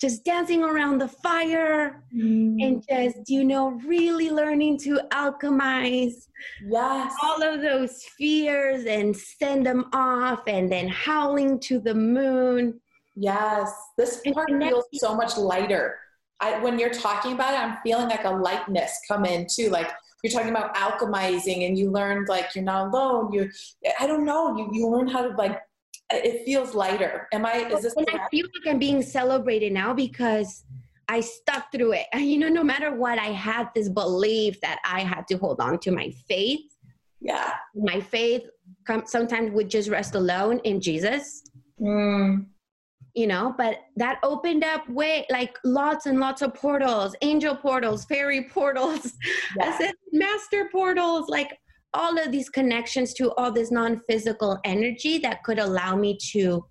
just 0.00 0.24
dancing 0.24 0.62
around 0.62 0.98
the 0.98 1.08
fire 1.08 2.04
mm. 2.14 2.56
and 2.60 2.84
just 2.88 3.28
you 3.28 3.44
know 3.44 3.70
really 3.84 4.30
learning 4.30 4.78
to 4.78 5.00
alchemize 5.10 6.28
yes. 6.64 7.14
all 7.22 7.42
of 7.42 7.60
those 7.60 8.04
fears 8.16 8.84
and 8.86 9.16
send 9.16 9.66
them 9.66 9.86
off 9.92 10.40
and 10.46 10.70
then 10.70 10.88
howling 10.88 11.58
to 11.60 11.80
the 11.80 11.94
moon. 11.94 12.80
Yes. 13.16 13.72
This 13.96 14.20
part 14.32 14.48
feels 14.48 14.84
so 14.94 15.14
much 15.14 15.36
lighter. 15.36 15.98
I, 16.40 16.60
when 16.60 16.78
you're 16.78 16.90
talking 16.90 17.32
about 17.32 17.54
it 17.54 17.58
i'm 17.58 17.78
feeling 17.82 18.08
like 18.08 18.24
a 18.24 18.30
lightness 18.30 19.00
come 19.08 19.24
in 19.24 19.48
too 19.50 19.70
like 19.70 19.90
you're 20.22 20.32
talking 20.32 20.50
about 20.50 20.72
alchemizing 20.76 21.66
and 21.66 21.76
you 21.76 21.90
learned 21.90 22.28
like 22.28 22.54
you're 22.54 22.62
not 22.62 22.88
alone 22.88 23.32
you 23.32 23.50
i 23.98 24.06
don't 24.06 24.24
know 24.24 24.56
you, 24.56 24.70
you 24.72 24.88
learn 24.88 25.08
how 25.08 25.22
to 25.22 25.34
like 25.36 25.58
it 26.10 26.44
feels 26.44 26.74
lighter. 26.74 27.28
Am 27.32 27.44
I? 27.44 27.66
Is 27.66 27.82
this? 27.82 27.94
And 27.96 28.08
I 28.08 28.28
feel 28.28 28.46
like 28.46 28.72
I'm 28.72 28.78
being 28.78 29.02
celebrated 29.02 29.72
now 29.72 29.92
because 29.92 30.64
I 31.08 31.20
stuck 31.20 31.72
through 31.72 31.92
it. 31.92 32.06
And 32.12 32.24
you 32.30 32.38
know, 32.38 32.48
no 32.48 32.62
matter 32.62 32.94
what, 32.94 33.18
I 33.18 33.26
had 33.26 33.68
this 33.74 33.88
belief 33.88 34.60
that 34.60 34.78
I 34.84 35.00
had 35.00 35.26
to 35.28 35.36
hold 35.36 35.60
on 35.60 35.78
to 35.80 35.90
my 35.90 36.10
faith. 36.28 36.60
Yeah. 37.20 37.52
My 37.74 38.00
faith 38.00 38.42
sometimes 39.06 39.50
would 39.52 39.68
just 39.68 39.88
rest 39.88 40.14
alone 40.14 40.60
in 40.64 40.80
Jesus. 40.80 41.42
Mm. 41.80 42.46
You 43.14 43.26
know, 43.26 43.54
but 43.58 43.80
that 43.96 44.20
opened 44.22 44.62
up 44.62 44.88
way 44.88 45.26
like 45.28 45.58
lots 45.64 46.06
and 46.06 46.20
lots 46.20 46.42
of 46.42 46.54
portals, 46.54 47.16
angel 47.22 47.56
portals, 47.56 48.04
fairy 48.04 48.44
portals, 48.50 49.14
yeah. 49.56 49.90
master 50.12 50.68
portals, 50.70 51.28
like 51.28 51.58
all 51.94 52.18
of 52.18 52.30
these 52.30 52.48
connections 52.48 53.14
to 53.14 53.32
all 53.34 53.50
this 53.50 53.70
non-physical 53.70 54.58
energy 54.64 55.18
that 55.18 55.42
could 55.42 55.58
allow 55.58 55.96
me 55.96 56.18
to 56.32 56.64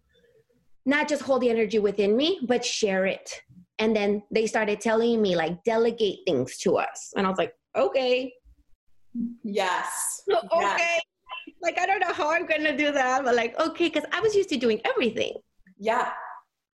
not 0.85 1.07
just 1.07 1.21
hold 1.21 1.41
the 1.41 1.49
energy 1.49 1.79
within 1.79 2.15
me, 2.15 2.39
but 2.47 2.63
share 2.63 3.05
it. 3.05 3.41
And 3.79 3.95
then 3.95 4.23
they 4.31 4.47
started 4.47 4.79
telling 4.79 5.21
me 5.21 5.35
like 5.35 5.63
delegate 5.63 6.19
things 6.25 6.57
to 6.59 6.77
us. 6.77 7.13
And 7.15 7.27
i 7.27 7.29
was 7.29 7.37
like 7.37 7.53
okay. 7.75 8.33
Yes. 9.43 10.23
Okay 10.29 10.59
yes. 10.61 11.01
like 11.61 11.77
i 11.79 11.85
don't 11.85 11.99
know 11.99 12.13
how 12.13 12.31
i'm 12.31 12.45
gonna 12.45 12.75
do 12.75 12.91
that 12.91 13.23
but 13.23 13.35
like 13.35 13.59
okay 13.59 13.87
because 13.87 14.03
i 14.11 14.19
was 14.19 14.35
used 14.35 14.49
to 14.49 14.57
doing 14.57 14.79
everything. 14.85 15.33
Yeah. 15.77 16.11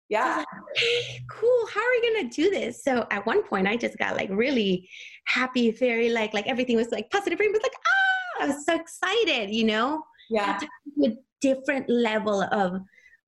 Yeah. 0.10 0.38
Like, 0.38 0.48
hey, 0.76 1.26
cool. 1.32 1.68
How 1.74 1.80
are 1.80 1.92
we 1.92 2.14
gonna 2.14 2.30
do 2.30 2.50
this? 2.52 2.84
So 2.84 3.08
at 3.10 3.26
one 3.26 3.44
point 3.44 3.68
i 3.68 3.76
just 3.76 3.98
got 3.98 4.16
like 4.16 4.30
really 4.32 4.88
happy 5.26 5.72
very 5.72 6.10
like 6.10 6.34
like 6.34 6.48
everything 6.48 6.76
was 6.76 6.92
like 6.92 7.10
positive 7.10 7.38
brain 7.38 7.52
was 7.52 7.62
like 7.64 7.76
ah 7.76 8.03
i 8.40 8.48
was 8.48 8.66
so 8.66 8.76
excited 8.76 9.50
you 9.50 9.64
know 9.64 10.04
yeah 10.30 10.60
a 11.06 11.18
different 11.42 11.90
level 11.90 12.44
of 12.44 12.82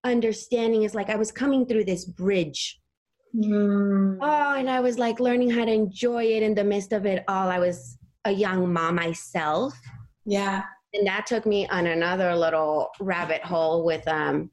understanding 0.03 0.83
is 0.83 0.95
like 0.95 1.09
i 1.09 1.15
was 1.15 1.31
coming 1.31 1.65
through 1.65 1.83
this 1.83 2.05
bridge 2.05 2.79
Mm. 3.35 4.17
Oh, 4.21 4.55
and 4.55 4.69
I 4.69 4.79
was 4.79 4.97
like 4.97 5.19
learning 5.19 5.49
how 5.49 5.65
to 5.65 5.71
enjoy 5.71 6.23
it 6.23 6.43
in 6.43 6.55
the 6.55 6.63
midst 6.63 6.93
of 6.93 7.05
it 7.05 7.23
all. 7.27 7.49
I 7.49 7.59
was 7.59 7.97
a 8.23 8.31
young 8.31 8.71
mom 8.71 8.95
myself. 8.95 9.77
Yeah. 10.25 10.63
And 10.93 11.05
that 11.05 11.25
took 11.25 11.45
me 11.45 11.67
on 11.67 11.87
another 11.87 12.35
little 12.35 12.89
rabbit 12.99 13.43
hole 13.43 13.83
with 13.83 14.07
um, 14.07 14.49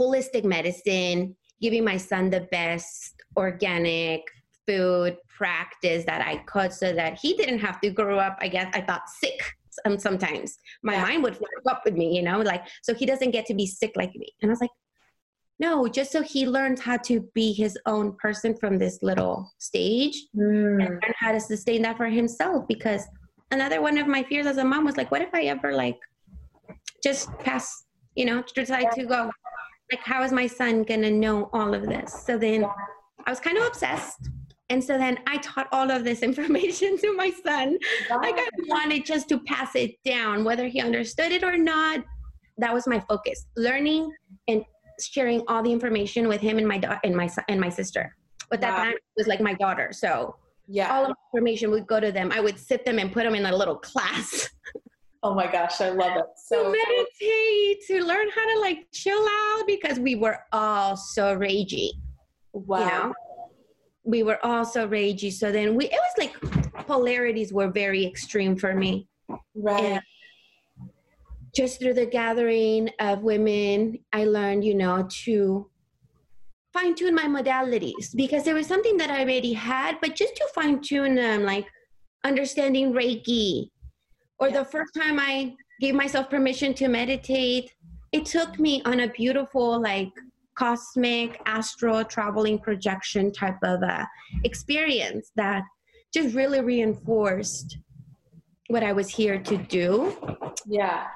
holistic 0.00 0.44
medicine, 0.44 1.36
giving 1.60 1.84
my 1.84 1.98
son 1.98 2.30
the 2.30 2.48
best 2.50 3.14
organic 3.36 4.22
food 4.68 5.16
practice 5.34 6.04
that 6.04 6.20
I 6.20 6.36
could 6.52 6.72
so 6.72 6.92
that 6.92 7.18
he 7.18 7.32
didn't 7.34 7.60
have 7.60 7.80
to 7.80 7.90
grow 7.90 8.18
up, 8.18 8.36
I 8.40 8.48
guess, 8.48 8.68
I 8.74 8.82
thought 8.82 9.08
sick 9.08 9.40
um, 9.86 9.98
sometimes. 9.98 10.58
My 10.82 10.94
yeah. 10.94 11.02
mind 11.02 11.22
would 11.22 11.36
fuck 11.36 11.48
up 11.70 11.82
with 11.84 11.94
me, 11.94 12.14
you 12.14 12.22
know, 12.22 12.40
like, 12.40 12.64
so 12.82 12.94
he 12.94 13.06
doesn't 13.06 13.30
get 13.30 13.46
to 13.46 13.54
be 13.54 13.66
sick 13.66 13.92
like 13.96 14.14
me. 14.14 14.28
And 14.42 14.50
I 14.50 14.52
was 14.52 14.60
like, 14.60 14.70
no, 15.60 15.88
just 15.88 16.12
so 16.12 16.22
he 16.22 16.46
learns 16.46 16.80
how 16.80 16.98
to 16.98 17.20
be 17.34 17.52
his 17.52 17.76
own 17.86 18.14
person 18.16 18.56
from 18.56 18.78
this 18.78 18.98
little 19.02 19.50
stage 19.58 20.26
mm. 20.36 20.82
and 20.82 20.90
learn 20.90 21.14
how 21.18 21.32
to 21.32 21.40
sustain 21.40 21.82
that 21.82 21.96
for 21.96 22.06
himself. 22.06 22.68
Because 22.68 23.04
another 23.50 23.80
one 23.80 23.98
of 23.98 24.06
my 24.06 24.22
fears 24.22 24.46
as 24.46 24.58
a 24.58 24.64
mom 24.64 24.84
was 24.84 24.96
like, 24.96 25.10
what 25.10 25.22
if 25.22 25.30
I 25.34 25.44
ever 25.44 25.72
like 25.72 25.98
just 27.02 27.36
pass, 27.38 27.84
you 28.14 28.24
know, 28.24 28.44
decide 28.54 28.92
to 28.92 29.04
go? 29.04 29.30
Like, 29.90 30.02
how 30.02 30.22
is 30.22 30.32
my 30.32 30.46
son 30.46 30.82
gonna 30.82 31.10
know 31.10 31.48
all 31.52 31.74
of 31.74 31.86
this? 31.86 32.24
So 32.26 32.36
then 32.36 32.66
I 33.26 33.30
was 33.30 33.40
kind 33.40 33.56
of 33.56 33.66
obsessed. 33.66 34.28
And 34.70 34.82
so 34.82 34.98
then 34.98 35.18
I 35.26 35.38
taught 35.38 35.68
all 35.72 35.90
of 35.90 36.04
this 36.04 36.22
information 36.22 36.98
to 36.98 37.14
my 37.16 37.30
son. 37.30 37.78
Wow. 38.10 38.20
Like 38.20 38.36
I 38.38 38.48
wanted 38.66 39.04
just 39.04 39.28
to 39.30 39.40
pass 39.40 39.74
it 39.74 39.96
down, 40.04 40.44
whether 40.44 40.66
he 40.66 40.80
understood 40.80 41.32
it 41.32 41.42
or 41.42 41.56
not. 41.56 42.04
That 42.58 42.74
was 42.74 42.86
my 42.86 43.00
focus. 43.08 43.46
Learning 43.56 44.10
and 44.48 44.64
sharing 45.00 45.42
all 45.46 45.62
the 45.62 45.72
information 45.72 46.26
with 46.28 46.40
him 46.40 46.58
and 46.58 46.66
my 46.66 46.78
daughter 46.78 47.00
and 47.04 47.16
my 47.16 47.26
son 47.26 47.44
and 47.48 47.60
my 47.60 47.68
sister. 47.68 48.14
But 48.50 48.60
that 48.62 48.76
wow. 48.76 48.84
time 48.84 48.94
was 49.16 49.26
like 49.26 49.40
my 49.40 49.54
daughter. 49.54 49.90
So 49.92 50.36
yeah, 50.66 50.92
all 50.92 51.02
of 51.04 51.08
the 51.08 51.38
information 51.38 51.70
would 51.70 51.86
go 51.86 52.00
to 52.00 52.10
them. 52.10 52.32
I 52.32 52.40
would 52.40 52.58
sit 52.58 52.84
them 52.84 52.98
and 52.98 53.12
put 53.12 53.24
them 53.24 53.34
in 53.34 53.46
a 53.46 53.56
little 53.56 53.76
class. 53.76 54.48
Oh 55.24 55.34
my 55.34 55.50
gosh, 55.50 55.80
I 55.80 55.88
love 55.88 56.16
it. 56.16 56.24
So 56.36 56.62
to 56.62 56.70
meditate, 57.20 57.84
to 57.88 58.04
learn 58.04 58.28
how 58.32 58.54
to 58.54 58.60
like 58.60 58.86
chill 58.92 59.26
out 59.28 59.64
because 59.66 59.98
we 59.98 60.14
were 60.14 60.38
all 60.52 60.96
so 60.96 61.36
ragey. 61.36 61.90
Wow. 62.52 62.78
You 62.78 62.86
know? 62.86 63.14
We 64.08 64.22
were 64.22 64.38
all 64.44 64.64
so 64.64 64.88
ragey. 64.88 65.30
So 65.30 65.52
then 65.52 65.74
we 65.74 65.84
it 65.86 66.00
was 66.06 66.14
like 66.18 66.86
polarities 66.86 67.52
were 67.52 67.70
very 67.70 68.06
extreme 68.06 68.56
for 68.56 68.74
me. 68.74 69.06
Right. 69.54 69.84
And 69.84 70.02
just 71.54 71.78
through 71.78 71.94
the 71.94 72.06
gathering 72.06 72.88
of 73.00 73.22
women, 73.22 73.98
I 74.12 74.24
learned, 74.24 74.64
you 74.64 74.74
know, 74.74 75.06
to 75.24 75.70
fine 76.72 76.94
tune 76.94 77.14
my 77.14 77.24
modalities 77.24 78.14
because 78.14 78.44
there 78.44 78.54
was 78.54 78.66
something 78.66 78.96
that 78.96 79.10
I 79.10 79.22
already 79.24 79.52
had, 79.52 79.98
but 80.00 80.14
just 80.14 80.36
to 80.36 80.48
fine 80.54 80.80
tune 80.80 81.14
them, 81.14 81.44
like 81.44 81.66
understanding 82.24 82.92
Reiki. 82.92 83.70
Or 84.38 84.48
yeah. 84.48 84.60
the 84.60 84.64
first 84.64 84.92
time 84.96 85.18
I 85.18 85.54
gave 85.80 85.94
myself 85.94 86.30
permission 86.30 86.72
to 86.74 86.88
meditate, 86.88 87.70
it 88.12 88.24
took 88.24 88.58
me 88.58 88.82
on 88.84 89.00
a 89.00 89.08
beautiful, 89.08 89.80
like, 89.82 90.12
cosmic 90.58 91.40
astral 91.46 92.04
traveling 92.04 92.58
projection 92.58 93.32
type 93.32 93.58
of 93.62 93.82
uh, 93.82 94.04
experience 94.42 95.30
that 95.36 95.62
just 96.12 96.34
really 96.34 96.60
reinforced 96.60 97.78
what 98.68 98.82
I 98.82 98.92
was 98.92 99.08
here 99.08 99.38
to 99.38 99.56
do. 99.56 100.16
Yeah. 100.66 101.06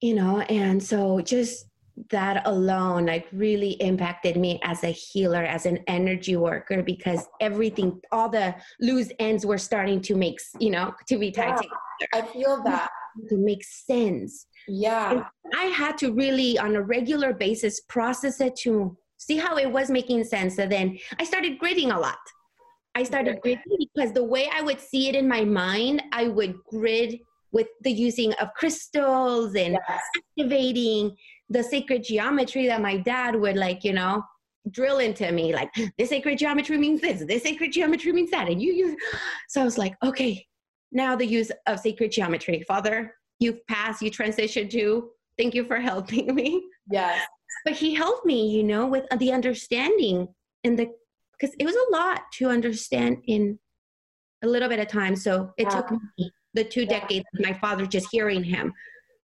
You 0.00 0.14
know 0.14 0.40
and 0.40 0.82
so 0.82 1.20
just 1.20 1.66
that 2.10 2.46
alone 2.46 3.06
like 3.06 3.28
really 3.32 3.72
impacted 3.72 4.36
me 4.36 4.58
as 4.64 4.82
a 4.82 4.88
healer 4.88 5.44
as 5.44 5.66
an 5.66 5.78
energy 5.86 6.36
worker 6.36 6.82
because 6.82 7.26
everything 7.40 8.00
all 8.10 8.30
the 8.30 8.54
loose 8.80 9.10
ends 9.18 9.44
were 9.44 9.58
starting 9.58 10.00
to 10.00 10.14
make 10.16 10.38
you 10.58 10.70
know 10.70 10.94
to 11.06 11.18
be 11.18 11.30
tied 11.30 11.48
yeah, 11.48 11.56
together. 11.56 12.08
I 12.14 12.32
feel 12.32 12.62
that. 12.64 12.88
To 13.28 13.36
make 13.36 13.62
sense 13.62 14.46
yeah 14.68 15.10
and 15.10 15.24
i 15.58 15.64
had 15.64 15.96
to 15.98 16.12
really 16.12 16.58
on 16.58 16.76
a 16.76 16.82
regular 16.82 17.32
basis 17.32 17.80
process 17.88 18.40
it 18.40 18.56
to 18.56 18.96
see 19.16 19.36
how 19.36 19.56
it 19.56 19.70
was 19.70 19.90
making 19.90 20.24
sense 20.24 20.58
And 20.58 20.70
then 20.70 20.98
i 21.18 21.24
started 21.24 21.58
gridding 21.58 21.94
a 21.94 21.98
lot 21.98 22.18
i 22.94 23.02
started 23.02 23.40
gridding 23.44 23.86
because 23.94 24.12
the 24.12 24.24
way 24.24 24.48
i 24.54 24.62
would 24.62 24.80
see 24.80 25.08
it 25.08 25.14
in 25.14 25.28
my 25.28 25.44
mind 25.44 26.02
i 26.12 26.28
would 26.28 26.54
grid 26.70 27.18
with 27.52 27.68
the 27.82 27.92
using 27.92 28.32
of 28.34 28.52
crystals 28.54 29.54
and 29.54 29.78
yes. 29.88 30.00
activating 30.16 31.14
the 31.50 31.62
sacred 31.62 32.02
geometry 32.02 32.66
that 32.66 32.80
my 32.80 32.96
dad 32.96 33.36
would 33.36 33.56
like, 33.56 33.84
you 33.84 33.92
know, 33.92 34.24
drill 34.70 34.98
into 34.98 35.30
me 35.32 35.52
like 35.52 35.68
this 35.98 36.08
sacred 36.08 36.38
geometry 36.38 36.78
means 36.78 37.00
this, 37.00 37.24
this 37.26 37.42
sacred 37.42 37.72
geometry 37.72 38.12
means 38.12 38.30
that. 38.30 38.48
And 38.48 38.60
you 38.60 38.72
use 38.72 38.96
so 39.48 39.60
I 39.60 39.64
was 39.64 39.78
like, 39.78 39.94
okay, 40.02 40.44
now 40.90 41.14
the 41.14 41.26
use 41.26 41.52
of 41.66 41.78
sacred 41.78 42.10
geometry. 42.12 42.64
Father, 42.66 43.14
you've 43.42 43.66
passed, 43.66 44.02
you 44.02 44.10
transitioned 44.10 44.70
to 44.70 45.10
thank 45.38 45.54
you 45.54 45.64
for 45.64 45.80
helping 45.80 46.34
me. 46.34 46.62
Yes. 46.90 47.26
But 47.64 47.74
he 47.74 47.94
helped 47.94 48.26
me, 48.26 48.48
you 48.48 48.62
know, 48.62 48.86
with 48.86 49.04
uh, 49.10 49.16
the 49.16 49.32
understanding 49.32 50.28
and 50.64 50.78
the 50.78 50.90
because 51.38 51.54
it 51.58 51.64
was 51.64 51.74
a 51.74 51.92
lot 51.92 52.22
to 52.34 52.48
understand 52.48 53.18
in 53.26 53.58
a 54.42 54.46
little 54.46 54.68
bit 54.68 54.78
of 54.78 54.88
time. 54.88 55.16
So 55.16 55.52
it 55.58 55.64
yeah. 55.64 55.68
took 55.70 55.90
me 55.90 56.30
the 56.54 56.64
two 56.64 56.86
decades 56.86 57.24
of 57.34 57.44
my 57.44 57.52
father 57.54 57.86
just 57.86 58.08
hearing 58.10 58.44
him 58.44 58.72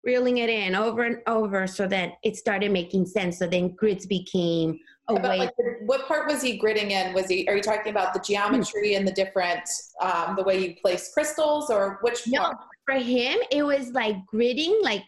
reeling 0.06 0.38
it 0.38 0.48
in 0.48 0.74
over 0.74 1.02
and 1.02 1.18
over 1.26 1.66
so 1.66 1.86
that 1.88 2.12
it 2.22 2.36
started 2.36 2.70
making 2.70 3.04
sense 3.04 3.38
so 3.40 3.46
then 3.46 3.74
grids 3.74 4.06
became 4.06 4.78
way 5.14 5.38
like, 5.38 5.52
what 5.82 6.06
part 6.08 6.28
was 6.28 6.42
he 6.42 6.58
gridding 6.58 6.90
in? 6.90 7.14
Was 7.14 7.28
he 7.28 7.46
are 7.48 7.56
you 7.56 7.62
talking 7.62 7.90
about 7.90 8.12
the 8.12 8.20
geometry 8.20 8.94
and 8.94 9.06
the 9.06 9.12
different 9.12 9.68
um, 10.00 10.34
the 10.36 10.42
way 10.42 10.58
you 10.58 10.74
place 10.76 11.12
crystals 11.14 11.70
or 11.70 11.98
which 12.02 12.26
no, 12.26 12.42
part? 12.42 12.56
for 12.84 12.94
him 12.94 13.38
it 13.50 13.62
was 13.62 13.90
like 13.90 14.16
gridding 14.32 14.82
like 14.82 15.04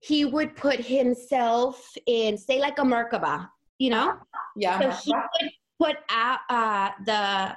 he 0.00 0.24
would 0.24 0.54
put 0.56 0.78
himself 0.78 1.92
in 2.06 2.36
say 2.36 2.60
like 2.60 2.78
a 2.78 2.82
merkaba 2.82 3.48
you 3.78 3.90
know? 3.90 4.16
Yeah. 4.56 4.80
So 4.80 4.90
he 4.90 5.14
would 5.14 5.50
put 5.80 5.96
out 6.10 6.40
uh, 6.50 6.90
the 7.06 7.56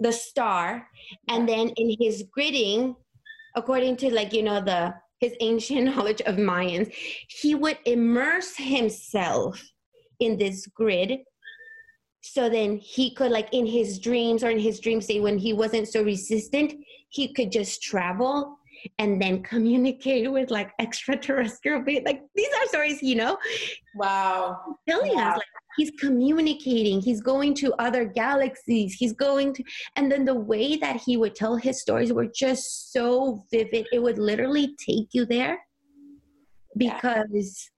the 0.00 0.12
star 0.12 0.86
and 1.28 1.48
then 1.48 1.70
in 1.70 1.96
his 2.00 2.24
gridding 2.36 2.94
according 3.56 3.96
to 3.96 4.14
like 4.14 4.32
you 4.32 4.44
know 4.44 4.60
the 4.60 4.94
his 5.18 5.34
ancient 5.40 5.84
knowledge 5.96 6.20
of 6.20 6.36
mayans 6.36 6.92
he 7.28 7.56
would 7.56 7.78
immerse 7.84 8.56
himself 8.56 9.60
in 10.20 10.38
this 10.38 10.66
grid. 10.66 11.18
So 12.20 12.48
then 12.48 12.78
he 12.78 13.14
could 13.14 13.30
like 13.30 13.48
in 13.52 13.66
his 13.66 13.98
dreams 13.98 14.42
or 14.42 14.50
in 14.50 14.58
his 14.58 14.80
dream 14.80 15.00
state 15.00 15.22
when 15.22 15.38
he 15.38 15.52
wasn't 15.52 15.88
so 15.88 16.02
resistant 16.02 16.74
he 17.08 17.32
could 17.32 17.50
just 17.50 17.82
travel 17.82 18.58
and 18.98 19.20
then 19.20 19.42
communicate 19.42 20.30
with 20.30 20.50
like 20.50 20.70
extraterrestrial 20.78 21.82
beings. 21.82 22.04
Like 22.04 22.22
these 22.34 22.48
are 22.48 22.66
stories 22.66 23.02
you 23.02 23.16
know? 23.16 23.38
Wow. 23.96 24.58
Telling 24.88 25.14
wow. 25.14 25.30
us 25.30 25.36
like 25.36 25.46
he's 25.76 25.90
communicating. 25.98 27.00
He's 27.00 27.20
going 27.20 27.54
to 27.54 27.74
other 27.78 28.04
galaxies. 28.04 28.94
He's 28.94 29.12
going 29.12 29.54
to 29.54 29.64
and 29.96 30.10
then 30.10 30.24
the 30.24 30.34
way 30.34 30.76
that 30.76 31.00
he 31.00 31.16
would 31.16 31.34
tell 31.34 31.56
his 31.56 31.80
stories 31.80 32.12
were 32.12 32.26
just 32.26 32.92
so 32.92 33.44
vivid. 33.50 33.86
It 33.92 34.02
would 34.02 34.18
literally 34.18 34.74
take 34.84 35.08
you 35.12 35.24
there 35.24 35.58
because 36.76 37.70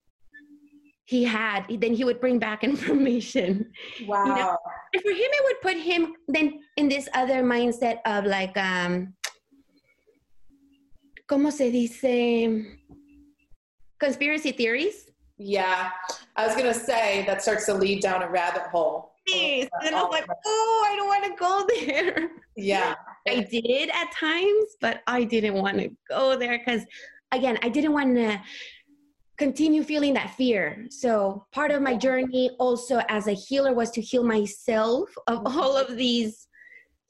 he 1.11 1.23
had 1.23 1.65
then 1.83 1.93
he 1.93 2.03
would 2.07 2.19
bring 2.21 2.39
back 2.39 2.63
information 2.71 3.51
Wow. 4.07 4.25
you 4.25 4.35
know, 4.35 4.57
and 4.93 5.01
for 5.03 5.11
him 5.11 5.31
it 5.39 5.43
would 5.47 5.61
put 5.61 5.77
him 5.89 6.13
then 6.27 6.47
in 6.77 6.87
this 6.87 7.07
other 7.13 7.39
mindset 7.43 7.97
of 8.05 8.25
like 8.25 8.55
um 8.57 9.13
¿cómo 11.31 11.49
se 11.49 11.71
dice? 11.71 12.77
Conspiracy 13.99 14.51
theories. 14.51 15.09
Yeah. 15.37 15.91
I 16.35 16.45
was 16.45 16.55
going 16.55 16.71
to 16.71 16.77
say 16.77 17.23
that 17.25 17.41
starts 17.41 17.65
to 17.67 17.73
lead 17.73 18.01
down 18.01 18.21
a 18.21 18.29
rabbit 18.29 18.63
hole. 18.63 19.13
Yes. 19.27 19.69
And 19.85 19.95
I 19.95 20.01
was 20.03 20.11
like, 20.11 20.27
oh, 20.45 20.87
I 20.89 20.95
don't 20.97 21.07
want 21.07 21.23
to 21.25 21.33
go 21.39 21.65
there. 21.79 22.31
Yeah. 22.57 22.95
I 23.27 23.47
did 23.49 23.89
at 23.89 24.11
times, 24.11 24.75
but 24.81 25.03
I 25.07 25.23
didn't 25.23 25.53
want 25.53 25.77
to 25.77 25.89
go 26.09 26.37
there 26.37 26.59
because, 26.59 26.81
again, 27.31 27.57
I 27.61 27.69
didn't 27.69 27.93
want 27.93 28.15
to 28.15 28.41
continue 29.41 29.83
feeling 29.83 30.13
that 30.13 30.35
fear. 30.35 30.85
So, 30.91 31.47
part 31.51 31.71
of 31.71 31.81
my 31.81 31.95
journey 31.95 32.51
also 32.59 33.01
as 33.09 33.25
a 33.25 33.33
healer 33.33 33.73
was 33.73 33.89
to 33.91 34.01
heal 34.01 34.23
myself 34.23 35.09
of 35.25 35.41
all 35.47 35.75
of 35.75 35.97
these 35.97 36.47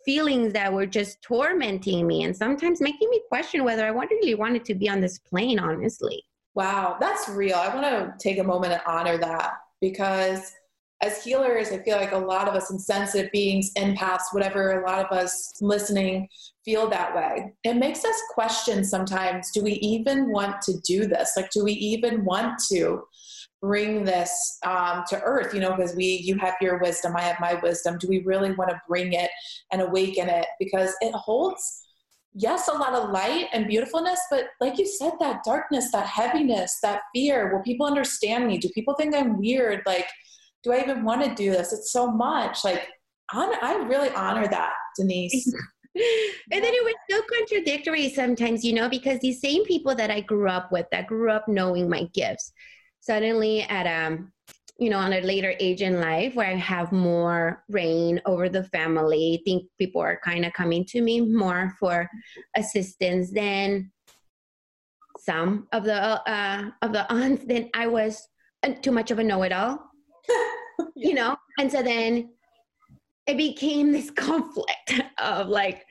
feelings 0.06 0.54
that 0.54 0.72
were 0.72 0.86
just 0.86 1.22
tormenting 1.22 2.08
me 2.08 2.24
and 2.24 2.36
sometimes 2.36 2.80
making 2.80 3.10
me 3.10 3.22
question 3.28 3.66
whether 3.66 3.86
I 3.86 3.90
really 3.90 4.36
wanted 4.36 4.64
to 4.66 4.76
be 4.76 4.88
on 4.88 5.02
this 5.02 5.20
plane, 5.20 5.60
honestly. 5.60 6.24
Wow, 6.56 6.96
that's 7.02 7.28
real. 7.28 7.56
I 7.56 7.76
want 7.76 7.86
to 7.86 8.14
take 8.18 8.40
a 8.40 8.44
moment 8.44 8.72
and 8.74 8.82
honor 8.88 9.18
that 9.18 9.56
because 9.82 10.54
as 11.02 11.24
healers, 11.24 11.70
I 11.72 11.80
feel 11.80 11.98
like 11.98 12.12
a 12.12 12.18
lot 12.18 12.48
of 12.48 12.54
us 12.54 12.70
insensitive 12.70 13.32
beings, 13.32 13.72
empaths, 13.78 14.34
whatever, 14.34 14.82
a 14.82 14.86
lot 14.88 15.04
of 15.04 15.12
us 15.12 15.52
listening 15.60 16.28
feel 16.64 16.90
that 16.90 17.16
way. 17.16 17.54
It 17.64 17.76
makes 17.76 18.06
us 18.06 18.16
question 18.34 18.84
sometimes 18.84 19.52
do 19.52 19.64
we 19.64 19.74
even 19.74 20.32
want 20.32 20.62
to 20.64 20.80
do 20.82 21.08
this? 21.08 21.34
Like, 21.36 21.50
do 21.52 21.64
we 21.64 21.74
even 21.74 22.24
want 22.26 22.62
to? 22.70 23.04
bring 23.62 24.04
this 24.04 24.58
um, 24.66 25.04
to 25.08 25.22
earth 25.22 25.54
you 25.54 25.60
know 25.60 25.76
because 25.76 25.96
we 25.96 26.20
you 26.24 26.36
have 26.36 26.56
your 26.60 26.80
wisdom 26.80 27.16
i 27.16 27.22
have 27.22 27.40
my 27.40 27.54
wisdom 27.62 27.96
do 28.00 28.08
we 28.08 28.20
really 28.24 28.52
want 28.54 28.70
to 28.70 28.82
bring 28.88 29.14
it 29.14 29.30
and 29.72 29.84
awaken 29.84 30.28
it 30.28 30.48
because 30.60 30.96
it 31.02 31.14
holds 31.14 31.84
yes 32.34 32.68
a 32.70 32.74
lot 32.74 32.94
of 32.94 33.12
light 33.12 33.48
and 33.54 33.68
beautifulness 33.68 34.20
but 34.32 34.46
like 34.60 34.80
you 34.80 34.88
said 34.88 35.12
that 35.20 35.44
darkness 35.46 35.92
that 35.92 36.08
heaviness 36.08 36.80
that 36.82 37.02
fear 37.14 37.54
will 37.54 37.62
people 37.62 37.86
understand 37.86 38.48
me 38.48 38.58
do 38.58 38.68
people 38.70 38.96
think 38.96 39.16
i'm 39.16 39.38
weird 39.38 39.82
like 39.86 40.08
do 40.64 40.72
i 40.72 40.80
even 40.82 41.04
want 41.04 41.24
to 41.24 41.34
do 41.36 41.52
this? 41.52 41.74
It's 41.74 41.92
so 41.92 42.12
much 42.12 42.64
like 42.64 42.88
honor, 43.34 43.58
i 43.62 43.76
really 43.84 44.10
honor 44.10 44.48
that 44.48 44.74
denise. 44.98 45.54
And 45.94 46.64
then 46.64 46.74
it 46.74 46.86
was 46.86 46.96
so 47.10 47.22
contradictory 47.38 48.10
sometimes 48.14 48.64
you 48.64 48.72
know 48.72 48.88
because 48.88 49.20
these 49.20 49.42
same 49.42 49.66
people 49.66 49.94
that 49.96 50.10
i 50.10 50.22
grew 50.22 50.48
up 50.48 50.72
with 50.72 50.86
that 50.92 51.08
grew 51.08 51.30
up 51.30 51.50
knowing 51.50 51.90
my 51.90 52.08
gifts 52.14 52.54
suddenly 53.02 53.64
at 53.64 53.88
um 53.88 54.32
you 54.80 54.90
know 54.90 54.98
on 54.98 55.12
a 55.12 55.20
later 55.20 55.54
age 55.60 55.82
in 55.82 56.00
life 56.00 56.34
where 56.34 56.48
i 56.48 56.56
have 56.56 56.94
more 56.94 57.66
reign 57.68 58.22
over 58.26 58.48
the 58.48 58.64
family 58.64 59.38
I 59.38 59.44
think 59.44 59.66
people 59.78 60.02
are 60.02 60.18
kind 60.24 60.46
of 60.46 60.54
coming 60.54 60.86
to 60.86 61.02
me 61.02 61.20
more 61.20 61.74
for 61.78 62.10
assistance 62.56 63.30
than 63.32 63.92
some 65.20 65.68
of 65.74 65.84
the 65.84 66.02
uh 66.02 66.72
of 66.82 66.94
the 66.94 67.12
aunts 67.12 67.44
then 67.46 67.70
i 67.74 67.86
was 67.86 68.26
too 68.82 68.92
much 68.92 69.12
of 69.12 69.20
a 69.20 69.24
know-it-all 69.24 69.91
you 70.96 71.14
know 71.14 71.36
and 71.60 71.72
so 71.72 71.82
then 71.82 72.30
it 73.28 73.38
became 73.38 73.92
this 73.92 74.10
conflict 74.16 75.02
of 75.20 75.48
like 75.48 75.86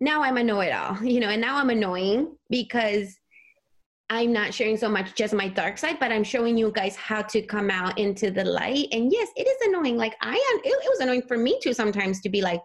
now 0.00 0.22
i'm 0.22 0.36
a 0.36 0.42
know-it-all 0.42 1.02
you 1.04 1.20
know 1.20 1.28
and 1.28 1.40
now 1.40 1.56
i'm 1.56 1.70
annoying 1.70 2.36
because 2.48 3.16
I'm 4.12 4.32
not 4.32 4.52
sharing 4.52 4.76
so 4.76 4.88
much 4.88 5.14
just 5.14 5.32
my 5.32 5.46
dark 5.46 5.78
side, 5.78 5.98
but 6.00 6.10
I'm 6.10 6.24
showing 6.24 6.58
you 6.58 6.72
guys 6.72 6.96
how 6.96 7.22
to 7.22 7.40
come 7.42 7.70
out 7.70 7.96
into 7.96 8.32
the 8.32 8.44
light. 8.44 8.88
And 8.90 9.12
yes, 9.12 9.28
it 9.36 9.46
is 9.46 9.68
annoying. 9.68 9.96
Like 9.96 10.16
I 10.20 10.32
am, 10.32 10.60
it, 10.64 10.68
it 10.68 10.90
was 10.90 10.98
annoying 10.98 11.22
for 11.22 11.38
me 11.38 11.60
too 11.62 11.72
sometimes 11.72 12.20
to 12.22 12.28
be 12.28 12.42
like, 12.42 12.60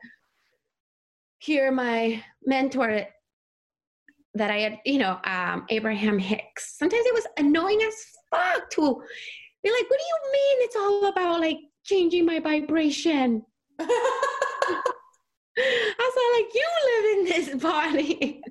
here 1.38 1.72
my 1.72 2.24
mentor 2.46 3.06
that 4.34 4.50
I 4.50 4.58
had, 4.58 4.80
you 4.86 4.98
know, 4.98 5.20
um, 5.24 5.66
Abraham 5.70 6.18
Hicks. 6.18 6.78
Sometimes 6.80 7.06
it 7.06 7.14
was 7.14 7.28
annoying 7.38 7.80
as 7.84 7.94
fuck 8.32 8.70
to 8.72 9.04
be 9.66 9.72
like, 9.72 9.90
what 9.90 10.00
do 10.00 10.06
you 10.06 10.20
mean 10.32 10.58
it's 10.62 10.76
all 10.76 11.06
about 11.06 11.40
like 11.40 11.58
changing 11.84 12.26
my 12.26 12.40
vibration? 12.40 13.44
I 13.80 13.86
was 16.00 16.16
like, 16.36 16.54
you 16.54 16.68
live 16.86 17.06
in 17.18 17.26
this 17.26 17.56
body. 17.62 18.42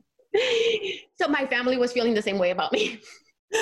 so 1.21 1.29
my 1.29 1.47
family 1.47 1.77
was 1.79 1.93
feeling 1.93 2.15
the 2.15 2.23
same 2.23 2.39
way 2.39 2.51
about 2.51 2.73
me. 2.73 3.01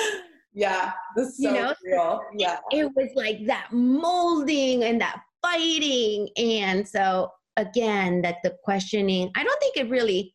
Yeah, 0.55 0.91
this 1.15 1.29
is 1.29 1.37
so 1.41 1.49
You 1.49 1.55
know? 1.55 1.73
real. 1.83 2.21
Yeah. 2.37 2.59
It 2.71 2.85
was 2.95 3.09
like 3.15 3.43
that 3.47 3.69
molding 3.71 4.83
and 4.83 5.01
that 5.01 5.19
fighting. 5.41 6.29
And 6.37 6.87
so 6.87 7.31
again, 7.57 8.21
that 8.21 8.35
the 8.43 8.55
questioning, 8.63 9.31
I 9.35 9.43
don't 9.43 9.59
think 9.59 9.77
it 9.77 9.89
really 9.89 10.31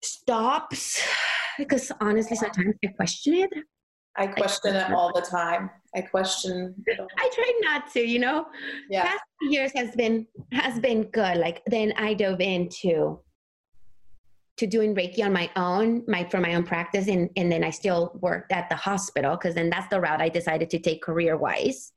stops 0.00 1.02
because 1.58 1.90
honestly, 2.00 2.36
sometimes 2.36 2.76
I 2.84 2.88
question 2.92 3.34
it. 3.34 3.50
I 4.18 4.26
question 4.26 4.74
it 4.74 4.90
all 4.92 5.12
the 5.12 5.20
time. 5.20 5.70
I 5.94 6.00
question. 6.02 6.74
I 6.88 7.30
try 7.34 7.60
not 7.62 7.90
to, 7.92 8.00
you 8.00 8.18
know. 8.18 8.46
Yeah. 8.90 9.04
Past 9.04 9.22
years 9.42 9.72
has 9.74 9.94
been 9.96 10.26
has 10.52 10.78
been 10.80 11.04
good. 11.04 11.38
Like 11.38 11.62
then 11.66 11.92
I 11.96 12.14
dove 12.14 12.40
into 12.40 13.20
to 14.56 14.66
doing 14.66 14.94
Reiki 14.94 15.22
on 15.24 15.32
my 15.32 15.50
own, 15.56 16.02
my 16.08 16.24
for 16.30 16.40
my 16.40 16.54
own 16.54 16.64
practice, 16.64 17.08
and 17.08 17.28
and 17.36 17.50
then 17.50 17.62
I 17.64 17.70
still 17.70 18.18
worked 18.20 18.52
at 18.52 18.68
the 18.68 18.76
hospital 18.76 19.36
because 19.36 19.54
then 19.54 19.70
that's 19.70 19.88
the 19.88 20.00
route 20.00 20.20
I 20.20 20.28
decided 20.28 20.70
to 20.70 20.78
take 20.78 21.02
career 21.02 21.36
wise. 21.36 21.92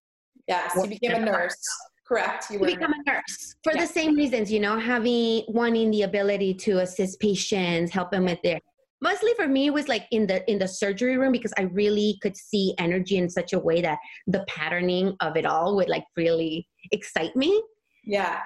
Yes, 0.48 0.76
you 0.76 0.88
became 0.88 1.16
a 1.16 1.20
nurse. 1.20 1.58
Correct. 2.08 2.50
You 2.50 2.58
to 2.58 2.62
were. 2.62 2.68
become 2.72 2.92
a 2.92 3.12
nurse 3.12 3.56
for 3.64 3.72
Yeah. 3.74 3.82
the 3.82 3.88
same 3.88 4.16
reasons, 4.16 4.52
you 4.52 4.60
know, 4.60 4.80
having 4.80 5.44
wanting 5.48 5.92
the 5.92 6.02
ability 6.02 6.56
to 6.56 6.80
assist 6.80 7.20
patients, 7.20 7.92
help 7.92 8.10
them 8.10 8.26
with 8.26 8.42
their 8.42 8.60
mostly 9.02 9.32
for 9.36 9.48
me 9.48 9.68
it 9.68 9.74
was 9.74 9.88
like 9.88 10.06
in 10.12 10.28
the 10.28 10.50
in 10.52 10.60
the 10.60 10.68
surgery 10.68 11.18
room 11.18 11.32
because 11.32 11.54
I 11.58 11.64
really 11.64 12.18
could 12.22 12.36
see 12.36 12.74
energy 12.78 13.18
in 13.18 13.30
such 13.30 13.54
a 13.54 13.60
way 13.60 13.82
that 13.82 13.98
the 14.28 14.44
patterning 14.48 15.16
of 15.22 15.38
it 15.38 15.46
all 15.46 15.76
would 15.78 15.90
like 15.90 16.06
really 16.18 16.68
excite 16.92 17.36
me. 17.36 17.62
yeah. 18.06 18.42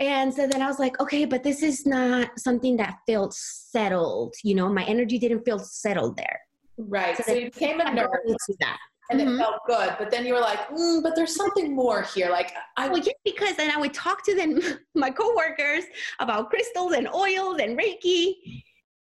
And 0.00 0.34
so 0.34 0.46
then 0.48 0.62
I 0.62 0.66
was 0.66 0.78
like, 0.80 0.98
okay, 1.00 1.26
but 1.26 1.44
this 1.44 1.62
is 1.62 1.86
not 1.86 2.30
something 2.36 2.76
that 2.78 2.96
felt 3.06 3.34
settled. 3.34 4.34
You 4.42 4.54
know, 4.56 4.68
my 4.72 4.84
energy 4.84 5.16
didn't 5.18 5.44
feel 5.44 5.60
settled 5.60 6.16
there. 6.16 6.40
Right. 6.76 7.16
So 7.16 7.22
So 7.24 7.32
you 7.34 7.50
became 7.52 7.78
a 7.80 7.92
nurse 7.94 8.08
to 8.48 8.56
that. 8.60 8.78
and 9.10 9.20
Mhm. 9.20 9.34
it 9.34 9.38
felt 9.38 9.60
good, 9.66 9.94
but 9.98 10.10
then 10.10 10.24
you 10.26 10.32
were 10.32 10.40
like, 10.40 10.66
mm, 10.70 11.02
but 11.04 11.14
there's 11.14 11.36
something 11.36 11.74
more 11.76 12.02
here. 12.02 12.30
Like 12.30 12.52
I 12.76 12.88
Well, 12.88 12.98
yeah, 13.00 13.12
because 13.24 13.54
then 13.56 13.70
I 13.70 13.76
would 13.76 13.92
talk 13.94 14.24
to 14.24 14.34
them, 14.34 14.50
my 14.94 15.10
coworkers 15.10 15.84
about 16.18 16.50
crystals 16.50 16.94
and 16.94 17.06
oils 17.14 17.58
and 17.60 17.78
Reiki. 17.78 18.34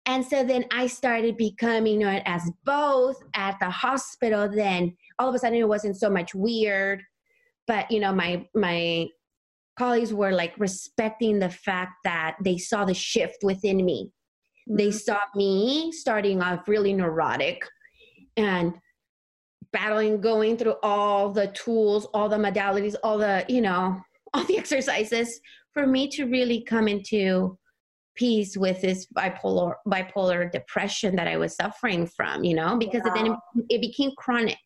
And 0.07 0.25
so 0.25 0.43
then 0.43 0.65
I 0.73 0.87
started 0.87 1.37
becoming 1.37 2.01
known 2.01 2.23
as 2.25 2.51
both 2.65 3.23
at 3.35 3.59
the 3.61 3.71
hospital. 3.71 4.49
Then 4.49 4.97
all 5.19 5.29
of 5.29 5.35
a 5.35 5.39
sudden 5.39 5.59
it 5.59 5.69
wasn't 5.69 5.99
so 5.99 6.11
much 6.11 6.35
weird, 6.35 7.03
but 7.67 7.91
you 7.91 8.01
know, 8.01 8.13
my 8.13 8.47
my 8.55 9.09
colleagues 9.79 10.13
were 10.13 10.33
like 10.33 10.53
respecting 10.59 11.39
the 11.39 11.51
fact 11.51 11.93
that 12.05 12.37
they 12.43 12.59
saw 12.59 12.85
the 12.85 12.95
shift 12.95 13.39
within 13.43 13.85
me. 13.85 14.11
They 14.69 14.89
Mhm. 14.89 15.01
saw 15.01 15.21
me 15.35 15.91
starting 15.93 16.43
off 16.43 16.69
really 16.69 16.93
neurotic 16.93 17.67
and 18.37 18.75
battling, 19.73 20.21
going 20.21 20.57
through 20.57 20.77
all 20.83 21.31
the 21.31 21.49
tools, 21.49 22.07
all 22.07 22.29
the 22.29 22.37
modalities, 22.37 22.95
all 23.03 23.19
the, 23.19 23.45
you 23.49 23.61
know, 23.61 24.01
all 24.35 24.45
the 24.45 24.59
exercises 24.59 25.41
for 25.73 25.87
me 25.87 26.09
to 26.09 26.25
really 26.25 26.63
come 26.63 26.89
into 26.89 27.59
peace 28.17 28.57
with 28.57 28.81
this 28.81 29.07
bipolar 29.17 29.75
bipolar 29.87 30.51
depression 30.51 31.17
that 31.17 31.29
I 31.29 31.37
was 31.37 31.55
suffering 31.55 32.07
from, 32.07 32.45
you 32.45 32.55
know, 32.55 32.77
because 32.77 33.03
then 33.15 33.27
it, 33.29 33.39
it 33.69 33.81
became 33.81 34.13
chronic. 34.17 34.59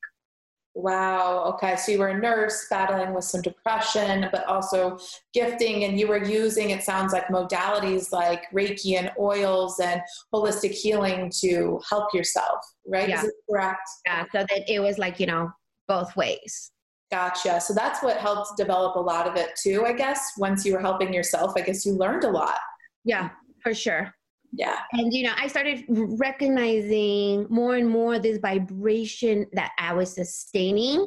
Wow. 0.77 1.45
Okay. 1.55 1.77
So 1.77 1.93
you 1.93 2.01
were 2.01 2.09
a 2.09 2.19
nurse 2.19 2.67
battling 2.69 3.15
with 3.15 3.23
some 3.23 3.43
depression, 3.43 4.29
but 4.33 4.45
also 4.47 4.99
gifting, 5.33 5.85
and 5.85 6.01
you 6.01 6.09
were 6.09 6.25
using, 6.25 6.71
it 6.71 6.83
sounds 6.83 7.13
like, 7.13 7.29
modalities 7.29 8.11
like 8.11 8.51
Reiki 8.53 8.99
and 8.99 9.13
oils 9.17 9.79
and 9.79 10.01
holistic 10.35 10.73
healing 10.73 11.31
to 11.43 11.81
help 11.89 12.13
yourself, 12.13 12.59
right? 12.89 13.09
Yeah. 13.09 13.23
Correct? 13.49 13.89
Yeah, 14.05 14.25
so 14.33 14.45
that 14.49 14.69
it 14.69 14.81
was 14.81 14.99
like, 14.99 15.21
you 15.21 15.27
know, 15.27 15.53
both 15.87 16.17
ways. 16.17 16.73
Gotcha. 17.13 17.61
So 17.61 17.73
that's 17.73 18.03
what 18.03 18.17
helped 18.17 18.57
develop 18.57 18.97
a 18.97 19.01
lot 19.01 19.29
of 19.29 19.37
it 19.37 19.51
too, 19.63 19.85
I 19.87 19.93
guess. 19.93 20.33
Once 20.39 20.65
you 20.65 20.73
were 20.73 20.81
helping 20.81 21.15
yourself, 21.15 21.53
I 21.57 21.61
guess 21.61 21.87
you 21.87 21.93
learned 21.93 22.25
a 22.25 22.31
lot. 22.31 22.59
Yeah, 23.05 23.31
for 23.63 23.75
sure. 23.75 24.15
Yeah. 24.57 24.79
and 24.93 25.13
you 25.13 25.25
know 25.25 25.33
i 25.37 25.49
started 25.49 25.83
recognizing 25.89 27.47
more 27.51 27.75
and 27.75 27.89
more 27.91 28.19
this 28.21 28.39
vibration 28.39 29.47
that 29.53 29.73
i 29.79 29.93
was 29.93 30.15
sustaining 30.15 31.07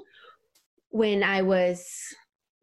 when 0.90 1.24
i 1.24 1.42
was 1.42 1.88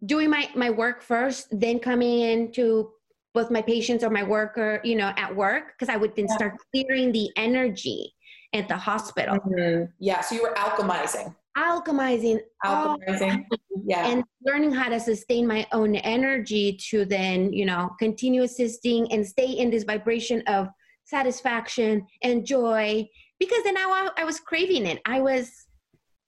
doing 0.05 0.29
my 0.29 0.51
my 0.55 0.68
work 0.68 1.01
first 1.03 1.49
then 1.51 1.79
coming 1.79 2.20
into 2.20 2.90
both 3.33 3.51
my 3.51 3.62
patients 3.62 4.05
or 4.05 4.11
my 4.11 4.23
worker 4.23 4.81
you 4.85 4.94
know 4.94 5.11
at 5.16 5.35
work 5.35 5.73
because 5.73 5.88
i 5.88 5.97
would 5.97 6.14
then 6.16 6.27
Yeah. 6.29 6.37
start 6.37 6.53
clearing 6.70 7.12
the 7.12 7.31
energy 7.37 8.14
at 8.53 8.68
the 8.68 8.77
hospital. 8.77 9.37
Mhm. 9.38 9.88
Yeah. 9.99 10.20
So 10.20 10.35
you 10.37 10.42
were 10.42 10.55
alchemizing. 10.55 11.35
Alchemizing, 11.57 12.40
Alchemizing. 12.64 13.45
Yeah. 13.87 14.09
and 14.09 14.25
learning 14.45 14.73
how 14.73 14.88
to 14.88 14.99
sustain 14.99 15.47
my 15.47 15.67
own 15.73 15.95
energy 15.97 16.79
to 16.90 17.05
then, 17.05 17.53
you 17.53 17.64
know, 17.64 17.90
continue 17.99 18.43
assisting 18.43 19.11
and 19.12 19.27
stay 19.27 19.51
in 19.51 19.71
this 19.71 19.85
vibration 19.85 20.43
of 20.47 20.69
satisfaction 21.05 22.07
and 22.23 22.45
joy. 22.45 23.07
Because 23.38 23.62
then 23.62 23.77
I, 23.77 24.09
I 24.17 24.25
was 24.25 24.40
craving 24.40 24.87
it. 24.87 25.01
I 25.07 25.21
was, 25.21 25.51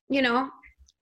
you 0.09 0.23
know, 0.23 0.49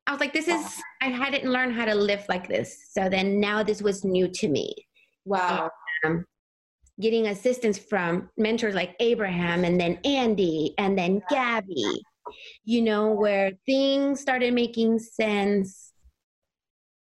I 0.07 0.13
was 0.13 0.21
like, 0.21 0.33
this 0.33 0.49
is, 0.49 0.81
I 1.03 1.07
hadn't 1.07 1.45
learned 1.45 1.75
how 1.75 1.85
to 1.85 1.95
live 1.95 2.25
like 2.29 2.49
this. 2.49 2.91
So 2.93 3.09
then 3.09 3.41
now 3.41 3.63
this 3.63 3.83
was 3.83 4.05
new 4.05 4.29
to 4.29 4.49
me. 4.49 4.75
wow. 5.25 5.71
Um, 6.05 6.25
getting 7.01 7.27
assistance 7.27 7.77
from 7.79 8.31
mentors 8.37 8.75
like 8.75 8.95
Abraham 9.01 9.65
and 9.65 9.81
then 9.81 9.99
Andy 10.05 10.75
and 10.79 10.97
then 10.97 11.21
Gabby, 11.29 12.03
you 12.65 12.83
know, 12.83 13.13
where 13.13 13.53
things 13.67 14.21
started 14.21 14.55
making 14.55 14.99
sense 14.99 15.93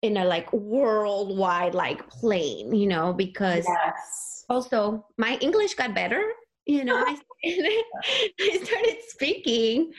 in 0.02 0.16
a 0.16 0.24
like 0.24 0.52
worldwide 0.52 1.74
like 1.74 2.08
plane, 2.08 2.74
you 2.74 2.86
know, 2.86 3.12
because 3.12 3.66
Yes. 3.66 4.44
also 4.48 5.06
my 5.18 5.36
English 5.40 5.74
got 5.74 5.94
better, 5.94 6.22
you 6.66 6.84
know, 6.84 6.96
I, 6.96 7.16
I 7.44 8.60
started 8.62 8.98
speaking, 9.08 9.92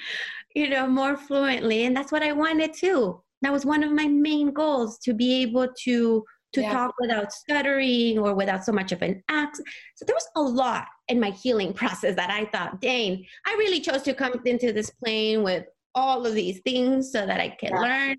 you 0.56 0.70
know, 0.70 0.88
more 0.88 1.18
fluently 1.18 1.86
and 1.86 1.96
that's 1.96 2.12
what 2.12 2.24
I 2.24 2.32
wanted 2.34 2.74
too. 2.74 3.22
That 3.42 3.54
was 3.54 3.66
one 3.66 3.84
of 3.84 3.92
my 3.92 4.08
main 4.08 4.52
goals 4.52 4.98
to 5.00 5.14
be 5.14 5.42
able 5.42 5.68
to 5.84 6.24
to 6.54 6.62
Yeah. 6.62 6.72
talk 6.72 6.96
without 7.00 7.32
stuttering 7.32 8.18
or 8.20 8.34
without 8.34 8.64
so 8.64 8.72
much 8.72 8.92
of 8.92 9.02
an 9.02 9.24
accent. 9.30 9.68
So 9.96 10.06
there 10.06 10.16
was 10.16 10.28
a 10.36 10.42
lot 10.42 10.86
in 11.08 11.20
my 11.20 11.32
healing 11.32 11.74
process 11.82 12.16
that 12.16 12.30
I 12.30 12.46
thought, 12.46 12.82
dang, 12.82 13.26
I 13.46 13.54
really 13.58 13.80
chose 13.80 14.02
to 14.04 14.14
come 14.14 14.40
into 14.46 14.72
this 14.72 14.90
plane 14.90 15.44
with 15.44 15.66
all 15.96 16.26
of 16.26 16.34
these 16.36 16.60
things 16.62 17.12
so 17.12 17.26
that 17.26 17.40
I 17.40 17.50
can 17.50 17.72
Yeah. 17.72 17.82
learn 17.82 18.16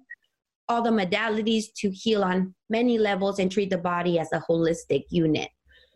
all 0.68 0.82
the 0.82 0.90
modalities 0.90 1.66
to 1.78 1.90
heal 1.90 2.22
on 2.22 2.54
many 2.68 2.98
levels 2.98 3.38
and 3.38 3.50
treat 3.50 3.70
the 3.70 3.78
body 3.78 4.18
as 4.18 4.30
a 4.32 4.40
holistic 4.40 5.04
unit. 5.08 5.48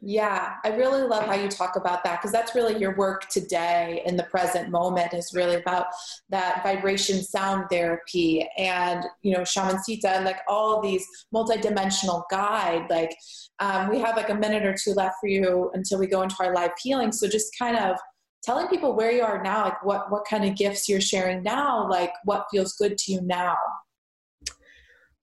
Yeah, 0.05 0.55
I 0.65 0.71
really 0.71 1.03
love 1.03 1.27
how 1.27 1.35
you 1.35 1.49
talk 1.49 1.77
about 1.77 2.03
that 2.03 2.21
because 2.21 2.33
that's 2.33 2.57
really 2.57 2.77
your 2.77 2.97
work 2.97 3.29
today 3.29 4.03
in 4.05 4.17
the 4.17 4.25
present 4.25 4.69
moment 4.69 5.15
is 5.15 5.33
really 5.33 5.55
about 5.55 5.87
that 6.29 6.61
vibration 6.65 7.23
sound 7.23 7.67
therapy 7.71 8.49
and 8.59 9.05
you 9.23 9.31
know 9.31 9.43
shamancita 9.43 10.07
and 10.07 10.25
like 10.25 10.41
all 10.49 10.83
these 10.83 11.07
multidimensional 11.33 12.25
guide. 12.33 12.91
Like 12.91 13.17
um, 13.61 13.91
we 13.91 14.01
have 14.01 14.17
like 14.17 14.29
a 14.29 14.35
minute 14.35 14.65
or 14.65 14.75
two 14.75 14.91
left 14.91 15.19
for 15.21 15.29
you 15.29 15.71
until 15.75 16.01
we 16.01 16.09
go 16.09 16.23
into 16.23 16.35
our 16.41 16.53
live 16.53 16.73
healing. 16.83 17.13
So 17.13 17.29
just 17.29 17.57
kind 17.57 17.77
of 17.77 17.97
telling 18.43 18.67
people 18.67 18.97
where 18.97 19.13
you 19.13 19.23
are 19.23 19.41
now, 19.41 19.63
like 19.67 19.85
what 19.85 20.11
what 20.11 20.25
kind 20.29 20.45
of 20.45 20.57
gifts 20.57 20.89
you're 20.89 21.01
sharing 21.01 21.45
now, 21.45 21.89
like 21.89 22.13
what 22.25 22.47
feels 22.51 22.73
good 22.73 22.99
to 22.99 23.13
you 23.13 23.21
now. 23.23 23.57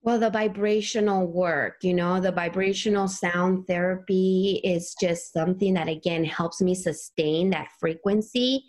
Well, 0.01 0.17
the 0.17 0.29
vibrational 0.29 1.27
work, 1.27 1.77
you 1.83 1.93
know, 1.93 2.21
the 2.21 2.31
vibrational 2.31 3.07
sound 3.09 3.67
therapy 3.67 4.62
is 4.63 4.95
just 4.99 5.33
something 5.33 5.73
that, 5.73 5.89
again, 5.89 6.23
helps 6.23 6.62
me 6.62 6.73
sustain 6.73 7.49
that 7.49 7.69
frequency. 7.79 8.63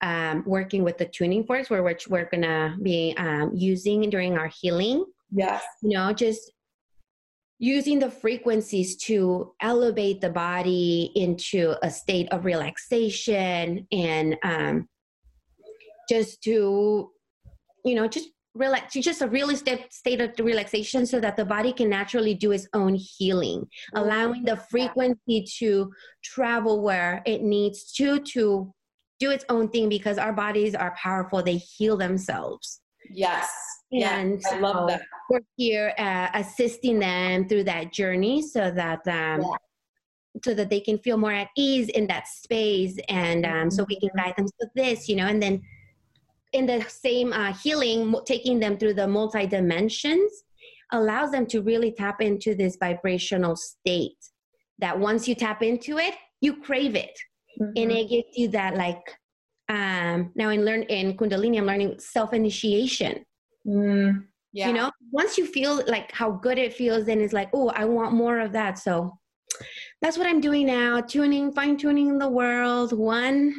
Um, 0.00 0.42
working 0.44 0.82
with 0.82 0.98
the 0.98 1.04
tuning 1.06 1.44
forks, 1.46 1.70
where 1.70 1.84
which 1.84 2.08
we're 2.08 2.28
going 2.28 2.42
to 2.42 2.74
be 2.82 3.14
um, 3.18 3.52
using 3.54 4.10
during 4.10 4.36
our 4.36 4.50
healing, 4.60 5.04
Yes. 5.30 5.62
you 5.80 5.90
know, 5.96 6.12
just 6.12 6.50
using 7.60 8.00
the 8.00 8.10
frequencies 8.10 8.96
to 8.96 9.54
elevate 9.60 10.20
the 10.20 10.28
body 10.28 11.12
into 11.14 11.76
a 11.84 11.90
state 11.90 12.28
of 12.32 12.44
relaxation 12.44 13.86
and 13.92 14.36
um, 14.42 14.88
just 16.08 16.42
to, 16.42 17.12
you 17.84 17.94
know, 17.94 18.08
just 18.08 18.30
relax, 18.54 18.94
just 18.94 19.22
a 19.22 19.28
real 19.28 19.54
state, 19.56 19.92
state 19.92 20.20
of 20.20 20.30
relaxation 20.38 21.06
so 21.06 21.20
that 21.20 21.36
the 21.36 21.44
body 21.44 21.72
can 21.72 21.88
naturally 21.88 22.34
do 22.34 22.52
its 22.52 22.68
own 22.74 22.94
healing, 22.94 23.66
allowing 23.94 24.44
the 24.44 24.56
frequency 24.56 25.46
to 25.58 25.90
travel 26.22 26.82
where 26.82 27.22
it 27.26 27.42
needs 27.42 27.92
to, 27.92 28.20
to 28.20 28.72
do 29.18 29.30
its 29.30 29.44
own 29.48 29.68
thing 29.70 29.88
because 29.88 30.18
our 30.18 30.32
bodies 30.32 30.74
are 30.74 30.94
powerful. 31.02 31.42
They 31.42 31.56
heal 31.56 31.96
themselves. 31.96 32.80
Yes. 33.10 33.50
And 33.92 34.40
I 34.50 34.58
love 34.58 34.88
that. 34.88 35.02
we're 35.28 35.40
here 35.56 35.92
uh, 35.98 36.28
assisting 36.34 36.98
them 36.98 37.48
through 37.48 37.64
that 37.64 37.92
journey 37.92 38.42
so 38.42 38.70
that 38.70 39.00
um, 39.06 39.40
Yeah. 39.42 39.56
so 40.44 40.54
that 40.54 40.70
they 40.70 40.80
can 40.80 40.98
feel 40.98 41.18
more 41.18 41.32
at 41.32 41.48
ease 41.56 41.88
in 41.90 42.06
that 42.06 42.26
space 42.26 42.96
and 43.08 43.44
um, 43.44 43.70
so 43.70 43.84
we 43.88 43.98
can 44.00 44.08
Mm-hmm. 44.10 44.18
guide 44.18 44.34
them 44.38 44.46
to 44.46 44.66
this 44.74 45.08
you 45.08 45.16
know 45.16 45.26
and 45.26 45.42
then 45.42 45.60
in 46.52 46.66
the 46.66 46.84
same 46.88 47.32
uh, 47.32 47.52
healing 47.54 48.14
taking 48.26 48.58
them 48.60 48.76
through 48.78 48.94
the 48.94 49.06
multi 49.06 49.46
dimensions 49.46 50.30
allows 50.92 51.30
them 51.30 51.46
to 51.46 51.62
really 51.62 51.92
tap 51.92 52.20
into 52.20 52.54
this 52.54 52.76
vibrational 52.78 53.56
state 53.56 54.18
that 54.78 54.98
once 54.98 55.26
you 55.26 55.34
tap 55.34 55.62
into 55.62 55.98
it 55.98 56.14
you 56.40 56.60
crave 56.60 56.94
it 56.94 57.16
and 57.60 57.90
Mhm. 57.90 58.00
it 58.04 58.08
gives 58.08 58.36
you 58.36 58.48
that 58.48 58.76
like 58.76 59.02
um 59.68 60.32
now 60.34 60.48
in 60.50 60.64
learn 60.64 60.82
in 60.84 61.16
kundalini 61.16 61.58
i'm 61.58 61.66
learning 61.66 61.98
self 61.98 62.32
initiation 62.32 63.24
Mm, 63.66 64.24
yeah. 64.52 64.66
you 64.68 64.72
know 64.74 64.90
once 65.12 65.38
you 65.38 65.46
feel 65.46 65.82
like 65.86 66.10
how 66.10 66.30
good 66.32 66.58
it 66.58 66.72
feels 66.74 67.06
then 67.06 67.20
it's 67.20 67.32
like 67.32 67.48
oh 67.54 67.68
i 67.70 67.84
want 67.84 68.12
more 68.12 68.40
of 68.40 68.52
that 68.52 68.76
so 68.78 69.12
that's 70.02 70.18
what 70.18 70.26
i'm 70.26 70.40
doing 70.40 70.66
now 70.66 71.00
tuning 71.00 71.52
fine 71.52 71.76
tuning 71.76 72.18
the 72.18 72.28
world 72.28 72.92
one 72.92 73.54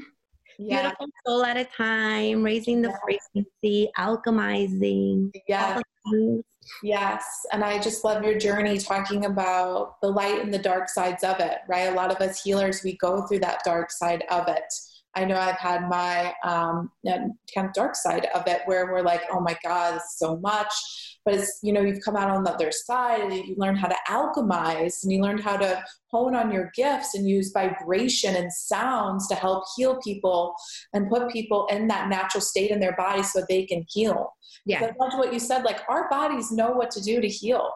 yeah. 0.58 0.82
beautiful 0.82 1.08
soul 1.26 1.44
at 1.46 1.58
a 1.58 1.66
time 1.66 2.44
raising 2.44 2.82
the 2.82 2.90
Yes. 2.90 3.00
frequency 3.04 3.90
alchemizing 3.98 5.32
Yeah. 5.48 5.76
all 5.76 5.82
the 5.82 6.12
things. 6.12 6.44
Yes, 6.82 7.26
and 7.52 7.64
I 7.64 7.78
just 7.80 8.04
love 8.06 8.24
your 8.24 8.38
journey 8.38 8.78
talking 8.78 9.26
about 9.26 10.00
the 10.02 10.08
light 10.08 10.42
and 10.42 10.54
the 10.54 10.58
dark 10.60 10.88
sides 10.90 11.24
of 11.24 11.40
it, 11.40 11.60
right? 11.68 11.90
A 11.90 11.94
lot 11.94 12.10
of 12.10 12.18
us 12.22 12.42
healers, 12.42 12.84
we 12.84 12.96
go 12.98 13.28
through 13.28 13.40
that 13.40 13.64
dark 13.66 13.92
side 13.92 14.24
of 14.30 14.48
it. 14.48 14.64
I 15.16 15.26
know 15.26 15.38
I've 15.38 15.58
had 15.58 15.88
my 15.90 16.34
um, 16.44 16.90
kind 17.06 17.68
of 17.68 17.74
dark 17.74 17.96
side 17.96 18.28
of 18.34 18.48
it 18.48 18.62
where 18.66 18.92
we're 18.92 19.02
like, 19.04 19.22
oh 19.32 19.40
my 19.42 19.56
God, 19.64 20.00
so 20.16 20.38
much. 20.38 20.74
But 21.26 21.36
it's, 21.36 21.60
you 21.64 21.72
know, 21.72 21.82
you've 21.82 22.04
come 22.04 22.16
out 22.18 22.30
on 22.30 22.44
the 22.44 22.52
other 22.52 22.72
side 22.72 23.22
and 23.22 23.34
you 23.34 23.56
learn 23.58 23.76
how 23.78 23.88
to 23.88 23.96
alchemize 24.10 25.04
and 25.04 25.12
you 25.12 25.22
learn 25.22 25.38
how 25.38 25.56
to 25.58 25.82
hone 26.08 26.36
on 26.36 26.52
your 26.52 26.72
gifts 26.76 27.16
and 27.16 27.28
use 27.28 27.52
vibration 27.54 28.36
and 28.36 28.52
sounds 28.52 29.28
to 29.30 29.36
help 29.36 29.64
heal 29.76 30.00
people 30.04 30.54
and 30.94 31.10
put 31.10 31.30
people 31.32 31.66
in 31.72 31.88
that 31.88 32.10
natural 32.10 32.42
state 32.42 32.72
in 32.72 32.80
their 32.80 32.96
body 32.98 33.24
so 33.24 33.42
they 33.48 33.66
can 33.66 33.86
heal. 33.90 34.34
yeah 34.66 34.80
I 34.84 34.92
loved 35.04 35.18
what 35.18 35.32
you 35.34 35.40
said. 35.40 35.64
Like 35.64 35.82
our 35.88 36.10
bodies 36.10 36.52
know 36.52 36.72
what 36.72 36.92
to 36.92 37.02
do 37.02 37.22
to 37.22 37.28
heal. 37.28 37.70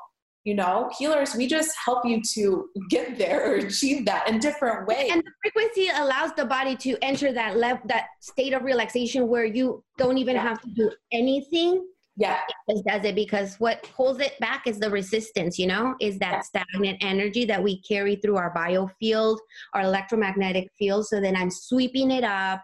You 0.44 0.56
know, 0.56 0.90
healers, 0.98 1.36
we 1.36 1.46
just 1.46 1.76
help 1.84 2.06
you 2.06 2.22
to 2.36 2.70
get 2.90 3.18
there 3.18 3.52
or 3.52 3.56
achieve 3.56 4.06
that 4.06 4.30
in 4.30 4.40
different 4.40 4.88
ways. 4.88 5.10
and 5.12 5.22
the 5.22 5.32
frequency 5.42 5.90
allows 5.94 6.32
the 6.36 6.46
body 6.46 6.74
to 6.78 6.98
enter 7.02 7.34
that 7.34 7.58
level 7.58 7.82
that 7.88 8.06
state 8.22 8.54
of 8.54 8.62
relaxation 8.64 9.28
where 9.28 9.44
you 9.44 9.84
don't 9.98 10.18
even 10.18 10.36
Yeah. 10.36 10.44
have 10.44 10.62
to 10.62 10.70
do 10.70 10.92
anything 11.12 11.86
yeah, 12.18 12.40
just 12.68 12.84
does 12.86 13.06
it 13.06 13.14
because 13.14 13.56
what 13.60 13.86
holds 13.96 14.20
it 14.20 14.40
back 14.40 14.66
is 14.66 14.80
the 14.80 14.90
resistance, 14.90 15.60
you 15.60 15.68
know, 15.68 15.96
is 16.02 16.18
that 16.18 16.44
stagnant 16.46 16.98
energy 17.02 17.46
that 17.46 17.62
we 17.62 17.80
carry 17.84 18.16
through 18.16 18.38
our 18.38 18.52
biofield, 18.56 19.38
our 19.76 19.84
electromagnetic 19.84 20.70
field. 20.78 21.06
So 21.06 21.22
then 21.22 21.36
I'm 21.36 21.52
sweeping 21.52 22.10
it 22.10 22.24
up, 22.24 22.64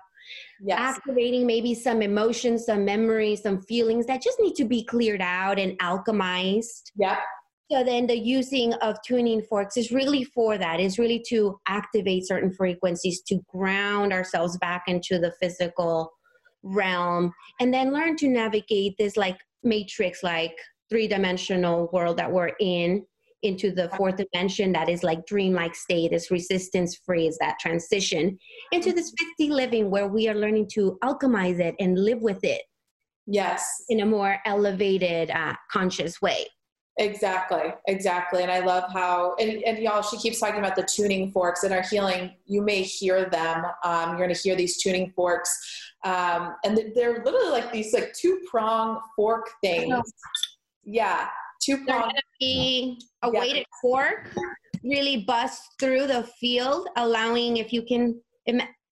yes, 0.60 0.80
activating 0.80 1.46
maybe 1.46 1.76
some 1.76 2.02
emotions, 2.02 2.66
some 2.66 2.84
memories, 2.84 3.44
some 3.44 3.62
feelings 3.62 4.08
that 4.08 4.24
just 4.24 4.40
need 4.40 4.56
to 4.56 4.66
be 4.66 4.84
cleared 4.84 5.22
out 5.22 5.60
and 5.60 5.78
alchemized. 5.80 6.92
yeah, 6.96 7.20
So 7.72 7.84
then 7.84 8.08
the 8.08 8.18
using 8.18 8.74
of 8.76 8.98
tuning 9.06 9.44
forks 9.44 9.78
is 9.78 9.92
really 9.92 10.24
for 10.24 10.58
that, 10.58 10.80
is 10.80 10.98
really 10.98 11.24
to 11.30 11.60
activate 11.68 12.28
certain 12.28 12.52
frequencies, 12.52 13.22
to 13.28 13.40
ground 13.48 14.14
ourselves 14.14 14.58
back 14.58 14.86
into 14.88 15.20
the 15.20 15.32
physical 15.40 16.12
realm, 16.64 17.32
and 17.60 17.74
then 17.74 17.94
learn 17.94 18.16
to 18.18 18.28
navigate 18.28 18.96
this 18.98 19.18
like 19.18 19.38
matrix, 19.64 20.24
like 20.24 20.56
three 20.90 21.08
dimensional 21.08 21.90
world 21.94 22.18
that 22.18 22.32
we're 22.32 22.52
in 22.60 23.06
into 23.44 23.72
the 23.72 23.90
fourth 23.98 24.16
dimension 24.16 24.72
that 24.72 24.90
is 24.90 25.04
like 25.04 25.26
dreamlike 25.26 25.76
state, 25.76 26.12
this 26.12 26.32
resistance 26.32 26.98
free 27.06 27.28
is 27.28 27.38
that 27.40 27.60
transition 27.60 28.38
into 28.72 28.94
this 28.94 29.14
5D 29.40 29.50
living 29.50 29.90
where 29.90 30.08
we 30.08 30.30
are 30.30 30.34
learning 30.34 30.70
to 30.74 30.98
alchemize 31.04 31.60
it 31.60 31.76
and 31.80 32.00
live 32.00 32.22
with 32.22 32.44
it 32.44 32.62
yes. 33.28 33.84
in 33.90 34.00
a 34.00 34.06
more 34.06 34.38
elevated, 34.46 35.30
uh, 35.32 35.54
conscious 35.72 36.22
way. 36.22 36.46
Exactly, 36.98 37.74
exactly. 37.88 38.44
And 38.44 38.52
I 38.52 38.60
love 38.60 38.84
how, 38.92 39.36
and, 39.40 39.64
and 39.64 39.80
y'all, 39.80 40.04
she 40.04 40.18
keeps 40.18 40.40
talking 40.40 40.60
about 40.60 40.76
the 40.76 40.84
tuning 40.84 41.32
forks 41.32 41.64
in 41.64 41.72
our 41.72 41.82
healing. 41.82 42.36
You 42.46 42.62
may 42.62 42.84
hear 42.84 43.30
them. 43.30 43.66
Um, 43.84 44.10
you're 44.10 44.18
going 44.18 44.34
to 44.34 44.40
hear 44.40 44.56
these 44.56 44.78
tuning 44.82 45.12
forks. 45.16 45.50
Um, 46.06 46.56
and 46.64 46.80
they're 46.94 47.24
literally 47.24 47.50
like 47.50 47.72
these 47.72 47.94
like 47.94 48.14
two 48.14 48.42
prong 48.50 49.00
fork 49.16 49.50
things. 49.64 50.04
Yeah, 50.84 51.28
two 51.64 51.84
prong. 51.86 52.12
be 52.40 53.00
a 53.24 53.32
Yeah. 53.32 53.40
weighted 53.40 53.66
fork, 53.82 54.30
really 54.84 55.24
bust 55.26 55.62
through 55.80 56.08
the 56.08 56.24
field, 56.40 56.90
allowing 56.98 57.58
if 57.58 57.74
you 57.74 57.82
can 57.84 58.22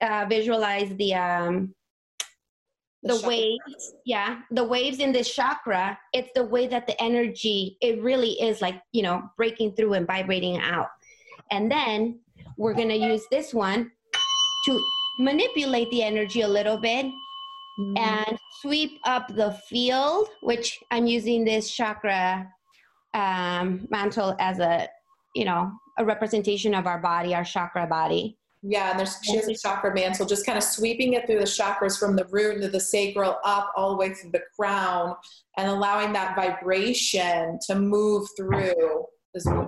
uh, 0.02 0.26
visualize 0.28 0.90
the 0.96 1.14
um, 1.14 1.76
the, 3.04 3.18
the 3.18 3.28
waves 3.28 3.94
yeah 4.06 4.40
the 4.52 4.64
waves 4.64 5.00
in 5.00 5.12
this 5.12 5.34
chakra 5.34 5.98
it's 6.14 6.30
the 6.36 6.44
way 6.44 6.68
that 6.68 6.86
the 6.86 7.02
energy 7.02 7.78
it 7.82 8.02
really 8.02 8.40
is 8.42 8.62
like 8.62 8.82
you 8.92 9.02
know 9.02 9.24
breaking 9.38 9.74
through 9.74 9.94
and 9.94 10.08
vibrating 10.08 10.58
out. 10.60 10.88
And 11.50 11.70
then 11.70 12.20
we're 12.58 12.74
going 12.74 12.90
to 12.90 12.96
use 12.96 13.26
this 13.30 13.54
one 13.54 13.92
to 14.66 14.82
manipulate 15.20 15.90
the 15.92 16.02
energy 16.04 16.42
a 16.42 16.48
little 16.48 16.78
bit 16.78 17.06
mm-hmm. 17.06 17.98
and 17.98 18.38
sweep 18.62 19.00
up 19.06 19.28
the 19.36 19.52
field 19.68 20.30
which 20.42 20.80
i'm 20.92 21.06
using 21.06 21.44
this 21.44 21.72
chakra 21.72 22.48
um, 23.14 23.86
mantle 23.90 24.36
as 24.40 24.60
a 24.60 24.88
you 25.36 25.46
know 25.46 25.72
a 25.98 26.06
representation 26.06 26.74
of 26.74 26.88
our 26.88 27.00
body 27.00 27.36
our 27.36 27.44
chakra 27.44 27.86
body 27.86 28.38
yeah, 28.64 28.92
and 28.92 29.00
there's 29.00 29.18
she 29.24 29.36
has 29.36 29.48
a 29.48 29.56
chakra 29.56 29.94
mantle, 29.94 30.26
just 30.26 30.46
kind 30.46 30.58
of 30.58 30.64
sweeping 30.64 31.14
it 31.14 31.26
through 31.26 31.40
the 31.40 31.46
chakras 31.46 32.00
from 32.00 32.16
the 32.16 32.26
root 32.26 32.56
into 32.56 32.70
the 32.70 32.80
sacral 32.80 33.38
up 33.44 33.72
all 33.76 33.92
the 33.92 33.98
way 33.98 34.14
through 34.14 34.32
the 34.32 34.44
crown, 34.58 35.16
and 35.58 35.68
allowing 35.68 36.14
that 36.14 36.36
vibration 36.36 37.58
to 37.68 37.76
move 37.76 38.28
through. 38.38 39.06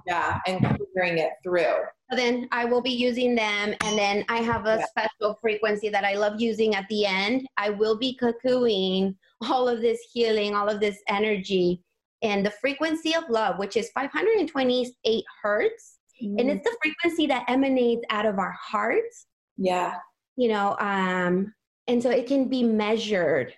Yeah, 0.05 0.39
and 0.45 0.59
clearing 0.93 1.19
it 1.19 1.31
through. 1.41 1.85
then 2.13 2.49
I 2.51 2.65
will 2.65 2.81
be 2.81 2.91
using 2.91 3.33
them, 3.33 3.73
and 3.81 3.97
then 3.97 4.25
I 4.27 4.39
have 4.39 4.65
a 4.65 4.79
yeah. 4.79 4.85
special 4.85 5.39
frequency 5.41 5.89
that 5.89 6.03
I 6.03 6.15
love 6.15 6.39
using 6.39 6.75
at 6.75 6.85
the 6.89 7.05
end. 7.05 7.47
I 7.57 7.69
will 7.69 7.97
be 7.97 8.19
cuckooing 8.21 9.15
all 9.49 9.67
of 9.69 9.81
this 9.81 9.99
healing, 10.11 10.53
all 10.53 10.69
of 10.69 10.81
this 10.81 10.97
energy, 11.07 11.81
and 12.21 12.45
the 12.45 12.51
frequency 12.51 13.15
of 13.15 13.23
love, 13.29 13.57
which 13.57 13.77
is 13.77 13.89
528 13.95 15.25
hertz 15.41 15.92
mm. 16.23 16.39
and 16.39 16.49
it's 16.49 16.63
the 16.63 16.75
frequency 16.81 17.27
that 17.27 17.45
emanates 17.47 18.03
out 18.09 18.25
of 18.25 18.39
our 18.39 18.55
hearts. 18.59 19.27
Yeah. 19.57 19.95
You 20.35 20.49
know 20.49 20.75
um 20.79 21.53
and 21.87 22.01
so 22.01 22.09
it 22.09 22.27
can 22.27 22.47
be 22.47 22.63
measured 22.63 23.53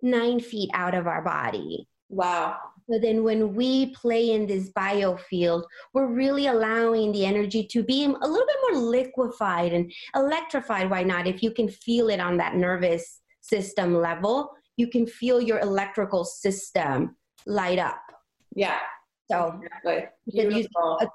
nine 0.00 0.40
feet 0.40 0.70
out 0.74 0.94
of 0.94 1.06
our 1.06 1.22
body. 1.22 1.88
Wow. 2.08 2.58
So 2.90 2.98
then 2.98 3.22
when 3.22 3.54
we 3.54 3.86
play 3.94 4.32
in 4.32 4.46
this 4.46 4.70
biofield 4.76 5.64
we're 5.94 6.08
really 6.08 6.46
allowing 6.46 7.12
the 7.12 7.24
energy 7.24 7.66
to 7.68 7.82
be 7.82 8.04
a 8.04 8.08
little 8.08 8.46
bit 8.46 8.56
more 8.70 8.80
liquefied 8.82 9.72
and 9.72 9.92
electrified. 10.14 10.90
Why 10.90 11.02
not? 11.02 11.26
If 11.26 11.42
you 11.42 11.52
can 11.52 11.68
feel 11.68 12.08
it 12.08 12.20
on 12.20 12.36
that 12.38 12.56
nervous 12.56 13.20
system 13.40 13.94
level 13.94 14.50
you 14.78 14.88
can 14.88 15.06
feel 15.06 15.40
your 15.40 15.60
electrical 15.60 16.24
system 16.24 17.14
light 17.46 17.78
up. 17.78 18.00
Yeah 18.54 18.78
so 19.32 19.60
exactly. 19.62 20.04
use 20.26 20.68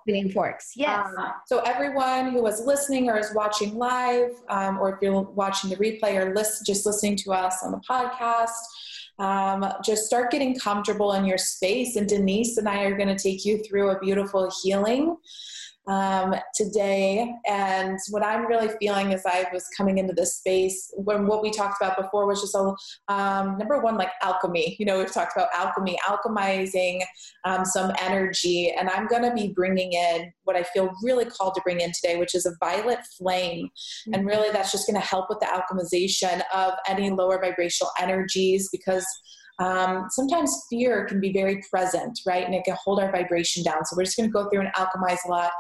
tuning 0.08 0.32
forks. 0.32 0.72
Yes. 0.76 1.08
Uh, 1.18 1.32
so 1.46 1.60
everyone 1.60 2.32
who 2.32 2.42
was 2.42 2.66
listening 2.66 3.10
or 3.10 3.18
is 3.18 3.34
watching 3.34 3.76
live, 3.76 4.32
um, 4.50 4.80
or 4.80 4.94
if 4.94 5.02
you're 5.02 5.22
watching 5.22 5.70
the 5.70 5.76
replay 5.78 6.16
or 6.16 6.34
list, 6.34 6.66
just 6.66 6.86
listening 6.86 7.16
to 7.18 7.32
us 7.32 7.64
on 7.64 7.72
the 7.72 7.82
podcast, 7.90 8.50
um, 9.20 9.72
just 9.84 10.06
start 10.06 10.32
getting 10.32 10.58
comfortable 10.58 11.14
in 11.14 11.26
your 11.26 11.38
space. 11.38 11.96
And 11.96 12.08
Denise 12.08 12.58
and 12.58 12.68
I 12.68 12.84
are 12.84 12.96
going 12.96 13.16
to 13.16 13.22
take 13.22 13.46
you 13.46 13.60
through 13.64 13.92
a 13.92 14.00
beautiful 14.00 14.52
healing 14.62 15.18
um, 15.88 16.36
today. 16.54 17.34
And 17.48 17.98
what 18.10 18.24
I'm 18.24 18.46
really 18.46 18.70
feeling 18.80 19.14
as 19.14 19.26
I 19.26 19.46
was 19.54 19.66
coming 19.76 19.98
into 19.98 20.14
this 20.14 20.36
space, 20.36 20.92
when 20.96 21.28
what 21.28 21.42
we 21.42 21.50
talked 21.50 21.82
about 21.82 21.98
before 21.98 22.28
was 22.28 22.42
just 22.42 22.56
a 22.56 22.76
um, 23.14 23.58
number 23.58 23.80
one, 23.80 23.98
like 23.98 24.12
alchemy. 24.22 24.76
You 24.80 24.86
know, 24.86 25.00
we've 25.00 25.12
talked 25.12 25.36
about 25.36 25.50
alchemy, 25.54 25.98
alchemizing 26.08 27.02
um, 27.46 27.64
some 27.64 27.92
energy. 28.02 28.74
And 28.78 28.90
I'm 28.90 29.08
going 29.08 29.24
to 29.24 29.34
be 29.34 29.54
bringing 29.54 29.94
in 29.94 30.32
what 30.44 30.56
I 30.56 30.64
feel 30.64 30.92
really 31.04 31.26
called 31.26 31.56
to 31.56 31.62
bring 31.64 31.80
in 31.80 31.92
today, 31.94 32.18
which 32.18 32.36
is 32.36 32.46
a 32.46 32.56
violet 32.60 33.00
flame. 33.18 33.68
Mm-hmm. 33.68 34.14
And 34.14 34.26
really, 34.26 34.52
that's 34.52 34.72
just 34.72 34.88
going 34.88 35.00
to 35.00 35.08
help 35.08 35.30
with 35.30 35.40
the 35.40 35.46
alchemization 35.46 36.42
of 36.54 36.74
any 36.88 37.10
lower 37.10 37.40
vibrational 37.40 37.92
energies 38.00 38.70
because 38.72 39.06
um, 39.60 40.08
sometimes 40.10 40.66
fear 40.70 41.06
can 41.06 41.20
be 41.20 41.34
very 41.34 41.64
present, 41.70 42.20
right? 42.26 42.46
And 42.46 42.54
it 42.54 42.64
can 42.64 42.78
hold 42.84 43.00
our 43.00 43.12
vibration 43.12 43.64
down. 43.64 43.86
So 43.86 43.96
we're 43.96 44.04
just 44.04 44.18
going 44.18 44.30
to 44.30 44.34
go 44.34 44.50
through 44.50 44.62
and 44.62 44.74
alchemize 44.76 45.18
a 45.26 45.30
lot. 45.30 45.52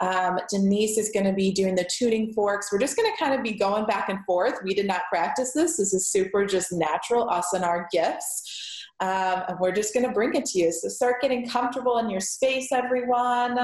Um, 0.00 0.38
Denise 0.50 0.98
is 0.98 1.10
going 1.10 1.24
to 1.24 1.32
be 1.32 1.52
doing 1.52 1.74
the 1.74 1.88
tuning 1.90 2.32
forks. 2.34 2.70
We're 2.70 2.78
just 2.78 2.96
going 2.96 3.10
to 3.10 3.18
kind 3.18 3.34
of 3.34 3.42
be 3.42 3.52
going 3.52 3.86
back 3.86 4.08
and 4.10 4.18
forth. 4.26 4.58
We 4.62 4.74
did 4.74 4.86
not 4.86 5.02
practice 5.10 5.52
this. 5.54 5.78
This 5.78 5.94
is 5.94 6.08
super 6.08 6.44
just 6.44 6.72
natural, 6.72 7.30
us 7.30 7.52
and 7.54 7.64
our 7.64 7.88
gifts. 7.90 8.82
Um, 9.00 9.42
and 9.48 9.58
we're 9.58 9.72
just 9.72 9.94
going 9.94 10.06
to 10.06 10.12
bring 10.12 10.34
it 10.34 10.44
to 10.46 10.58
you. 10.58 10.72
So 10.72 10.88
start 10.88 11.22
getting 11.22 11.48
comfortable 11.48 11.98
in 11.98 12.10
your 12.10 12.20
space, 12.20 12.72
everyone. 12.72 13.58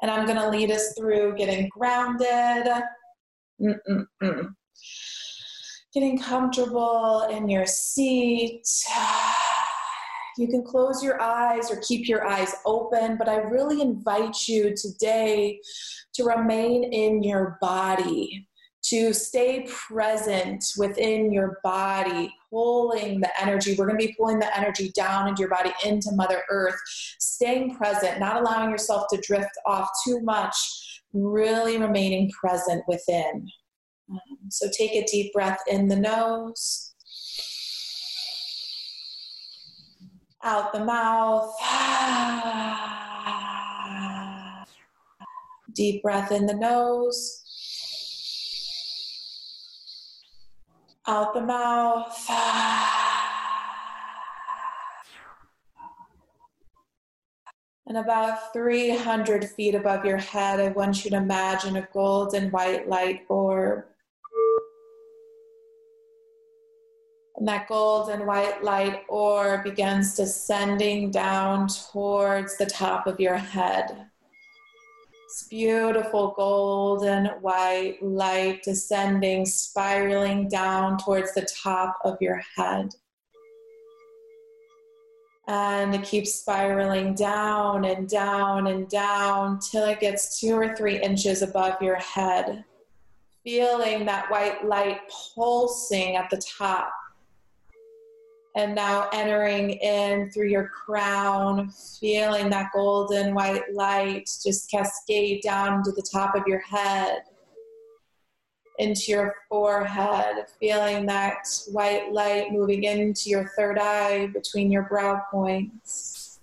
And 0.00 0.10
I'm 0.10 0.26
going 0.26 0.38
to 0.38 0.48
lead 0.48 0.70
us 0.70 0.94
through 0.96 1.36
getting 1.36 1.68
grounded. 1.68 2.72
Mm-mm-mm 3.60 4.54
getting 5.94 6.18
comfortable 6.18 7.26
in 7.30 7.48
your 7.48 7.66
seat. 7.66 8.62
You 10.36 10.46
can 10.46 10.62
close 10.62 11.02
your 11.02 11.20
eyes 11.20 11.68
or 11.68 11.80
keep 11.80 12.06
your 12.06 12.24
eyes 12.24 12.54
open, 12.64 13.16
but 13.18 13.28
I 13.28 13.38
really 13.38 13.80
invite 13.80 14.46
you 14.46 14.72
today 14.76 15.58
to 16.14 16.22
remain 16.22 16.84
in 16.92 17.24
your 17.24 17.58
body, 17.60 18.46
to 18.84 19.12
stay 19.12 19.66
present 19.68 20.64
within 20.76 21.32
your 21.32 21.58
body, 21.64 22.32
pulling 22.50 23.20
the 23.20 23.42
energy. 23.42 23.74
We're 23.76 23.88
going 23.88 23.98
to 23.98 24.06
be 24.06 24.14
pulling 24.16 24.38
the 24.38 24.56
energy 24.56 24.92
down 24.94 25.26
into 25.26 25.40
your 25.40 25.50
body, 25.50 25.72
into 25.84 26.12
Mother 26.12 26.44
Earth, 26.50 26.78
staying 27.18 27.74
present, 27.74 28.20
not 28.20 28.40
allowing 28.40 28.70
yourself 28.70 29.06
to 29.10 29.20
drift 29.26 29.50
off 29.66 29.88
too 30.06 30.20
much, 30.20 30.54
really 31.12 31.78
remaining 31.78 32.30
present 32.40 32.84
within. 32.86 33.48
Um, 34.10 34.20
so 34.48 34.68
take 34.72 34.92
a 34.92 35.04
deep 35.04 35.32
breath 35.34 35.60
in 35.66 35.88
the 35.88 35.96
nose, 35.96 36.94
out 40.42 40.72
the 40.72 40.84
mouth. 40.84 41.54
Deep 45.74 46.02
breath 46.02 46.32
in 46.32 46.46
the 46.46 46.54
nose, 46.54 47.44
out 51.06 51.34
the 51.34 51.40
mouth. 51.40 52.26
And 57.86 57.96
about 57.96 58.52
300 58.52 59.48
feet 59.50 59.74
above 59.74 60.04
your 60.04 60.18
head, 60.18 60.60
I 60.60 60.68
want 60.68 61.04
you 61.04 61.10
to 61.10 61.16
imagine 61.16 61.76
a 61.76 61.88
golden 61.92 62.50
white 62.50 62.88
light 62.88 63.22
orb 63.28 63.84
And 67.38 67.46
that 67.46 67.68
gold 67.68 68.10
and 68.10 68.26
white 68.26 68.64
light 68.64 69.04
orb 69.08 69.62
begins 69.62 70.16
descending 70.16 71.12
down 71.12 71.68
towards 71.68 72.56
the 72.56 72.66
top 72.66 73.06
of 73.06 73.20
your 73.20 73.36
head. 73.36 74.08
This 75.28 75.46
beautiful 75.48 76.34
golden 76.36 77.26
white 77.40 77.98
light 78.02 78.64
descending, 78.64 79.46
spiraling 79.46 80.48
down 80.48 80.98
towards 80.98 81.32
the 81.34 81.46
top 81.62 81.98
of 82.04 82.16
your 82.20 82.42
head. 82.56 82.88
And 85.46 85.94
it 85.94 86.02
keeps 86.02 86.34
spiraling 86.34 87.14
down 87.14 87.84
and 87.84 88.08
down 88.08 88.66
and 88.66 88.88
down 88.88 89.60
till 89.60 89.84
it 89.84 90.00
gets 90.00 90.40
two 90.40 90.54
or 90.54 90.74
three 90.74 91.00
inches 91.00 91.42
above 91.42 91.80
your 91.80 91.96
head. 91.96 92.64
Feeling 93.44 94.06
that 94.06 94.28
white 94.28 94.66
light 94.66 94.98
pulsing 95.36 96.16
at 96.16 96.30
the 96.30 96.42
top 96.58 96.92
and 98.56 98.74
now 98.74 99.08
entering 99.12 99.70
in 99.70 100.30
through 100.30 100.48
your 100.48 100.68
crown, 100.68 101.70
feeling 102.00 102.50
that 102.50 102.70
golden 102.74 103.34
white 103.34 103.62
light 103.72 104.28
just 104.42 104.70
cascade 104.70 105.42
down 105.42 105.82
to 105.84 105.92
the 105.92 106.02
top 106.02 106.34
of 106.34 106.42
your 106.46 106.60
head, 106.60 107.22
into 108.78 109.12
your 109.12 109.34
forehead, 109.48 110.46
feeling 110.60 111.04
that 111.06 111.46
white 111.70 112.12
light 112.12 112.52
moving 112.52 112.84
into 112.84 113.28
your 113.28 113.50
third 113.56 113.78
eye 113.78 114.26
between 114.28 114.70
your 114.70 114.84
brow 114.84 115.20
points. 115.30 116.40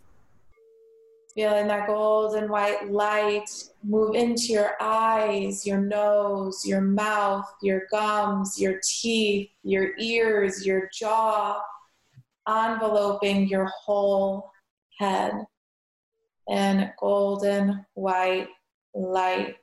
Feeling 1.34 1.68
that 1.68 1.88
golden 1.88 2.50
white 2.50 2.90
light 2.90 3.50
move 3.84 4.16
into 4.16 4.54
your 4.54 4.72
eyes, 4.80 5.66
your 5.66 5.82
nose, 5.82 6.66
your 6.66 6.80
mouth, 6.80 7.46
your 7.62 7.84
gums, 7.92 8.58
your 8.58 8.80
teeth, 9.02 9.50
your 9.64 9.90
ears, 10.00 10.66
your 10.66 10.90
jaw 10.94 11.62
enveloping 12.48 13.48
your 13.48 13.66
whole 13.66 14.52
head 15.00 15.34
in 16.48 16.92
golden 17.00 17.86
white 17.94 18.48
light. 18.94 19.56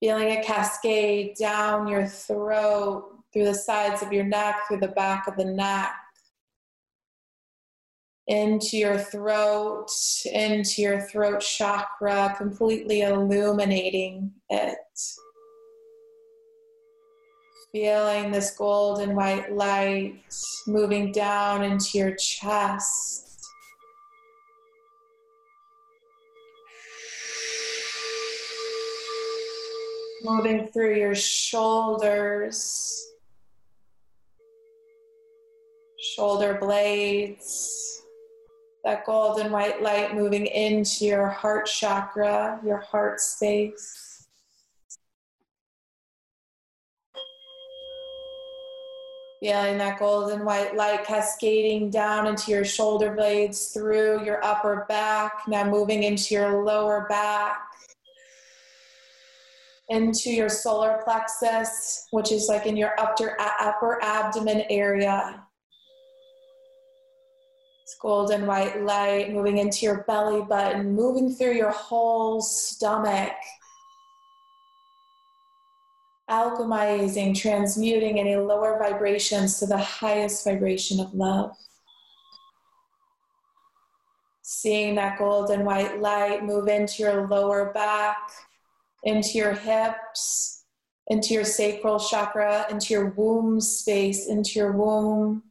Feeling 0.00 0.32
a 0.32 0.42
cascade 0.42 1.36
down 1.38 1.88
your 1.88 2.06
throat, 2.06 3.10
through 3.32 3.46
the 3.46 3.54
sides 3.54 4.02
of 4.02 4.12
your 4.12 4.24
neck, 4.24 4.56
through 4.68 4.80
the 4.80 4.88
back 4.88 5.26
of 5.26 5.36
the 5.36 5.44
neck, 5.44 5.92
into 8.26 8.76
your 8.76 8.98
throat, 8.98 9.88
into 10.32 10.82
your 10.82 11.00
throat 11.00 11.40
chakra, 11.40 12.34
completely 12.36 13.02
illuminating 13.02 14.32
it 14.50 14.78
Feeling 17.74 18.30
this 18.30 18.52
golden 18.52 19.16
white 19.16 19.52
light 19.52 20.22
moving 20.64 21.10
down 21.10 21.64
into 21.64 21.98
your 21.98 22.14
chest. 22.14 23.48
Moving 30.22 30.68
through 30.68 30.94
your 30.94 31.16
shoulders, 31.16 33.04
shoulder 35.98 36.56
blades, 36.60 38.02
that 38.84 39.04
golden 39.04 39.50
white 39.50 39.82
light 39.82 40.14
moving 40.14 40.46
into 40.46 41.06
your 41.06 41.26
heart 41.26 41.66
chakra, 41.66 42.60
your 42.64 42.78
heart 42.78 43.20
space. 43.20 44.13
Feeling 49.44 49.76
that 49.76 49.98
golden 49.98 50.42
white 50.46 50.74
light 50.74 51.04
cascading 51.04 51.90
down 51.90 52.26
into 52.26 52.50
your 52.50 52.64
shoulder 52.64 53.12
blades, 53.12 53.72
through 53.74 54.24
your 54.24 54.42
upper 54.42 54.86
back, 54.88 55.42
now 55.46 55.64
moving 55.64 56.04
into 56.04 56.32
your 56.32 56.64
lower 56.64 57.04
back, 57.10 57.58
into 59.90 60.30
your 60.30 60.48
solar 60.48 61.02
plexus, 61.04 62.06
which 62.10 62.32
is 62.32 62.48
like 62.48 62.64
in 62.64 62.74
your 62.74 62.98
upper, 62.98 63.36
upper 63.38 64.02
abdomen 64.02 64.62
area. 64.70 65.44
It's 67.82 67.96
golden 68.00 68.46
white 68.46 68.82
light 68.82 69.30
moving 69.30 69.58
into 69.58 69.84
your 69.84 70.04
belly 70.04 70.40
button, 70.40 70.94
moving 70.94 71.30
through 71.34 71.52
your 71.52 71.70
whole 71.70 72.40
stomach 72.40 73.34
alchemizing, 76.30 77.38
transmuting 77.38 78.18
any 78.18 78.36
lower 78.36 78.78
vibrations 78.78 79.58
to 79.58 79.66
the 79.66 79.76
highest 79.76 80.44
vibration 80.44 81.00
of 81.00 81.12
love. 81.14 81.56
Seeing 84.42 84.94
that 84.96 85.18
golden 85.18 85.64
white 85.64 86.00
light 86.00 86.44
move 86.44 86.68
into 86.68 87.02
your 87.02 87.26
lower 87.28 87.72
back, 87.72 88.18
into 89.04 89.38
your 89.38 89.52
hips, 89.52 90.64
into 91.08 91.34
your 91.34 91.44
sacral 91.44 91.98
chakra, 91.98 92.66
into 92.70 92.94
your 92.94 93.10
womb 93.10 93.60
space, 93.60 94.28
into 94.28 94.58
your 94.58 94.72
womb. 94.72 95.42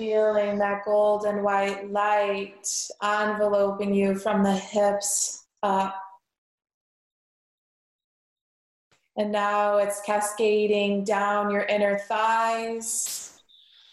Feeling 0.00 0.56
that 0.56 0.86
golden 0.86 1.42
white 1.42 1.92
light 1.92 2.66
enveloping 3.02 3.92
you 3.92 4.14
from 4.14 4.42
the 4.42 4.54
hips 4.54 5.44
up. 5.62 5.94
And 9.18 9.30
now 9.30 9.76
it's 9.76 10.00
cascading 10.00 11.04
down 11.04 11.50
your 11.50 11.64
inner 11.64 11.98
thighs, 11.98 13.42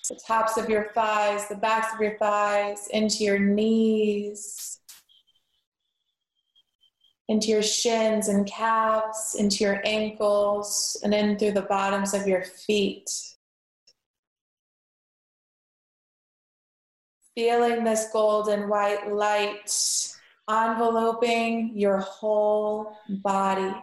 the 0.08 0.18
tops 0.26 0.55
of 0.55 0.70
your 0.70 0.93
thighs, 0.95 1.49
the 1.49 1.55
backs 1.55 1.93
of 1.93 1.99
your 1.99 2.18
thighs, 2.18 2.88
into 2.93 3.26
your 3.26 3.39
knees, 3.39 4.80
into 7.28 7.47
your 7.49 7.64
shins 7.64 8.30
and 8.30 8.47
calves, 8.47 9.36
into 9.38 9.66
your 9.66 9.82
ankles, 9.84 10.97
and 11.03 11.14
in 11.14 11.38
through 11.38 11.51
the 11.51 11.64
bottoms 11.64 12.14
of 12.14 12.26
your 12.26 12.43
feet. 12.45 13.10
Feeling 17.38 17.83
this 17.83 18.09
golden 18.11 18.67
white 18.67 19.13
light 19.13 19.69
enveloping 20.49 21.71
your 21.75 21.99
whole 21.99 22.97
body. 23.07 23.75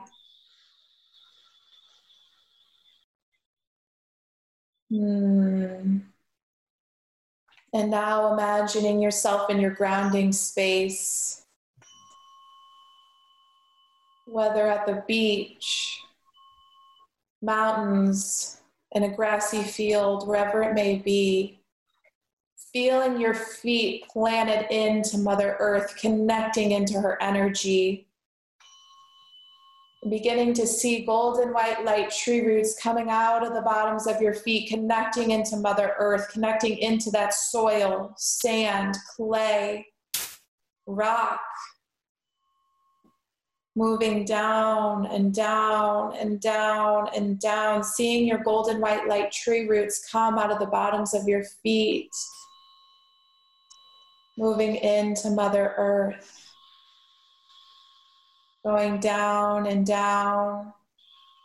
Hmm. 4.91 5.99
And 7.73 7.91
now 7.93 8.33
imagining 8.33 9.01
yourself 9.01 9.49
in 9.49 9.61
your 9.61 9.71
grounding 9.71 10.33
space, 10.33 11.47
whether 14.27 14.67
at 14.67 14.85
the 14.85 15.05
beach, 15.07 16.01
mountains, 17.41 18.61
in 18.91 19.05
a 19.05 19.15
grassy 19.15 19.63
field, 19.63 20.27
wherever 20.27 20.61
it 20.65 20.75
may 20.75 20.97
be 20.97 21.61
feeling 22.75 23.21
your 23.21 23.35
feet 23.35 24.05
planted 24.09 24.67
into 24.75 25.17
Mother 25.17 25.57
Earth, 25.61 25.95
connecting 25.97 26.73
into 26.73 26.95
her 27.01 27.23
energy. 27.23 28.09
Beginning 30.11 30.53
to 30.55 30.67
see 30.67 31.07
golden 31.07 31.55
white 31.55 31.85
light 31.85 32.11
tree 32.11 32.41
roots 32.41 32.77
coming 32.83 33.11
out 33.11 33.47
of 33.47 33.55
the 33.55 33.63
bottoms 33.63 34.09
of 34.09 34.21
your 34.21 34.35
feet, 34.35 34.69
connecting 34.69 35.31
into 35.31 35.57
Mother 35.57 35.95
Earth, 35.99 36.29
connecting 36.33 36.77
into 36.79 37.11
that 37.13 37.33
soil, 37.33 38.13
sand, 38.19 38.97
clay, 39.17 39.87
rock, 40.87 41.41
moving 43.77 44.25
down 44.25 45.07
and 45.07 45.33
down 45.33 46.17
and 46.17 46.41
down 46.41 47.09
and 47.15 47.39
down, 47.39 47.85
seeing 47.85 48.27
your 48.27 48.39
golden 48.39 48.81
white 48.81 49.07
light 49.07 49.31
tree 49.31 49.69
roots 49.69 50.07
come 50.11 50.39
out 50.39 50.51
of 50.51 50.59
the 50.59 50.67
bottoms 50.67 51.15
of 51.15 51.29
your 51.29 51.45
feet 51.63 52.11
moving 54.37 54.77
into 54.77 55.31
Mother 55.31 55.75
Earth, 55.77 56.51
going 58.65 58.99
down 58.99 59.67
and 59.67 59.87
down 59.87 60.73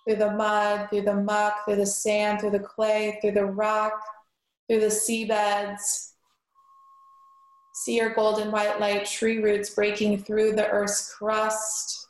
through 0.05 0.17
the 0.17 0.31
mud, 0.31 0.89
through 0.89 1.03
the 1.03 1.13
muck, 1.13 1.65
through 1.65 1.75
the 1.75 1.85
sand, 1.85 2.39
through 2.39 2.51
the 2.51 2.59
clay, 2.59 3.19
through 3.21 3.33
the 3.33 3.45
rock, 3.45 4.01
through 4.67 4.79
the 4.79 4.87
seabeds. 4.87 6.13
See 7.75 7.97
your 7.97 8.13
golden 8.13 8.51
white 8.51 8.79
light 8.79 9.05
tree 9.05 9.37
roots 9.37 9.69
breaking 9.69 10.23
through 10.23 10.53
the 10.53 10.67
earth's 10.67 11.13
crust. 11.13 12.07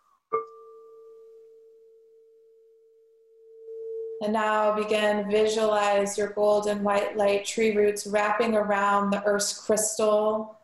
And 4.21 4.33
now 4.33 4.75
begin 4.75 5.29
visualize 5.29 6.17
your 6.17 6.29
golden 6.29 6.83
white 6.83 7.15
light 7.15 7.45
tree 7.45 7.75
roots 7.75 8.05
wrapping 8.05 8.55
around 8.55 9.11
the 9.11 9.23
earth's 9.23 9.57
crystal 9.57 10.58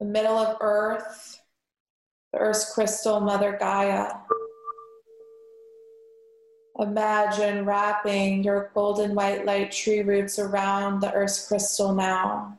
the 0.00 0.06
middle 0.06 0.36
of 0.36 0.58
Earth, 0.60 1.40
the 2.32 2.38
Earth's 2.38 2.72
crystal, 2.72 3.20
Mother 3.20 3.56
Gaia. 3.58 4.12
Imagine 6.78 7.64
wrapping 7.64 8.44
your 8.44 8.70
golden 8.74 9.14
white 9.14 9.46
light 9.46 9.72
tree 9.72 10.02
roots 10.02 10.38
around 10.38 11.00
the 11.00 11.12
Earth's 11.12 11.48
crystal 11.48 11.94
now. 11.94 12.58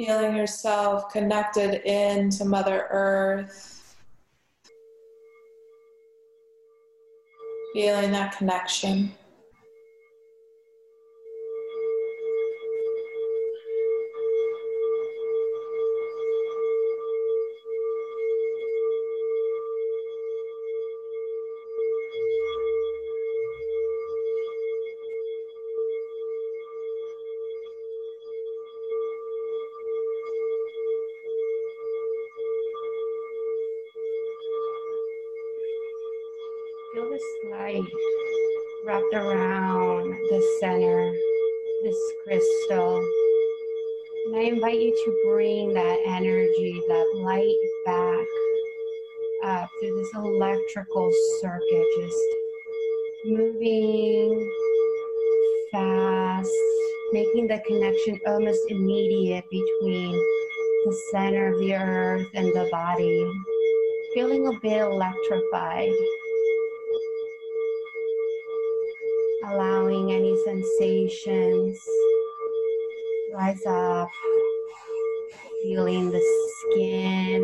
Feeling 0.00 0.34
yourself 0.34 1.12
connected 1.12 1.86
into 1.86 2.42
Mother 2.42 2.86
Earth, 2.90 3.94
feeling 7.74 8.10
that 8.12 8.34
connection. 8.38 9.12
To 45.04 45.20
bring 45.26 45.72
that 45.72 45.98
energy, 46.04 46.82
that 46.88 47.06
light 47.14 47.56
back 47.86 48.26
up 49.44 49.70
through 49.80 49.96
this 49.96 50.10
electrical 50.14 51.10
circuit, 51.40 51.86
just 51.98 52.18
moving 53.24 54.52
fast, 55.72 56.50
making 57.12 57.46
the 57.46 57.62
connection 57.66 58.20
almost 58.26 58.60
immediate 58.68 59.44
between 59.50 60.12
the 60.84 61.00
center 61.12 61.52
of 61.52 61.60
the 61.60 61.74
earth 61.74 62.28
and 62.34 62.48
the 62.48 62.68
body, 62.70 63.30
feeling 64.14 64.46
a 64.48 64.60
bit 64.60 64.82
electrified. 64.82 65.92
Allowing 69.46 70.12
any 70.12 70.36
sensations. 70.44 71.82
Rise 73.32 73.64
up, 73.66 74.08
feeling 75.62 76.10
the 76.10 76.22
skin, 76.60 77.42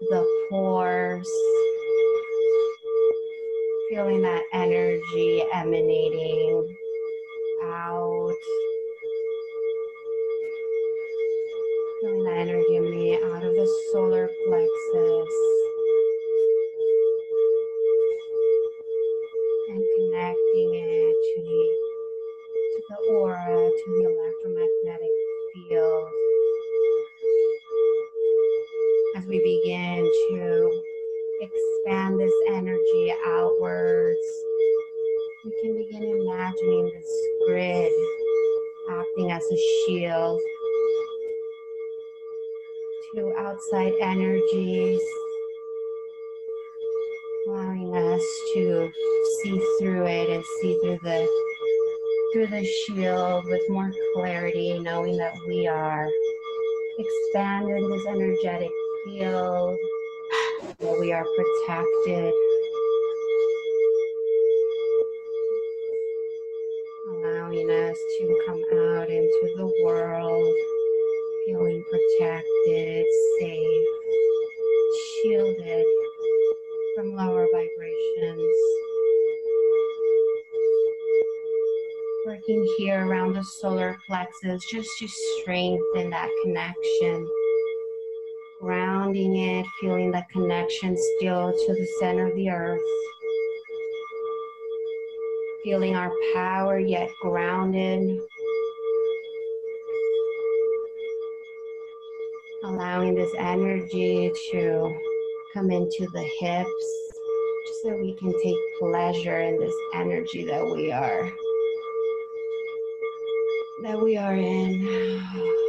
the 0.00 0.46
pores, 0.50 1.30
feeling 3.88 4.22
that 4.22 4.42
energy 4.52 5.44
emanating 5.52 6.76
out. 7.62 8.34
Feeling 12.00 12.24
that 12.24 12.36
energy 12.38 12.76
emanating 12.76 13.22
out 13.24 13.44
of 13.44 13.54
the 13.54 13.84
solar 13.92 14.28
plexus. 14.46 15.34
And 19.68 19.82
connecting 19.96 20.74
it 20.74 21.16
to 21.34 21.42
the, 21.42 21.64
to 22.74 22.82
the 22.88 22.96
aura, 23.12 23.70
to 23.70 23.84
the 23.86 24.04
electromagnetic 24.10 25.14
field. 25.68 26.08
Expand 31.44 32.18
this 32.18 32.32
energy 32.48 33.14
outwards, 33.26 34.18
we 35.44 35.52
can 35.62 35.76
begin 35.76 36.02
imagining 36.02 36.90
this 36.94 37.26
grid 37.46 37.92
acting 38.90 39.30
as 39.30 39.42
a 39.42 39.56
shield 39.86 40.40
to 43.14 43.32
outside 43.38 43.92
energies, 44.00 45.00
allowing 47.46 47.94
us 47.96 48.22
to 48.54 48.90
see 49.42 49.58
through 49.78 50.06
it 50.06 50.30
and 50.30 50.44
see 50.60 50.78
through 50.82 50.98
the 51.02 51.28
through 52.32 52.46
the 52.48 52.64
shield 52.64 53.44
with 53.46 53.62
more 53.68 53.92
clarity, 54.14 54.78
knowing 54.80 55.16
that 55.16 55.34
we 55.46 55.68
are 55.68 56.08
expanding 56.98 57.88
this 57.90 58.06
energetic 58.06 58.70
field, 59.04 59.78
that 60.78 60.98
we 61.00 61.12
are 61.12 61.26
protected. 61.36 62.32
Allowing 67.10 67.70
us 67.70 67.98
to 68.18 68.42
come 68.46 68.62
out 68.72 69.08
into 69.08 69.54
the 69.56 69.72
world 69.84 70.54
feeling 71.46 71.84
protected, 71.90 73.04
safe, 73.38 73.86
shielded 75.22 75.86
from 76.96 77.14
lower 77.14 77.46
vibrations. 77.52 78.56
Working 82.26 82.66
here 82.78 83.06
around 83.06 83.34
the 83.34 83.44
solar 83.44 83.98
plexus 84.06 84.64
just 84.70 84.88
to 85.00 85.08
strengthen 85.08 86.10
that 86.10 86.30
connection. 86.42 87.28
Grounding 88.64 89.36
it, 89.36 89.66
feeling 89.78 90.10
that 90.12 90.30
connection 90.30 90.96
still 91.18 91.52
to 91.52 91.74
the 91.74 91.86
center 92.00 92.28
of 92.28 92.34
the 92.34 92.48
earth. 92.48 92.80
Feeling 95.62 95.94
our 95.94 96.10
power 96.32 96.78
yet 96.78 97.10
grounded. 97.20 98.18
Allowing 102.64 103.14
this 103.14 103.32
energy 103.36 104.32
to 104.52 104.98
come 105.52 105.70
into 105.70 106.08
the 106.14 106.26
hips 106.40 107.12
just 107.66 107.82
so 107.82 107.94
we 107.98 108.14
can 108.14 108.32
take 108.42 108.56
pleasure 108.80 109.40
in 109.40 109.60
this 109.60 109.74
energy 109.94 110.42
that 110.46 110.64
we 110.64 110.90
are 110.90 111.30
that 113.82 114.00
we 114.00 114.16
are 114.16 114.34
in 114.34 115.62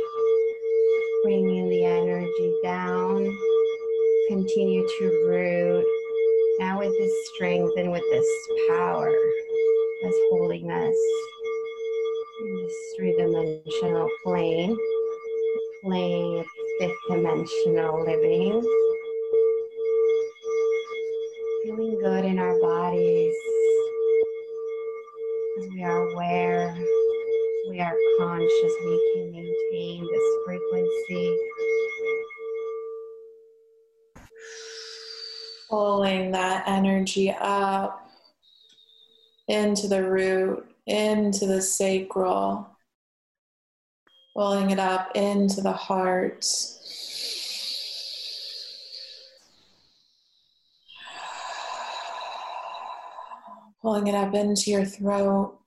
bringing 1.25 1.67
the 1.67 1.83
energy 1.83 2.53
down. 2.61 3.35
Continue 4.27 4.87
to 4.99 5.05
root 5.27 5.83
now 6.59 6.77
with 6.77 6.95
this 6.99 7.11
strength 7.33 7.73
and 7.79 7.91
with 7.91 8.03
this 8.11 8.27
power 8.69 9.11
that's 10.03 10.17
holding 10.29 10.69
us 10.69 10.95
in 12.41 12.55
this 12.57 12.75
three-dimensional 12.95 14.07
plane 14.23 14.69
the 14.77 15.71
plane 15.81 16.39
of 16.41 16.45
fifth 16.77 16.95
dimensional 17.09 18.05
living. 18.05 18.61
Feeling 21.63 21.99
good 22.01 22.25
in 22.25 22.37
our 22.37 22.59
bodies. 22.59 23.33
As 25.57 25.67
we 25.73 25.83
are 25.83 26.07
aware, 26.07 26.77
we 27.71 27.79
are 27.79 27.97
conscious, 28.19 28.73
we 28.85 29.11
can 29.15 29.44
maintain 29.75 30.07
this 30.11 30.23
frequency. 30.45 31.37
Pulling 35.69 36.31
that 36.31 36.63
energy 36.67 37.31
up 37.31 38.09
into 39.47 39.87
the 39.87 40.03
root, 40.03 40.65
into 40.85 41.47
the 41.47 41.61
sacral, 41.61 42.67
pulling 44.35 44.71
it 44.71 44.79
up 44.79 45.11
into 45.15 45.61
the 45.61 45.73
heart. 45.73 46.45
Pulling 53.81 54.07
it 54.07 54.15
up 54.15 54.33
into 54.33 54.71
your 54.71 54.85
throat. 54.85 55.59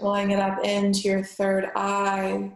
Pulling 0.00 0.30
it 0.30 0.38
up 0.38 0.64
into 0.64 1.08
your 1.08 1.24
third 1.24 1.72
eye. 1.74 2.52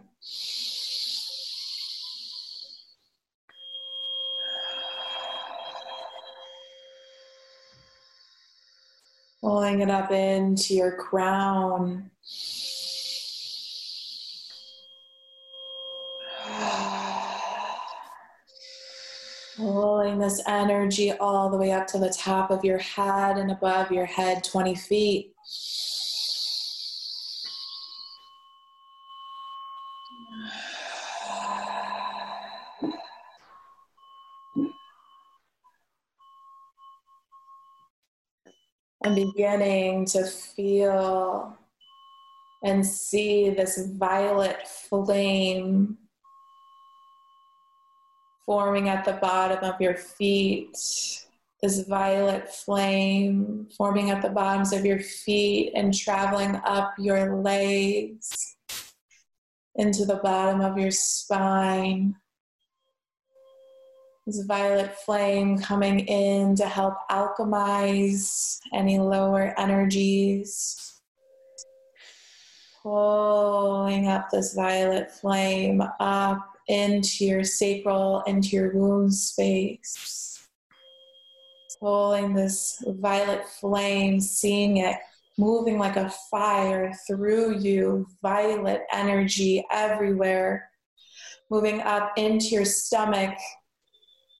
Pulling 9.41 9.81
it 9.81 9.89
up 9.89 10.09
into 10.09 10.73
your 10.73 10.95
crown. 10.95 12.09
Pulling 19.57 20.17
this 20.17 20.41
energy 20.47 21.11
all 21.11 21.49
the 21.49 21.57
way 21.57 21.73
up 21.73 21.87
to 21.87 21.97
the 21.97 22.09
top 22.17 22.51
of 22.51 22.63
your 22.63 22.77
head 22.77 23.37
and 23.37 23.51
above 23.51 23.91
your 23.91 24.05
head 24.05 24.45
20 24.45 24.75
feet. 24.75 25.32
And 39.03 39.15
beginning 39.15 40.05
to 40.07 40.23
feel 40.25 41.57
and 42.63 42.85
see 42.85 43.49
this 43.49 43.85
violet 43.97 44.65
flame 44.65 45.97
forming 48.45 48.89
at 48.89 49.03
the 49.03 49.13
bottom 49.13 49.63
of 49.63 49.79
your 49.81 49.95
feet. 49.95 50.77
This 51.61 51.81
violet 51.81 52.53
flame 52.53 53.67
forming 53.77 54.09
at 54.09 54.21
the 54.21 54.29
bottoms 54.29 54.73
of 54.73 54.85
your 54.85 54.99
feet 54.99 55.71
and 55.75 55.93
traveling 55.93 56.55
up 56.63 56.93
your 56.97 57.41
legs 57.41 58.55
into 59.75 60.05
the 60.05 60.17
bottom 60.17 60.61
of 60.61 60.77
your 60.77 60.91
spine. 60.91 62.15
This 64.25 64.45
violet 64.45 64.97
flame 64.99 65.57
coming 65.57 65.99
in 65.99 66.55
to 66.55 66.65
help 66.65 66.95
alchemize 67.11 68.57
any 68.73 68.97
lower 68.97 69.53
energies. 69.59 71.01
pulling 72.81 74.07
up 74.07 74.29
this 74.29 74.53
violet 74.53 75.09
flame 75.09 75.81
up 75.99 76.53
into 76.67 77.25
your 77.25 77.43
sacral, 77.43 78.21
into 78.27 78.49
your 78.49 78.73
womb 78.73 79.09
space. 79.11 80.47
Pulling 81.81 82.33
this 82.33 82.81
violet 82.87 83.45
flame, 83.47 84.21
seeing 84.21 84.77
it 84.77 84.97
moving 85.37 85.77
like 85.77 85.97
a 85.97 86.13
fire 86.31 86.93
through 87.07 87.57
you, 87.59 88.07
violet 88.21 88.83
energy 88.93 89.65
everywhere, 89.71 90.69
moving 91.49 91.81
up 91.81 92.11
into 92.17 92.47
your 92.47 92.65
stomach, 92.65 93.37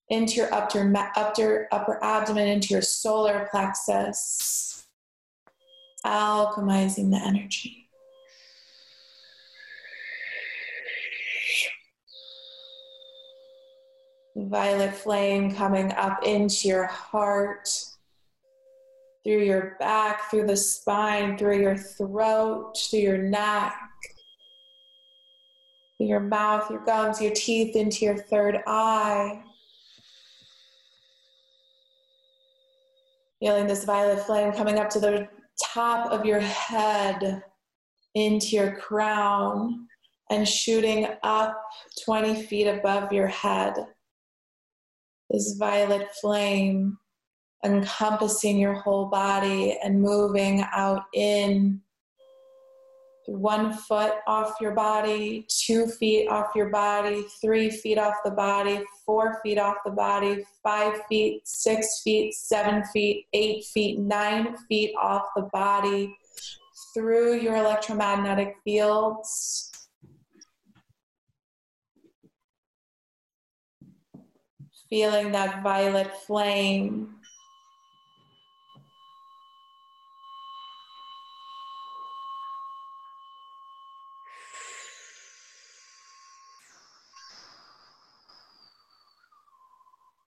into 0.09 0.35
your 0.35 0.53
upper, 0.53 0.91
upper, 1.15 1.67
upper 1.71 2.03
abdomen, 2.03 2.47
into 2.47 2.69
your 2.69 2.81
solar 2.81 3.47
plexus, 3.49 4.85
alchemizing 6.05 7.11
the 7.11 7.17
energy. 7.17 7.89
Violet 14.35 14.95
flame 14.95 15.53
coming 15.53 15.91
up 15.91 16.23
into 16.23 16.67
your 16.67 16.85
heart, 16.85 17.69
through 19.23 19.43
your 19.43 19.77
back, 19.79 20.29
through 20.29 20.47
the 20.47 20.57
spine, 20.57 21.37
through 21.37 21.61
your 21.61 21.77
throat, 21.77 22.73
through 22.89 22.99
your 22.99 23.17
neck, 23.19 23.73
through 25.97 26.07
your 26.07 26.19
mouth, 26.19 26.69
your 26.69 26.83
gums, 26.83 27.21
your 27.21 27.33
teeth, 27.33 27.75
into 27.75 28.05
your 28.05 28.17
third 28.17 28.61
eye. 28.67 29.41
Feeling 33.43 33.67
this 33.67 33.83
violet 33.83 34.25
flame 34.25 34.53
coming 34.53 34.79
up 34.79 34.89
to 34.91 35.01
the 35.01 35.27
top 35.61 36.09
of 36.13 36.25
your 36.25 36.39
head, 36.39 37.43
into 38.15 38.55
your 38.55 38.77
crown, 38.77 39.85
and 40.29 40.47
shooting 40.47 41.09
up 41.23 41.61
20 42.05 42.43
feet 42.43 42.67
above 42.67 43.11
your 43.11 43.27
head. 43.27 43.73
This 45.29 45.57
violet 45.59 46.07
flame 46.21 46.97
encompassing 47.65 48.57
your 48.57 48.75
whole 48.75 49.07
body 49.07 49.77
and 49.83 50.01
moving 50.01 50.63
out 50.71 51.03
in 51.13 51.81
one 53.25 53.73
foot 53.73 54.13
off 54.27 54.55
your 54.59 54.71
body, 54.71 55.45
two 55.47 55.87
feet 55.87 56.27
off 56.27 56.47
your 56.55 56.69
body, 56.69 57.23
three 57.41 57.69
feet 57.69 57.97
off 57.97 58.15
the 58.25 58.31
body, 58.31 58.81
four 59.05 59.39
feet 59.43 59.57
off 59.57 59.77
the 59.85 59.91
body, 59.91 60.43
five 60.61 61.01
feet, 61.09 61.41
six 61.45 62.01
feet, 62.03 62.33
seven 62.33 62.83
feet, 62.93 63.25
eight 63.33 63.63
feet, 63.65 63.99
nine 63.99 64.55
feet 64.69 64.93
off 64.99 65.27
the 65.35 65.49
body 65.53 66.15
through 66.93 67.35
your 67.39 67.55
electromagnetic 67.55 68.55
fields 68.63 69.73
feeling 74.93 75.31
that 75.31 75.63
violet 75.63 76.15
flame. 76.27 77.15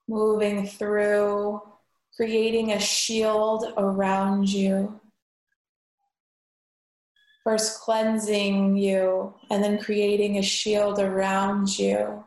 Moving 0.08 0.66
through, 0.66 1.62
creating 2.14 2.72
a 2.72 2.80
shield 2.80 3.72
around 3.76 4.48
you. 4.48 5.00
First 7.44 7.80
cleansing 7.80 8.76
you, 8.76 9.34
and 9.50 9.62
then 9.62 9.78
creating 9.78 10.38
a 10.38 10.42
shield 10.42 10.98
around 10.98 11.78
you 11.78 12.24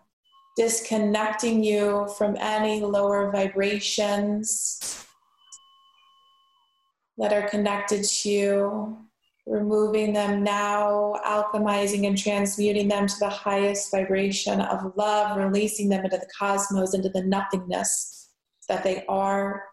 disconnecting 0.59 1.63
you 1.63 2.05
from 2.17 2.35
any 2.37 2.81
lower 2.81 3.31
vibrations 3.31 5.05
that 7.17 7.31
are 7.31 7.47
connected 7.47 8.03
to 8.03 8.29
you, 8.29 8.97
removing 9.49 10.13
them 10.13 10.43
now, 10.43 11.15
alchemizing 11.25 12.05
and 12.07 12.17
transmuting 12.17 12.87
them 12.87 13.07
to 13.07 13.15
the 13.19 13.29
highest 13.29 13.89
vibration 13.89 14.61
of 14.61 14.93
love, 14.95 15.37
releasing 15.37 15.89
them 15.89 16.05
into 16.05 16.17
the 16.17 16.29
cosmos, 16.37 16.93
into 16.93 17.09
the 17.09 17.23
nothingness 17.23 18.29
that 18.67 18.83
they 18.83 19.03
are. 19.07 19.63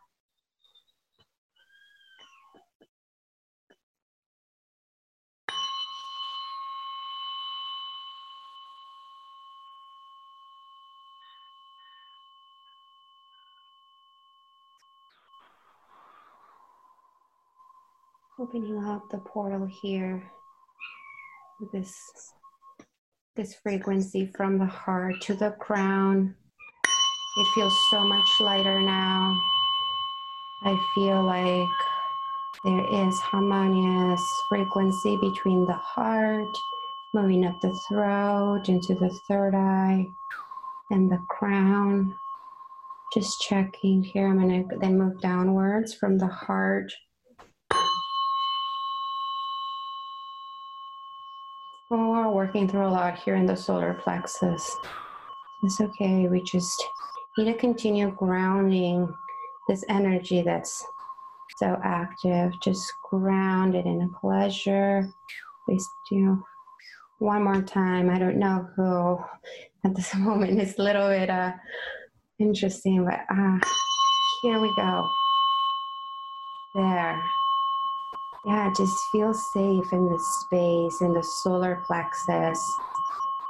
Opening 18.39 18.84
up 18.84 19.09
the 19.11 19.16
portal 19.16 19.66
here 19.80 20.22
this 21.72 21.95
this 23.34 23.55
frequency 23.55 24.30
from 24.37 24.59
the 24.59 24.66
heart 24.66 25.14
to 25.22 25.34
the 25.34 25.53
crown. 25.53 26.34
It 26.84 27.47
feels 27.55 27.72
so 27.91 28.01
much 28.01 28.26
lighter 28.41 28.80
now. 28.80 29.34
I 30.64 30.78
feel 30.95 31.22
like 31.22 31.68
there 32.64 33.09
is 33.09 33.14
harmonious 33.20 34.20
frequency 34.51 35.16
between 35.16 35.66
the 35.66 35.72
heart 35.72 36.55
moving 37.14 37.47
up 37.47 37.59
the 37.62 37.78
throat 37.89 38.64
into 38.68 38.95
the 38.95 39.11
third 39.28 39.55
eye 39.55 40.05
and 40.91 41.11
the 41.11 41.20
crown. 41.30 42.14
Just 43.14 43.41
checking 43.49 44.03
here 44.03 44.28
i'm 44.28 44.39
going 44.39 44.68
to 44.68 44.76
then 44.78 44.99
move 44.99 45.20
downwards 45.22 45.95
from 45.95 46.18
the 46.18 46.26
heart 46.26 46.93
Oh, 51.89 52.32
we're 52.32 52.36
working 52.47 52.69
through 52.69 52.87
a 52.87 52.89
lot 52.89 53.19
here 53.19 53.35
in 53.35 53.45
the 53.45 53.57
solar 53.57 53.95
plexus. 53.95 54.71
It's 55.65 55.81
okay. 55.81 56.29
We 56.29 56.43
just 56.43 56.81
need 57.37 57.47
to 57.47 57.59
continue 57.59 58.13
grounding 58.13 59.13
this 59.69 59.85
energy 59.89 60.43
that's 60.43 60.85
so 61.57 61.77
active. 61.83 62.53
Just 62.63 62.85
ground 63.11 63.75
it 63.75 63.85
in 63.85 64.01
a 64.03 64.21
pleasure. 64.21 65.11
Please 65.65 65.85
do 66.09 66.41
one 67.19 67.43
more 67.43 67.63
time. 67.63 68.09
I 68.11 68.19
don't 68.21 68.39
know 68.39 68.69
who 68.77 69.19
at 69.85 69.97
this 69.97 70.15
moment. 70.17 70.61
is 70.61 70.79
a 70.79 70.83
little 70.83 71.09
bit 71.09 71.29
uh, 71.29 71.53
interesting, 72.39 73.05
but 73.05 73.25
uh, 73.29 73.59
here 74.43 74.61
we 74.61 74.73
go. 74.77 75.05
There 76.77 77.23
yeah, 78.47 78.73
just 78.77 78.97
feel 79.11 79.35
safe 79.35 79.93
in 79.93 80.07
the 80.07 80.25
space, 80.41 81.01
in 81.01 81.13
the 81.13 81.23
solar 81.43 81.83
plexus. 81.85 82.65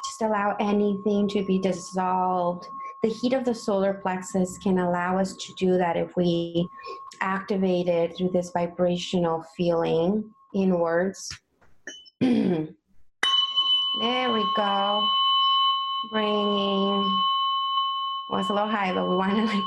Just 0.07 0.23
allow 0.23 0.57
anything 0.59 1.29
to 1.29 1.45
be 1.45 1.59
dissolved. 1.59 2.67
The 3.03 3.11
heat 3.11 3.35
of 3.35 3.45
the 3.45 3.55
solar 3.55 3.93
plexus 3.93 4.57
can 4.57 4.79
allow 4.79 5.19
us 5.19 5.35
to 5.37 5.53
do 5.59 5.77
that 5.77 5.99
if 5.99 6.17
we 6.17 6.67
activate 7.21 7.89
it 7.89 8.17
through 8.17 8.31
this 8.31 8.51
vibrational 8.53 9.45
feeling 9.55 10.33
inwards. 10.55 11.29
there 12.21 12.73
we 14.33 14.45
go. 14.57 15.07
Bringing 16.11 17.23
was 18.31 18.49
a 18.49 18.55
little 18.55 18.69
high, 18.69 18.95
but 18.95 19.07
we 19.07 19.15
want 19.15 19.33
to 19.33 19.45
like 19.45 19.63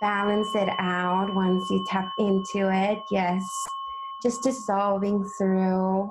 balance 0.00 0.54
it 0.54 0.68
out 0.78 1.34
once 1.34 1.68
you 1.70 1.84
tap 1.90 2.08
into 2.18 2.70
it. 2.72 3.00
Yes 3.10 3.42
just 4.24 4.42
dissolving 4.42 5.22
through, 5.36 6.10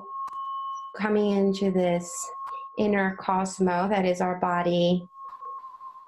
coming 0.96 1.32
into 1.32 1.72
this 1.72 2.08
inner 2.78 3.16
cosmo 3.16 3.88
that 3.88 4.04
is 4.04 4.20
our 4.20 4.38
body. 4.38 5.04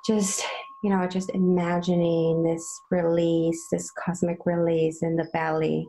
Just, 0.07 0.45
you 0.85 0.91
know, 0.91 1.09
just 1.09 1.31
imagining 1.31 2.45
this 2.45 2.81
release, 2.93 3.67
this 3.73 3.91
cosmic 4.05 4.39
release 4.47 5.03
in 5.03 5.17
the 5.17 5.27
belly. 5.33 5.89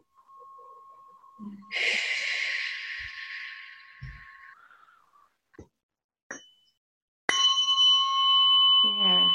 There, 8.83 9.29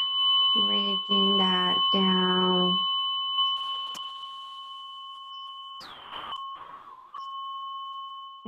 bridging 0.66 1.39
that 1.39 1.76
down 1.95 2.76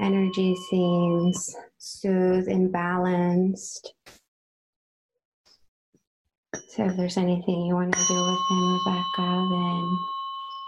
energy 0.05 0.55
seems 0.69 1.57
soothed 1.79 2.49
and 2.49 2.71
balanced. 2.71 3.95
So 6.69 6.85
if 6.85 6.97
there's 6.97 7.17
anything 7.17 7.65
you 7.67 7.75
want 7.75 7.95
to 7.95 8.05
do 8.07 8.15
with 8.15 8.39
them, 8.51 8.81
Rebecca, 8.87 9.49
then 9.51 9.99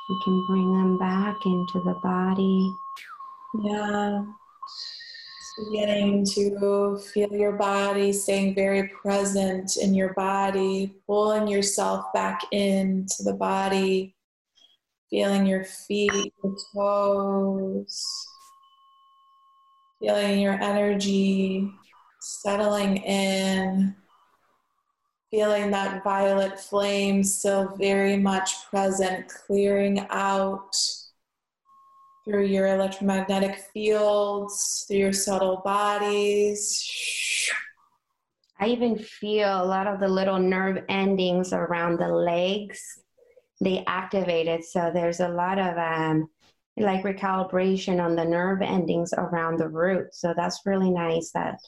you 0.09 0.21
can 0.25 0.47
bring 0.49 0.73
them 0.73 0.99
back 0.99 1.37
into 1.45 1.83
the 1.85 1.95
body. 2.03 2.73
Yeah. 3.63 4.25
Beginning 5.71 6.25
to 6.35 6.99
feel 6.99 7.33
your 7.33 7.53
body, 7.53 8.13
staying 8.13 8.55
very 8.55 8.89
present 8.89 9.77
in 9.79 9.95
your 9.95 10.13
body, 10.15 10.95
pulling 11.07 11.49
yourself 11.49 12.13
back 12.13 12.41
into 12.53 13.23
the 13.23 13.33
body, 13.33 14.15
feeling 15.11 15.47
your 15.47 15.65
feet, 15.65 16.13
your 16.13 16.57
toes, 16.75 18.27
feeling 20.01 20.41
your 20.41 20.55
energy 20.55 21.71
settling 22.21 22.99
in, 22.99 23.95
feeling 25.31 25.71
that 25.71 26.03
violet 26.03 26.59
flame 26.59 27.23
still 27.23 27.75
very 27.77 28.17
much 28.17 28.69
present, 28.71 29.29
clearing 29.29 30.07
out 30.11 30.75
through 32.25 32.45
your 32.45 32.67
electromagnetic 32.67 33.57
fields, 33.73 34.85
through 34.89 34.99
your 34.99 35.13
subtle 35.13 35.63
bodies. 35.65 36.91
I 38.59 38.69
even 38.69 38.99
feel 38.99 39.63
a 39.63 39.65
lot 39.65 39.87
of 39.87 40.01
the 40.01 40.09
little 40.09 40.39
nerve 40.39 40.83
endings 40.89 41.53
around 41.53 41.99
the 41.99 42.09
legs. 42.09 42.81
They 43.61 43.85
activated, 43.87 44.65
so 44.65 44.91
there's 44.93 45.21
a 45.21 45.29
lot 45.29 45.59
of 45.59 45.77
um, 45.79 46.29
like 46.79 47.05
recalibration 47.05 48.05
on 48.05 48.17
the 48.17 48.25
nerve 48.25 48.61
endings 48.63 49.13
around 49.17 49.59
the 49.59 49.69
root. 49.69 50.09
So 50.13 50.35
that's 50.37 50.61
really 50.67 50.91
nice. 50.91 51.31
That 51.33 51.59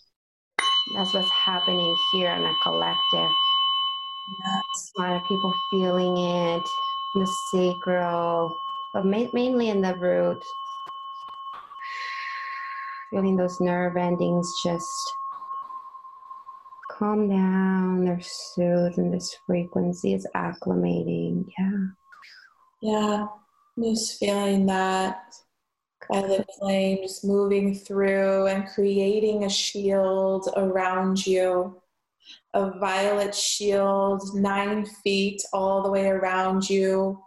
that's 0.94 1.14
what's 1.14 1.30
happening 1.30 1.96
here 2.12 2.30
in 2.30 2.42
a 2.42 2.54
collective. 2.62 3.30
Yes. 4.44 4.92
A 4.98 5.00
lot 5.00 5.16
of 5.16 5.22
people 5.28 5.54
feeling 5.70 6.16
it, 6.16 6.62
in 7.14 7.20
the 7.22 7.36
sacral, 7.50 8.54
but 8.92 9.06
ma- 9.06 9.30
mainly 9.32 9.70
in 9.70 9.80
the 9.80 9.94
root. 9.96 10.42
Feeling 13.10 13.36
those 13.36 13.58
nerve 13.60 13.96
endings 13.96 14.52
just 14.62 15.14
calm 16.90 17.28
down, 17.28 18.04
they're 18.04 18.20
soothed, 18.20 18.98
and 18.98 19.12
this 19.12 19.34
frequency 19.46 20.12
is 20.12 20.26
acclimating. 20.34 21.46
Yeah. 21.58 21.86
Yeah. 22.82 23.26
Just 23.82 24.18
feeling 24.18 24.66
that 24.66 25.34
violet 26.10 26.46
flame 26.58 26.98
just 27.02 27.24
moving 27.24 27.74
through 27.74 28.46
and 28.46 28.66
creating 28.66 29.44
a 29.44 29.50
shield 29.50 30.48
around 30.56 31.26
you. 31.26 31.80
A 32.54 32.78
violet 32.78 33.34
shield, 33.34 34.22
nine 34.34 34.84
feet 35.04 35.42
all 35.52 35.82
the 35.82 35.90
way 35.90 36.08
around 36.08 36.68
you, 36.68 37.18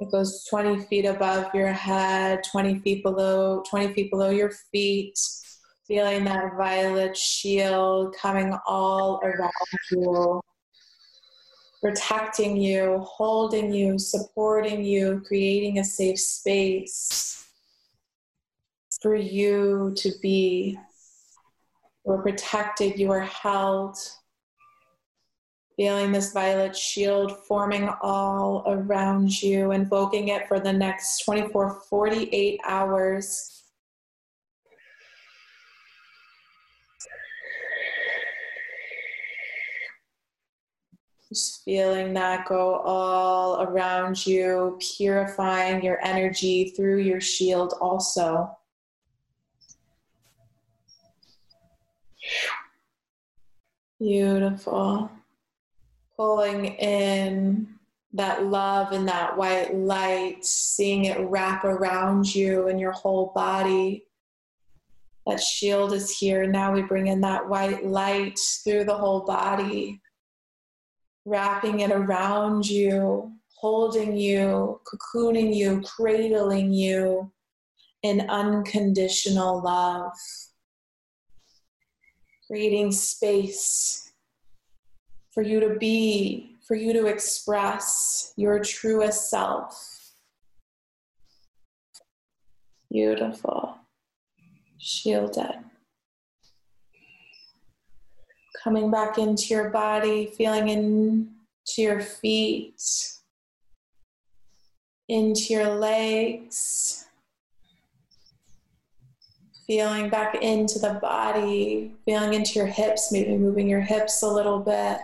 it 0.00 0.12
goes 0.12 0.44
20 0.44 0.84
feet 0.84 1.06
above 1.06 1.52
your 1.54 1.72
head, 1.72 2.44
20 2.44 2.78
feet 2.80 3.02
below, 3.02 3.62
20 3.68 3.94
feet 3.94 4.10
below 4.10 4.30
your 4.30 4.52
feet. 4.70 5.18
Feeling 5.88 6.24
that 6.24 6.56
violet 6.56 7.16
shield 7.16 8.14
coming 8.20 8.56
all 8.66 9.20
around 9.24 9.50
you, 9.90 10.40
protecting 11.80 12.56
you, 12.56 12.98
holding 13.08 13.72
you, 13.72 13.98
supporting 13.98 14.84
you, 14.84 15.22
creating 15.26 15.78
a 15.78 15.84
safe 15.84 16.18
space 16.18 17.48
for 19.00 19.14
you 19.14 19.92
to 19.96 20.10
be. 20.20 20.78
You 22.04 22.12
are 22.12 22.22
protected, 22.22 22.98
you 22.98 23.10
are 23.10 23.20
held 23.20 23.96
feeling 25.78 26.10
this 26.10 26.32
violet 26.32 26.76
shield 26.76 27.38
forming 27.46 27.88
all 28.02 28.64
around 28.66 29.40
you, 29.40 29.70
invoking 29.70 30.28
it 30.28 30.48
for 30.48 30.58
the 30.58 30.72
next 30.72 31.24
24, 31.24 31.82
48 31.88 32.60
hours. 32.64 33.57
Just 41.28 41.62
feeling 41.64 42.14
that 42.14 42.46
go 42.46 42.76
all 42.76 43.62
around 43.62 44.26
you, 44.26 44.78
purifying 44.96 45.82
your 45.84 45.98
energy 46.02 46.70
through 46.70 46.98
your 46.98 47.20
shield 47.20 47.74
also. 47.80 48.56
Beautiful 53.98 55.10
pulling 56.18 56.66
in 56.66 57.68
that 58.12 58.44
love 58.44 58.92
and 58.92 59.08
that 59.08 59.36
white 59.36 59.74
light, 59.74 60.44
seeing 60.44 61.04
it 61.04 61.20
wrap 61.20 61.64
around 61.64 62.34
you 62.34 62.66
and 62.66 62.80
your 62.80 62.92
whole 62.92 63.30
body. 63.34 64.04
That 65.26 65.40
shield 65.40 65.92
is 65.92 66.18
here. 66.18 66.46
Now 66.46 66.72
we 66.72 66.82
bring 66.82 67.06
in 67.06 67.20
that 67.20 67.48
white 67.48 67.86
light 67.86 68.38
through 68.64 68.84
the 68.84 68.96
whole 68.96 69.20
body, 69.20 70.00
wrapping 71.28 71.80
it 71.80 71.92
around 71.92 72.68
you, 72.68 73.32
holding 73.54 74.16
you, 74.16 74.80
cocooning 74.86 75.54
you, 75.54 75.82
cradling 75.82 76.72
you 76.72 77.30
in 78.02 78.28
unconditional 78.28 79.62
love, 79.62 80.12
creating 82.46 82.92
space 82.92 84.12
for 85.32 85.42
you 85.42 85.60
to 85.60 85.76
be, 85.76 86.56
for 86.66 86.74
you 86.74 86.92
to 86.92 87.06
express 87.06 88.32
your 88.36 88.58
truest 88.60 89.28
self. 89.28 90.12
Beautiful. 92.90 93.76
Shielded. 94.78 95.67
Coming 98.68 98.90
back 98.90 99.16
into 99.16 99.46
your 99.46 99.70
body, 99.70 100.26
feeling 100.26 100.68
into 100.68 101.30
your 101.78 102.02
feet, 102.02 102.82
into 105.08 105.54
your 105.54 105.70
legs, 105.70 107.06
feeling 109.66 110.10
back 110.10 110.34
into 110.42 110.78
the 110.80 110.98
body, 111.00 111.94
feeling 112.04 112.34
into 112.34 112.58
your 112.58 112.66
hips, 112.66 113.10
maybe 113.10 113.38
moving 113.38 113.70
your 113.70 113.80
hips 113.80 114.20
a 114.20 114.28
little 114.28 114.58
bit. 114.58 114.98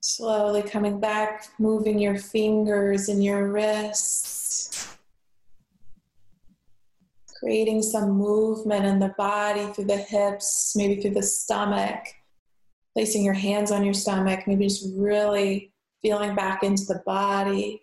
Slowly 0.00 0.62
coming 0.62 1.00
back, 1.00 1.48
moving 1.58 1.98
your 1.98 2.18
fingers 2.18 3.08
and 3.08 3.24
your 3.24 3.48
wrists. 3.48 4.41
Creating 7.42 7.82
some 7.82 8.10
movement 8.10 8.84
in 8.84 9.00
the 9.00 9.14
body 9.18 9.66
through 9.72 9.86
the 9.86 9.96
hips, 9.96 10.74
maybe 10.76 11.00
through 11.00 11.14
the 11.14 11.22
stomach. 11.22 11.98
Placing 12.94 13.24
your 13.24 13.34
hands 13.34 13.72
on 13.72 13.84
your 13.84 13.94
stomach, 13.94 14.46
maybe 14.46 14.68
just 14.68 14.86
really 14.94 15.72
feeling 16.02 16.34
back 16.34 16.62
into 16.62 16.84
the 16.84 17.02
body. 17.04 17.82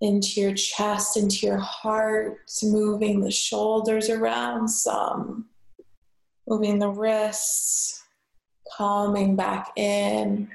Into 0.00 0.40
your 0.40 0.54
chest, 0.54 1.16
into 1.16 1.46
your 1.46 1.58
heart, 1.58 2.40
moving 2.62 3.20
the 3.20 3.30
shoulders 3.30 4.10
around 4.10 4.68
some, 4.68 5.46
moving 6.46 6.78
the 6.78 6.90
wrists 6.90 8.02
calming 8.76 9.36
back 9.36 9.72
in, 9.76 10.48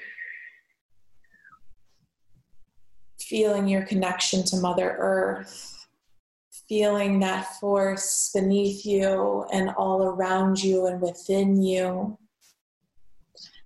feeling 3.20 3.68
your 3.68 3.84
connection 3.84 4.44
to 4.44 4.58
Mother 4.58 4.96
Earth, 4.98 5.79
feeling 6.70 7.20
that 7.20 7.60
force 7.60 8.30
beneath 8.32 8.86
you 8.86 9.44
and 9.52 9.72
all 9.72 10.04
around 10.04 10.64
you 10.64 10.86
and 10.86 11.02
within 11.02 11.62
you, 11.64 12.16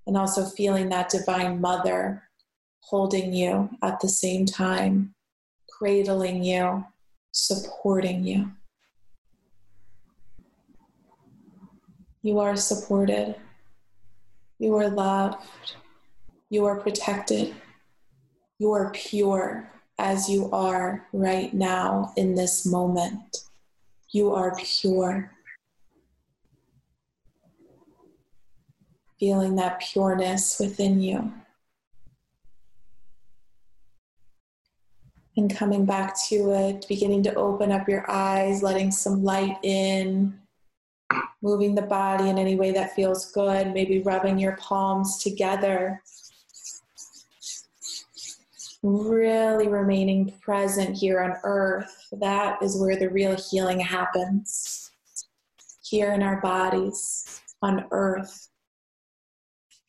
and 0.07 0.15
also 0.15 0.45
feeling 0.45 0.87
that 0.87 1.09
Divine 1.09 1.59
Mother 1.59 2.23
holding 2.79 3.33
you 3.33 3.69
at 3.81 3.99
the 3.99 4.07
same 4.07 4.45
time, 4.45 5.13
cradling 5.69 6.43
you, 6.43 6.85
supporting 7.31 8.23
you. 8.23 8.49
You 12.21 12.39
are 12.39 12.55
supported. 12.55 13.35
You 14.59 14.77
are 14.77 14.89
loved. 14.89 15.45
You 16.49 16.63
are 16.65 16.79
protected. 16.79 17.53
You 18.59 18.71
are 18.71 18.91
pure 18.91 19.72
as 19.99 20.29
you 20.29 20.49
are 20.51 21.07
right 21.13 21.53
now 21.53 22.13
in 22.17 22.35
this 22.35 22.65
moment. 22.65 23.39
You 24.11 24.33
are 24.33 24.55
pure. 24.55 25.31
Feeling 29.19 29.55
that 29.55 29.79
pureness 29.79 30.59
within 30.59 31.01
you. 31.01 31.31
And 35.35 35.55
coming 35.55 35.85
back 35.85 36.15
to 36.29 36.51
it, 36.51 36.85
beginning 36.87 37.23
to 37.23 37.33
open 37.33 37.71
up 37.71 37.89
your 37.89 38.09
eyes, 38.09 38.61
letting 38.61 38.91
some 38.91 39.23
light 39.23 39.57
in 39.63 40.39
moving 41.41 41.75
the 41.75 41.81
body 41.81 42.29
in 42.29 42.37
any 42.37 42.55
way 42.55 42.71
that 42.71 42.95
feels 42.95 43.31
good, 43.31 43.73
maybe 43.73 44.01
rubbing 44.01 44.39
your 44.39 44.55
palms 44.57 45.17
together. 45.21 46.01
Really 48.83 49.69
remaining 49.69 50.33
present 50.41 50.95
here 50.95 51.21
on 51.21 51.37
earth, 51.43 52.07
that 52.11 52.61
is 52.61 52.77
where 52.77 52.97
the 52.97 53.09
real 53.09 53.35
healing 53.49 53.79
happens. 53.79 54.91
Here 55.81 56.13
in 56.13 56.21
our 56.21 56.39
bodies, 56.41 57.41
on 57.61 57.85
earth. 57.91 58.49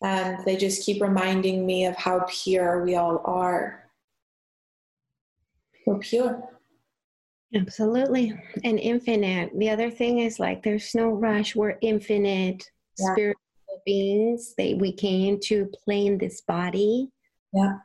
And 0.02 0.44
they 0.44 0.56
just 0.56 0.84
keep 0.84 1.02
reminding 1.02 1.66
me 1.66 1.86
of 1.86 1.96
how 1.96 2.26
pure 2.28 2.84
we 2.84 2.94
all 2.94 3.22
are. 3.24 3.84
We're 5.86 5.98
pure. 5.98 6.42
Absolutely. 7.54 8.34
And 8.64 8.78
infinite. 8.78 9.50
The 9.56 9.70
other 9.70 9.90
thing 9.90 10.18
is 10.18 10.40
like 10.40 10.62
there's 10.62 10.94
no 10.94 11.08
rush. 11.08 11.54
We're 11.54 11.78
infinite 11.80 12.68
yeah. 12.98 13.12
spiritual 13.12 13.40
beings. 13.86 14.54
They 14.58 14.74
we 14.74 14.92
came 14.92 15.38
to 15.44 15.70
play 15.84 16.06
in 16.06 16.18
this 16.18 16.40
body. 16.40 17.10
Yeah. 17.52 17.78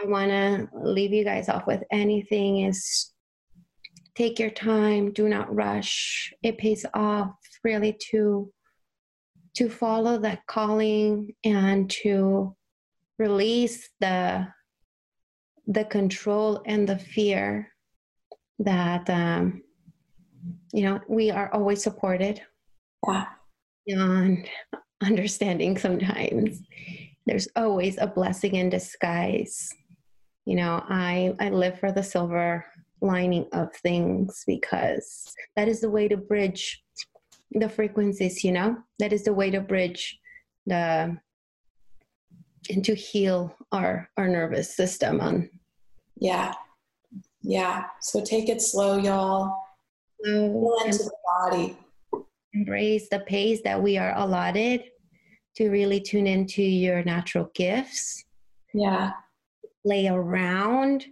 I 0.00 0.06
wanna 0.06 0.68
leave 0.74 1.12
you 1.12 1.24
guys 1.24 1.48
off 1.48 1.66
with 1.66 1.82
anything 1.90 2.62
is 2.62 3.12
take 4.14 4.38
your 4.38 4.50
time, 4.50 5.12
do 5.12 5.28
not 5.28 5.54
rush. 5.54 6.32
It 6.42 6.58
pays 6.58 6.84
off 6.94 7.34
really 7.64 7.96
to 8.10 8.52
to 9.54 9.68
follow 9.68 10.18
that 10.18 10.46
calling 10.46 11.34
and 11.44 11.90
to 11.90 12.56
release 13.18 13.90
the 14.00 14.48
the 15.66 15.84
control 15.84 16.62
and 16.66 16.88
the 16.88 16.98
fear 16.98 17.68
that 18.58 19.08
um, 19.10 19.62
you 20.72 20.82
know 20.84 21.00
we 21.08 21.30
are 21.30 21.52
always 21.52 21.82
supported 21.82 22.40
yeah. 23.06 23.26
beyond 23.86 24.48
understanding 25.02 25.76
sometimes 25.76 26.60
there's 27.26 27.48
always 27.56 27.98
a 27.98 28.06
blessing 28.06 28.54
in 28.54 28.70
disguise 28.70 29.72
you 30.44 30.56
know 30.56 30.82
i 30.88 31.34
i 31.40 31.48
live 31.48 31.78
for 31.78 31.92
the 31.92 32.02
silver 32.02 32.64
lining 33.00 33.46
of 33.52 33.72
things 33.76 34.44
because 34.46 35.34
that 35.56 35.68
is 35.68 35.80
the 35.80 35.90
way 35.90 36.08
to 36.08 36.16
bridge 36.16 36.82
the 37.52 37.68
frequencies 37.68 38.44
you 38.44 38.52
know 38.52 38.76
that 38.98 39.12
is 39.12 39.24
the 39.24 39.32
way 39.32 39.50
to 39.50 39.60
bridge 39.60 40.18
the 40.66 41.16
and 42.70 42.84
to 42.84 42.94
heal 42.94 43.54
our 43.72 44.08
our 44.16 44.28
nervous 44.28 44.74
system 44.74 45.20
on 45.20 45.50
yeah 46.16 46.54
yeah. 47.42 47.86
So 48.00 48.22
take 48.22 48.48
it 48.48 48.62
slow, 48.62 48.98
y'all. 48.98 49.56
Slow 50.24 50.76
into 50.84 50.98
the 50.98 51.12
body. 51.24 51.76
Embrace 52.54 53.08
the 53.08 53.20
pace 53.20 53.60
that 53.64 53.82
we 53.82 53.98
are 53.98 54.16
allotted 54.16 54.84
to 55.56 55.68
really 55.68 56.00
tune 56.00 56.26
into 56.26 56.62
your 56.62 57.02
natural 57.02 57.50
gifts. 57.54 58.24
Yeah. 58.72 59.12
Play 59.84 60.08
around 60.08 61.06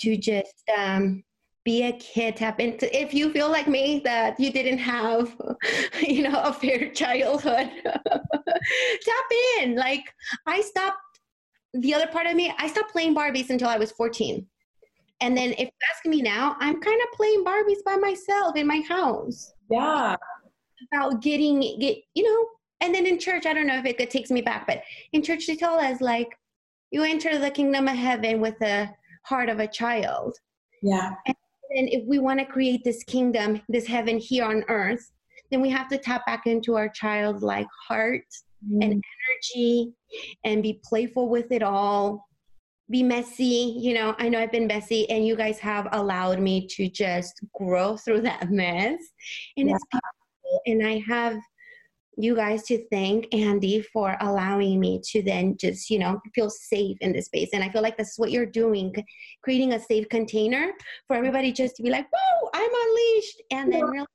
to 0.00 0.16
just 0.16 0.62
um, 0.76 1.22
be 1.64 1.82
a 1.82 1.92
kid 1.92 2.36
tap 2.36 2.58
into 2.58 2.84
if 2.98 3.12
you 3.12 3.30
feel 3.32 3.50
like 3.50 3.68
me 3.68 4.00
that 4.04 4.38
you 4.40 4.50
didn't 4.50 4.78
have 4.78 5.36
you 6.00 6.22
know 6.22 6.40
a 6.42 6.52
fair 6.52 6.88
childhood 6.90 7.70
tap 7.84 9.26
in 9.60 9.76
like 9.76 10.02
i 10.46 10.62
stopped 10.62 10.96
the 11.74 11.92
other 11.92 12.06
part 12.06 12.26
of 12.26 12.34
me 12.34 12.50
i 12.56 12.66
stopped 12.66 12.90
playing 12.90 13.14
barbies 13.14 13.50
until 13.50 13.68
i 13.68 13.76
was 13.76 13.92
14 13.92 14.46
and 15.20 15.36
then 15.36 15.52
if 15.52 15.58
you're 15.58 15.90
asking 15.94 16.10
me 16.10 16.22
now, 16.22 16.56
I'm 16.60 16.80
kind 16.80 17.00
of 17.02 17.16
playing 17.16 17.44
Barbies 17.44 17.84
by 17.84 17.96
myself 17.96 18.56
in 18.56 18.66
my 18.66 18.82
house. 18.88 19.52
Yeah. 19.70 20.16
About 20.92 21.20
getting 21.20 21.60
get 21.78 21.98
you 22.14 22.22
know, 22.24 22.46
and 22.80 22.94
then 22.94 23.06
in 23.06 23.18
church, 23.18 23.44
I 23.44 23.52
don't 23.52 23.66
know 23.66 23.76
if 23.76 23.84
it, 23.84 24.00
it 24.00 24.10
takes 24.10 24.30
me 24.30 24.40
back, 24.40 24.66
but 24.66 24.82
in 25.12 25.22
church 25.22 25.46
they 25.46 25.56
tell 25.56 25.78
us 25.78 26.00
like 26.00 26.28
you 26.90 27.02
enter 27.02 27.38
the 27.38 27.50
kingdom 27.50 27.88
of 27.88 27.96
heaven 27.96 28.40
with 28.40 28.58
the 28.58 28.90
heart 29.24 29.48
of 29.48 29.60
a 29.60 29.66
child. 29.66 30.36
Yeah. 30.82 31.12
And 31.26 31.36
then 31.76 31.88
if 31.88 32.04
we 32.06 32.18
want 32.18 32.40
to 32.40 32.46
create 32.46 32.82
this 32.84 33.04
kingdom, 33.04 33.60
this 33.68 33.86
heaven 33.86 34.18
here 34.18 34.44
on 34.44 34.64
earth, 34.68 35.10
then 35.50 35.60
we 35.60 35.70
have 35.70 35.88
to 35.88 35.98
tap 35.98 36.26
back 36.26 36.46
into 36.46 36.76
our 36.76 36.88
childlike 36.88 37.68
heart 37.88 38.24
mm. 38.66 38.82
and 38.84 39.02
energy 39.52 39.92
and 40.44 40.62
be 40.62 40.80
playful 40.84 41.28
with 41.28 41.52
it 41.52 41.62
all 41.62 42.26
be 42.90 43.02
messy. 43.02 43.74
You 43.78 43.94
know, 43.94 44.14
I 44.18 44.28
know 44.28 44.40
I've 44.40 44.52
been 44.52 44.66
messy, 44.66 45.08
and 45.08 45.26
you 45.26 45.36
guys 45.36 45.58
have 45.60 45.88
allowed 45.92 46.40
me 46.40 46.66
to 46.72 46.88
just 46.88 47.40
grow 47.54 47.96
through 47.96 48.22
that 48.22 48.50
mess. 48.50 49.00
And 49.56 49.68
yeah. 49.68 49.76
it's 49.76 49.84
beautiful. 49.90 50.60
And 50.66 50.86
I 50.86 51.02
have 51.08 51.40
you 52.22 52.34
guys 52.34 52.62
to 52.64 52.84
thank 52.90 53.32
Andy 53.34 53.82
for 53.82 54.16
allowing 54.20 54.80
me 54.80 55.00
to 55.10 55.22
then 55.22 55.56
just, 55.56 55.90
you 55.90 55.98
know, 55.98 56.20
feel 56.34 56.50
safe 56.50 56.96
in 57.00 57.12
this 57.12 57.26
space. 57.26 57.50
And 57.52 57.62
I 57.62 57.68
feel 57.70 57.82
like 57.82 57.96
this 57.96 58.12
is 58.12 58.18
what 58.18 58.30
you're 58.30 58.46
doing, 58.46 58.94
creating 59.42 59.72
a 59.72 59.80
safe 59.80 60.08
container 60.08 60.72
for 61.06 61.16
everybody 61.16 61.52
just 61.52 61.76
to 61.76 61.82
be 61.82 61.90
like, 61.90 62.06
whoa, 62.12 62.50
I'm 62.54 62.70
unleashed. 62.70 63.42
And 63.50 63.72
then 63.72 63.84
really 63.84 64.06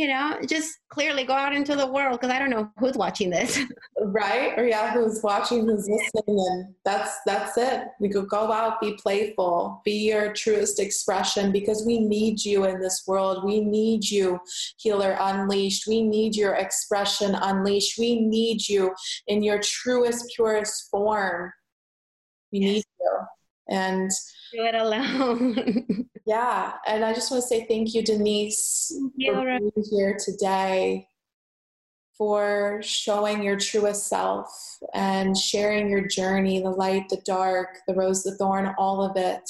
you 0.00 0.08
know, 0.08 0.38
just 0.46 0.78
clearly 0.88 1.24
go 1.24 1.34
out 1.34 1.54
into 1.54 1.76
the 1.76 1.86
world 1.86 2.18
because 2.18 2.34
I 2.34 2.38
don't 2.38 2.48
know 2.48 2.70
who's 2.78 2.96
watching 2.96 3.28
this. 3.28 3.58
right? 4.00 4.58
Or 4.58 4.66
yeah, 4.66 4.94
who's 4.94 5.22
watching, 5.22 5.66
who's 5.66 5.86
listening, 5.86 6.38
and 6.38 6.74
that's 6.86 7.18
that's 7.26 7.58
it. 7.58 7.82
We 8.00 8.08
could 8.08 8.26
go 8.26 8.50
out, 8.50 8.80
be 8.80 8.94
playful, 8.94 9.82
be 9.84 10.08
your 10.08 10.32
truest 10.32 10.80
expression 10.80 11.52
because 11.52 11.84
we 11.86 11.98
need 11.98 12.42
you 12.42 12.64
in 12.64 12.80
this 12.80 13.02
world. 13.06 13.44
We 13.44 13.60
need 13.60 14.08
you, 14.08 14.40
healer 14.78 15.18
unleashed. 15.20 15.86
We 15.86 16.00
need 16.00 16.34
your 16.34 16.54
expression 16.54 17.34
unleashed. 17.34 17.98
We 17.98 18.20
need 18.20 18.66
you 18.66 18.94
in 19.26 19.42
your 19.42 19.60
truest, 19.60 20.32
purest 20.34 20.88
form. 20.90 21.52
We 22.52 22.60
yes. 22.60 22.72
need 22.72 22.84
you. 23.00 23.18
And 23.68 24.10
do 24.52 24.62
it 24.64 24.74
alone. 24.74 26.08
yeah. 26.26 26.72
And 26.86 27.04
I 27.04 27.12
just 27.12 27.30
want 27.30 27.42
to 27.42 27.48
say 27.48 27.66
thank 27.66 27.94
you, 27.94 28.02
Denise, 28.02 28.92
you, 29.16 29.32
for 29.32 29.44
being 29.44 29.72
here 29.90 30.16
today, 30.22 31.08
for 32.16 32.80
showing 32.82 33.42
your 33.42 33.58
truest 33.58 34.08
self 34.08 34.78
and 34.94 35.36
sharing 35.36 35.88
your 35.88 36.06
journey 36.06 36.60
the 36.60 36.70
light, 36.70 37.08
the 37.08 37.20
dark, 37.24 37.78
the 37.86 37.94
rose, 37.94 38.22
the 38.22 38.36
thorn, 38.36 38.74
all 38.78 39.02
of 39.02 39.16
it. 39.16 39.48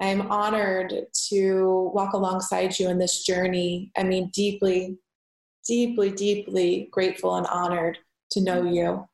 I 0.00 0.06
am 0.06 0.30
honored 0.30 0.94
to 1.28 1.90
walk 1.92 2.12
alongside 2.12 2.78
you 2.78 2.88
in 2.88 2.98
this 2.98 3.24
journey. 3.24 3.90
I 3.96 4.04
mean, 4.04 4.30
deeply, 4.32 4.96
deeply, 5.66 6.10
deeply 6.10 6.88
grateful 6.92 7.36
and 7.36 7.46
honored 7.48 7.98
to 8.30 8.40
know 8.40 8.62
you. 8.62 9.08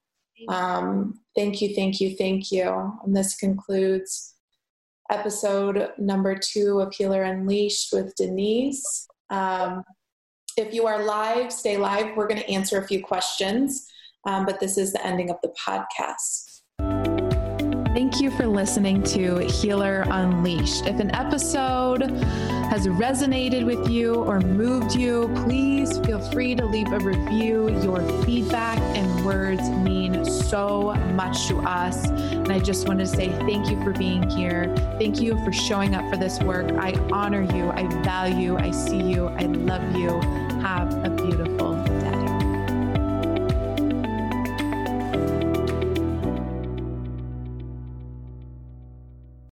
Um, 0.48 1.20
thank 1.34 1.62
you, 1.62 1.74
thank 1.74 2.00
you, 2.00 2.16
thank 2.16 2.52
you. 2.52 2.92
And 3.04 3.16
this 3.16 3.34
concludes 3.36 4.33
episode 5.10 5.90
number 5.98 6.36
two 6.36 6.80
of 6.80 6.94
Healer 6.94 7.22
Unleashed 7.22 7.92
with 7.92 8.14
Denise. 8.16 9.06
Um, 9.30 9.84
if 10.56 10.72
you 10.72 10.86
are 10.86 11.04
live, 11.04 11.52
stay 11.52 11.76
live. 11.76 12.16
We're 12.16 12.28
going 12.28 12.40
to 12.40 12.50
answer 12.50 12.78
a 12.78 12.86
few 12.86 13.02
questions, 13.02 13.86
um, 14.26 14.46
but 14.46 14.60
this 14.60 14.78
is 14.78 14.92
the 14.92 15.04
ending 15.04 15.30
of 15.30 15.36
the 15.42 15.52
podcast. 15.66 16.62
Thank 17.94 18.20
you 18.20 18.30
for 18.32 18.46
listening 18.46 19.02
to 19.04 19.38
Healer 19.38 20.04
Unleashed. 20.10 20.86
If 20.86 20.98
an 20.98 21.14
episode 21.14 22.02
has 22.70 22.86
resonated 22.86 23.64
with 23.64 23.88
you 23.88 24.14
or 24.14 24.40
moved 24.40 24.94
you, 24.94 25.30
please 25.44 25.98
feel 25.98 26.18
free 26.30 26.54
to 26.54 26.64
leave 26.64 26.92
a 26.92 26.98
review. 26.98 27.68
Your 27.82 28.00
feedback 28.24 28.78
and 28.96 29.24
words 29.24 29.62
mean 29.70 30.24
so 30.24 30.94
much 31.14 31.48
to 31.48 31.58
us. 31.58 32.08
And 32.08 32.50
I 32.50 32.58
just 32.58 32.88
want 32.88 33.00
to 33.00 33.06
say 33.06 33.28
thank 33.30 33.70
you 33.70 33.82
for 33.82 33.92
being 33.92 34.28
here. 34.30 34.74
Thank 34.98 35.20
you 35.20 35.36
for 35.44 35.52
showing 35.52 35.94
up 35.94 36.08
for 36.10 36.16
this 36.16 36.40
work. 36.40 36.72
I 36.72 36.92
honor 37.12 37.42
you. 37.42 37.70
I 37.70 37.86
value. 38.02 38.56
I 38.56 38.70
see 38.70 39.02
you. 39.02 39.26
I 39.28 39.44
love 39.44 39.94
you. 39.96 40.20
Have 40.60 40.92
a 41.04 41.10
beautiful. 41.10 41.83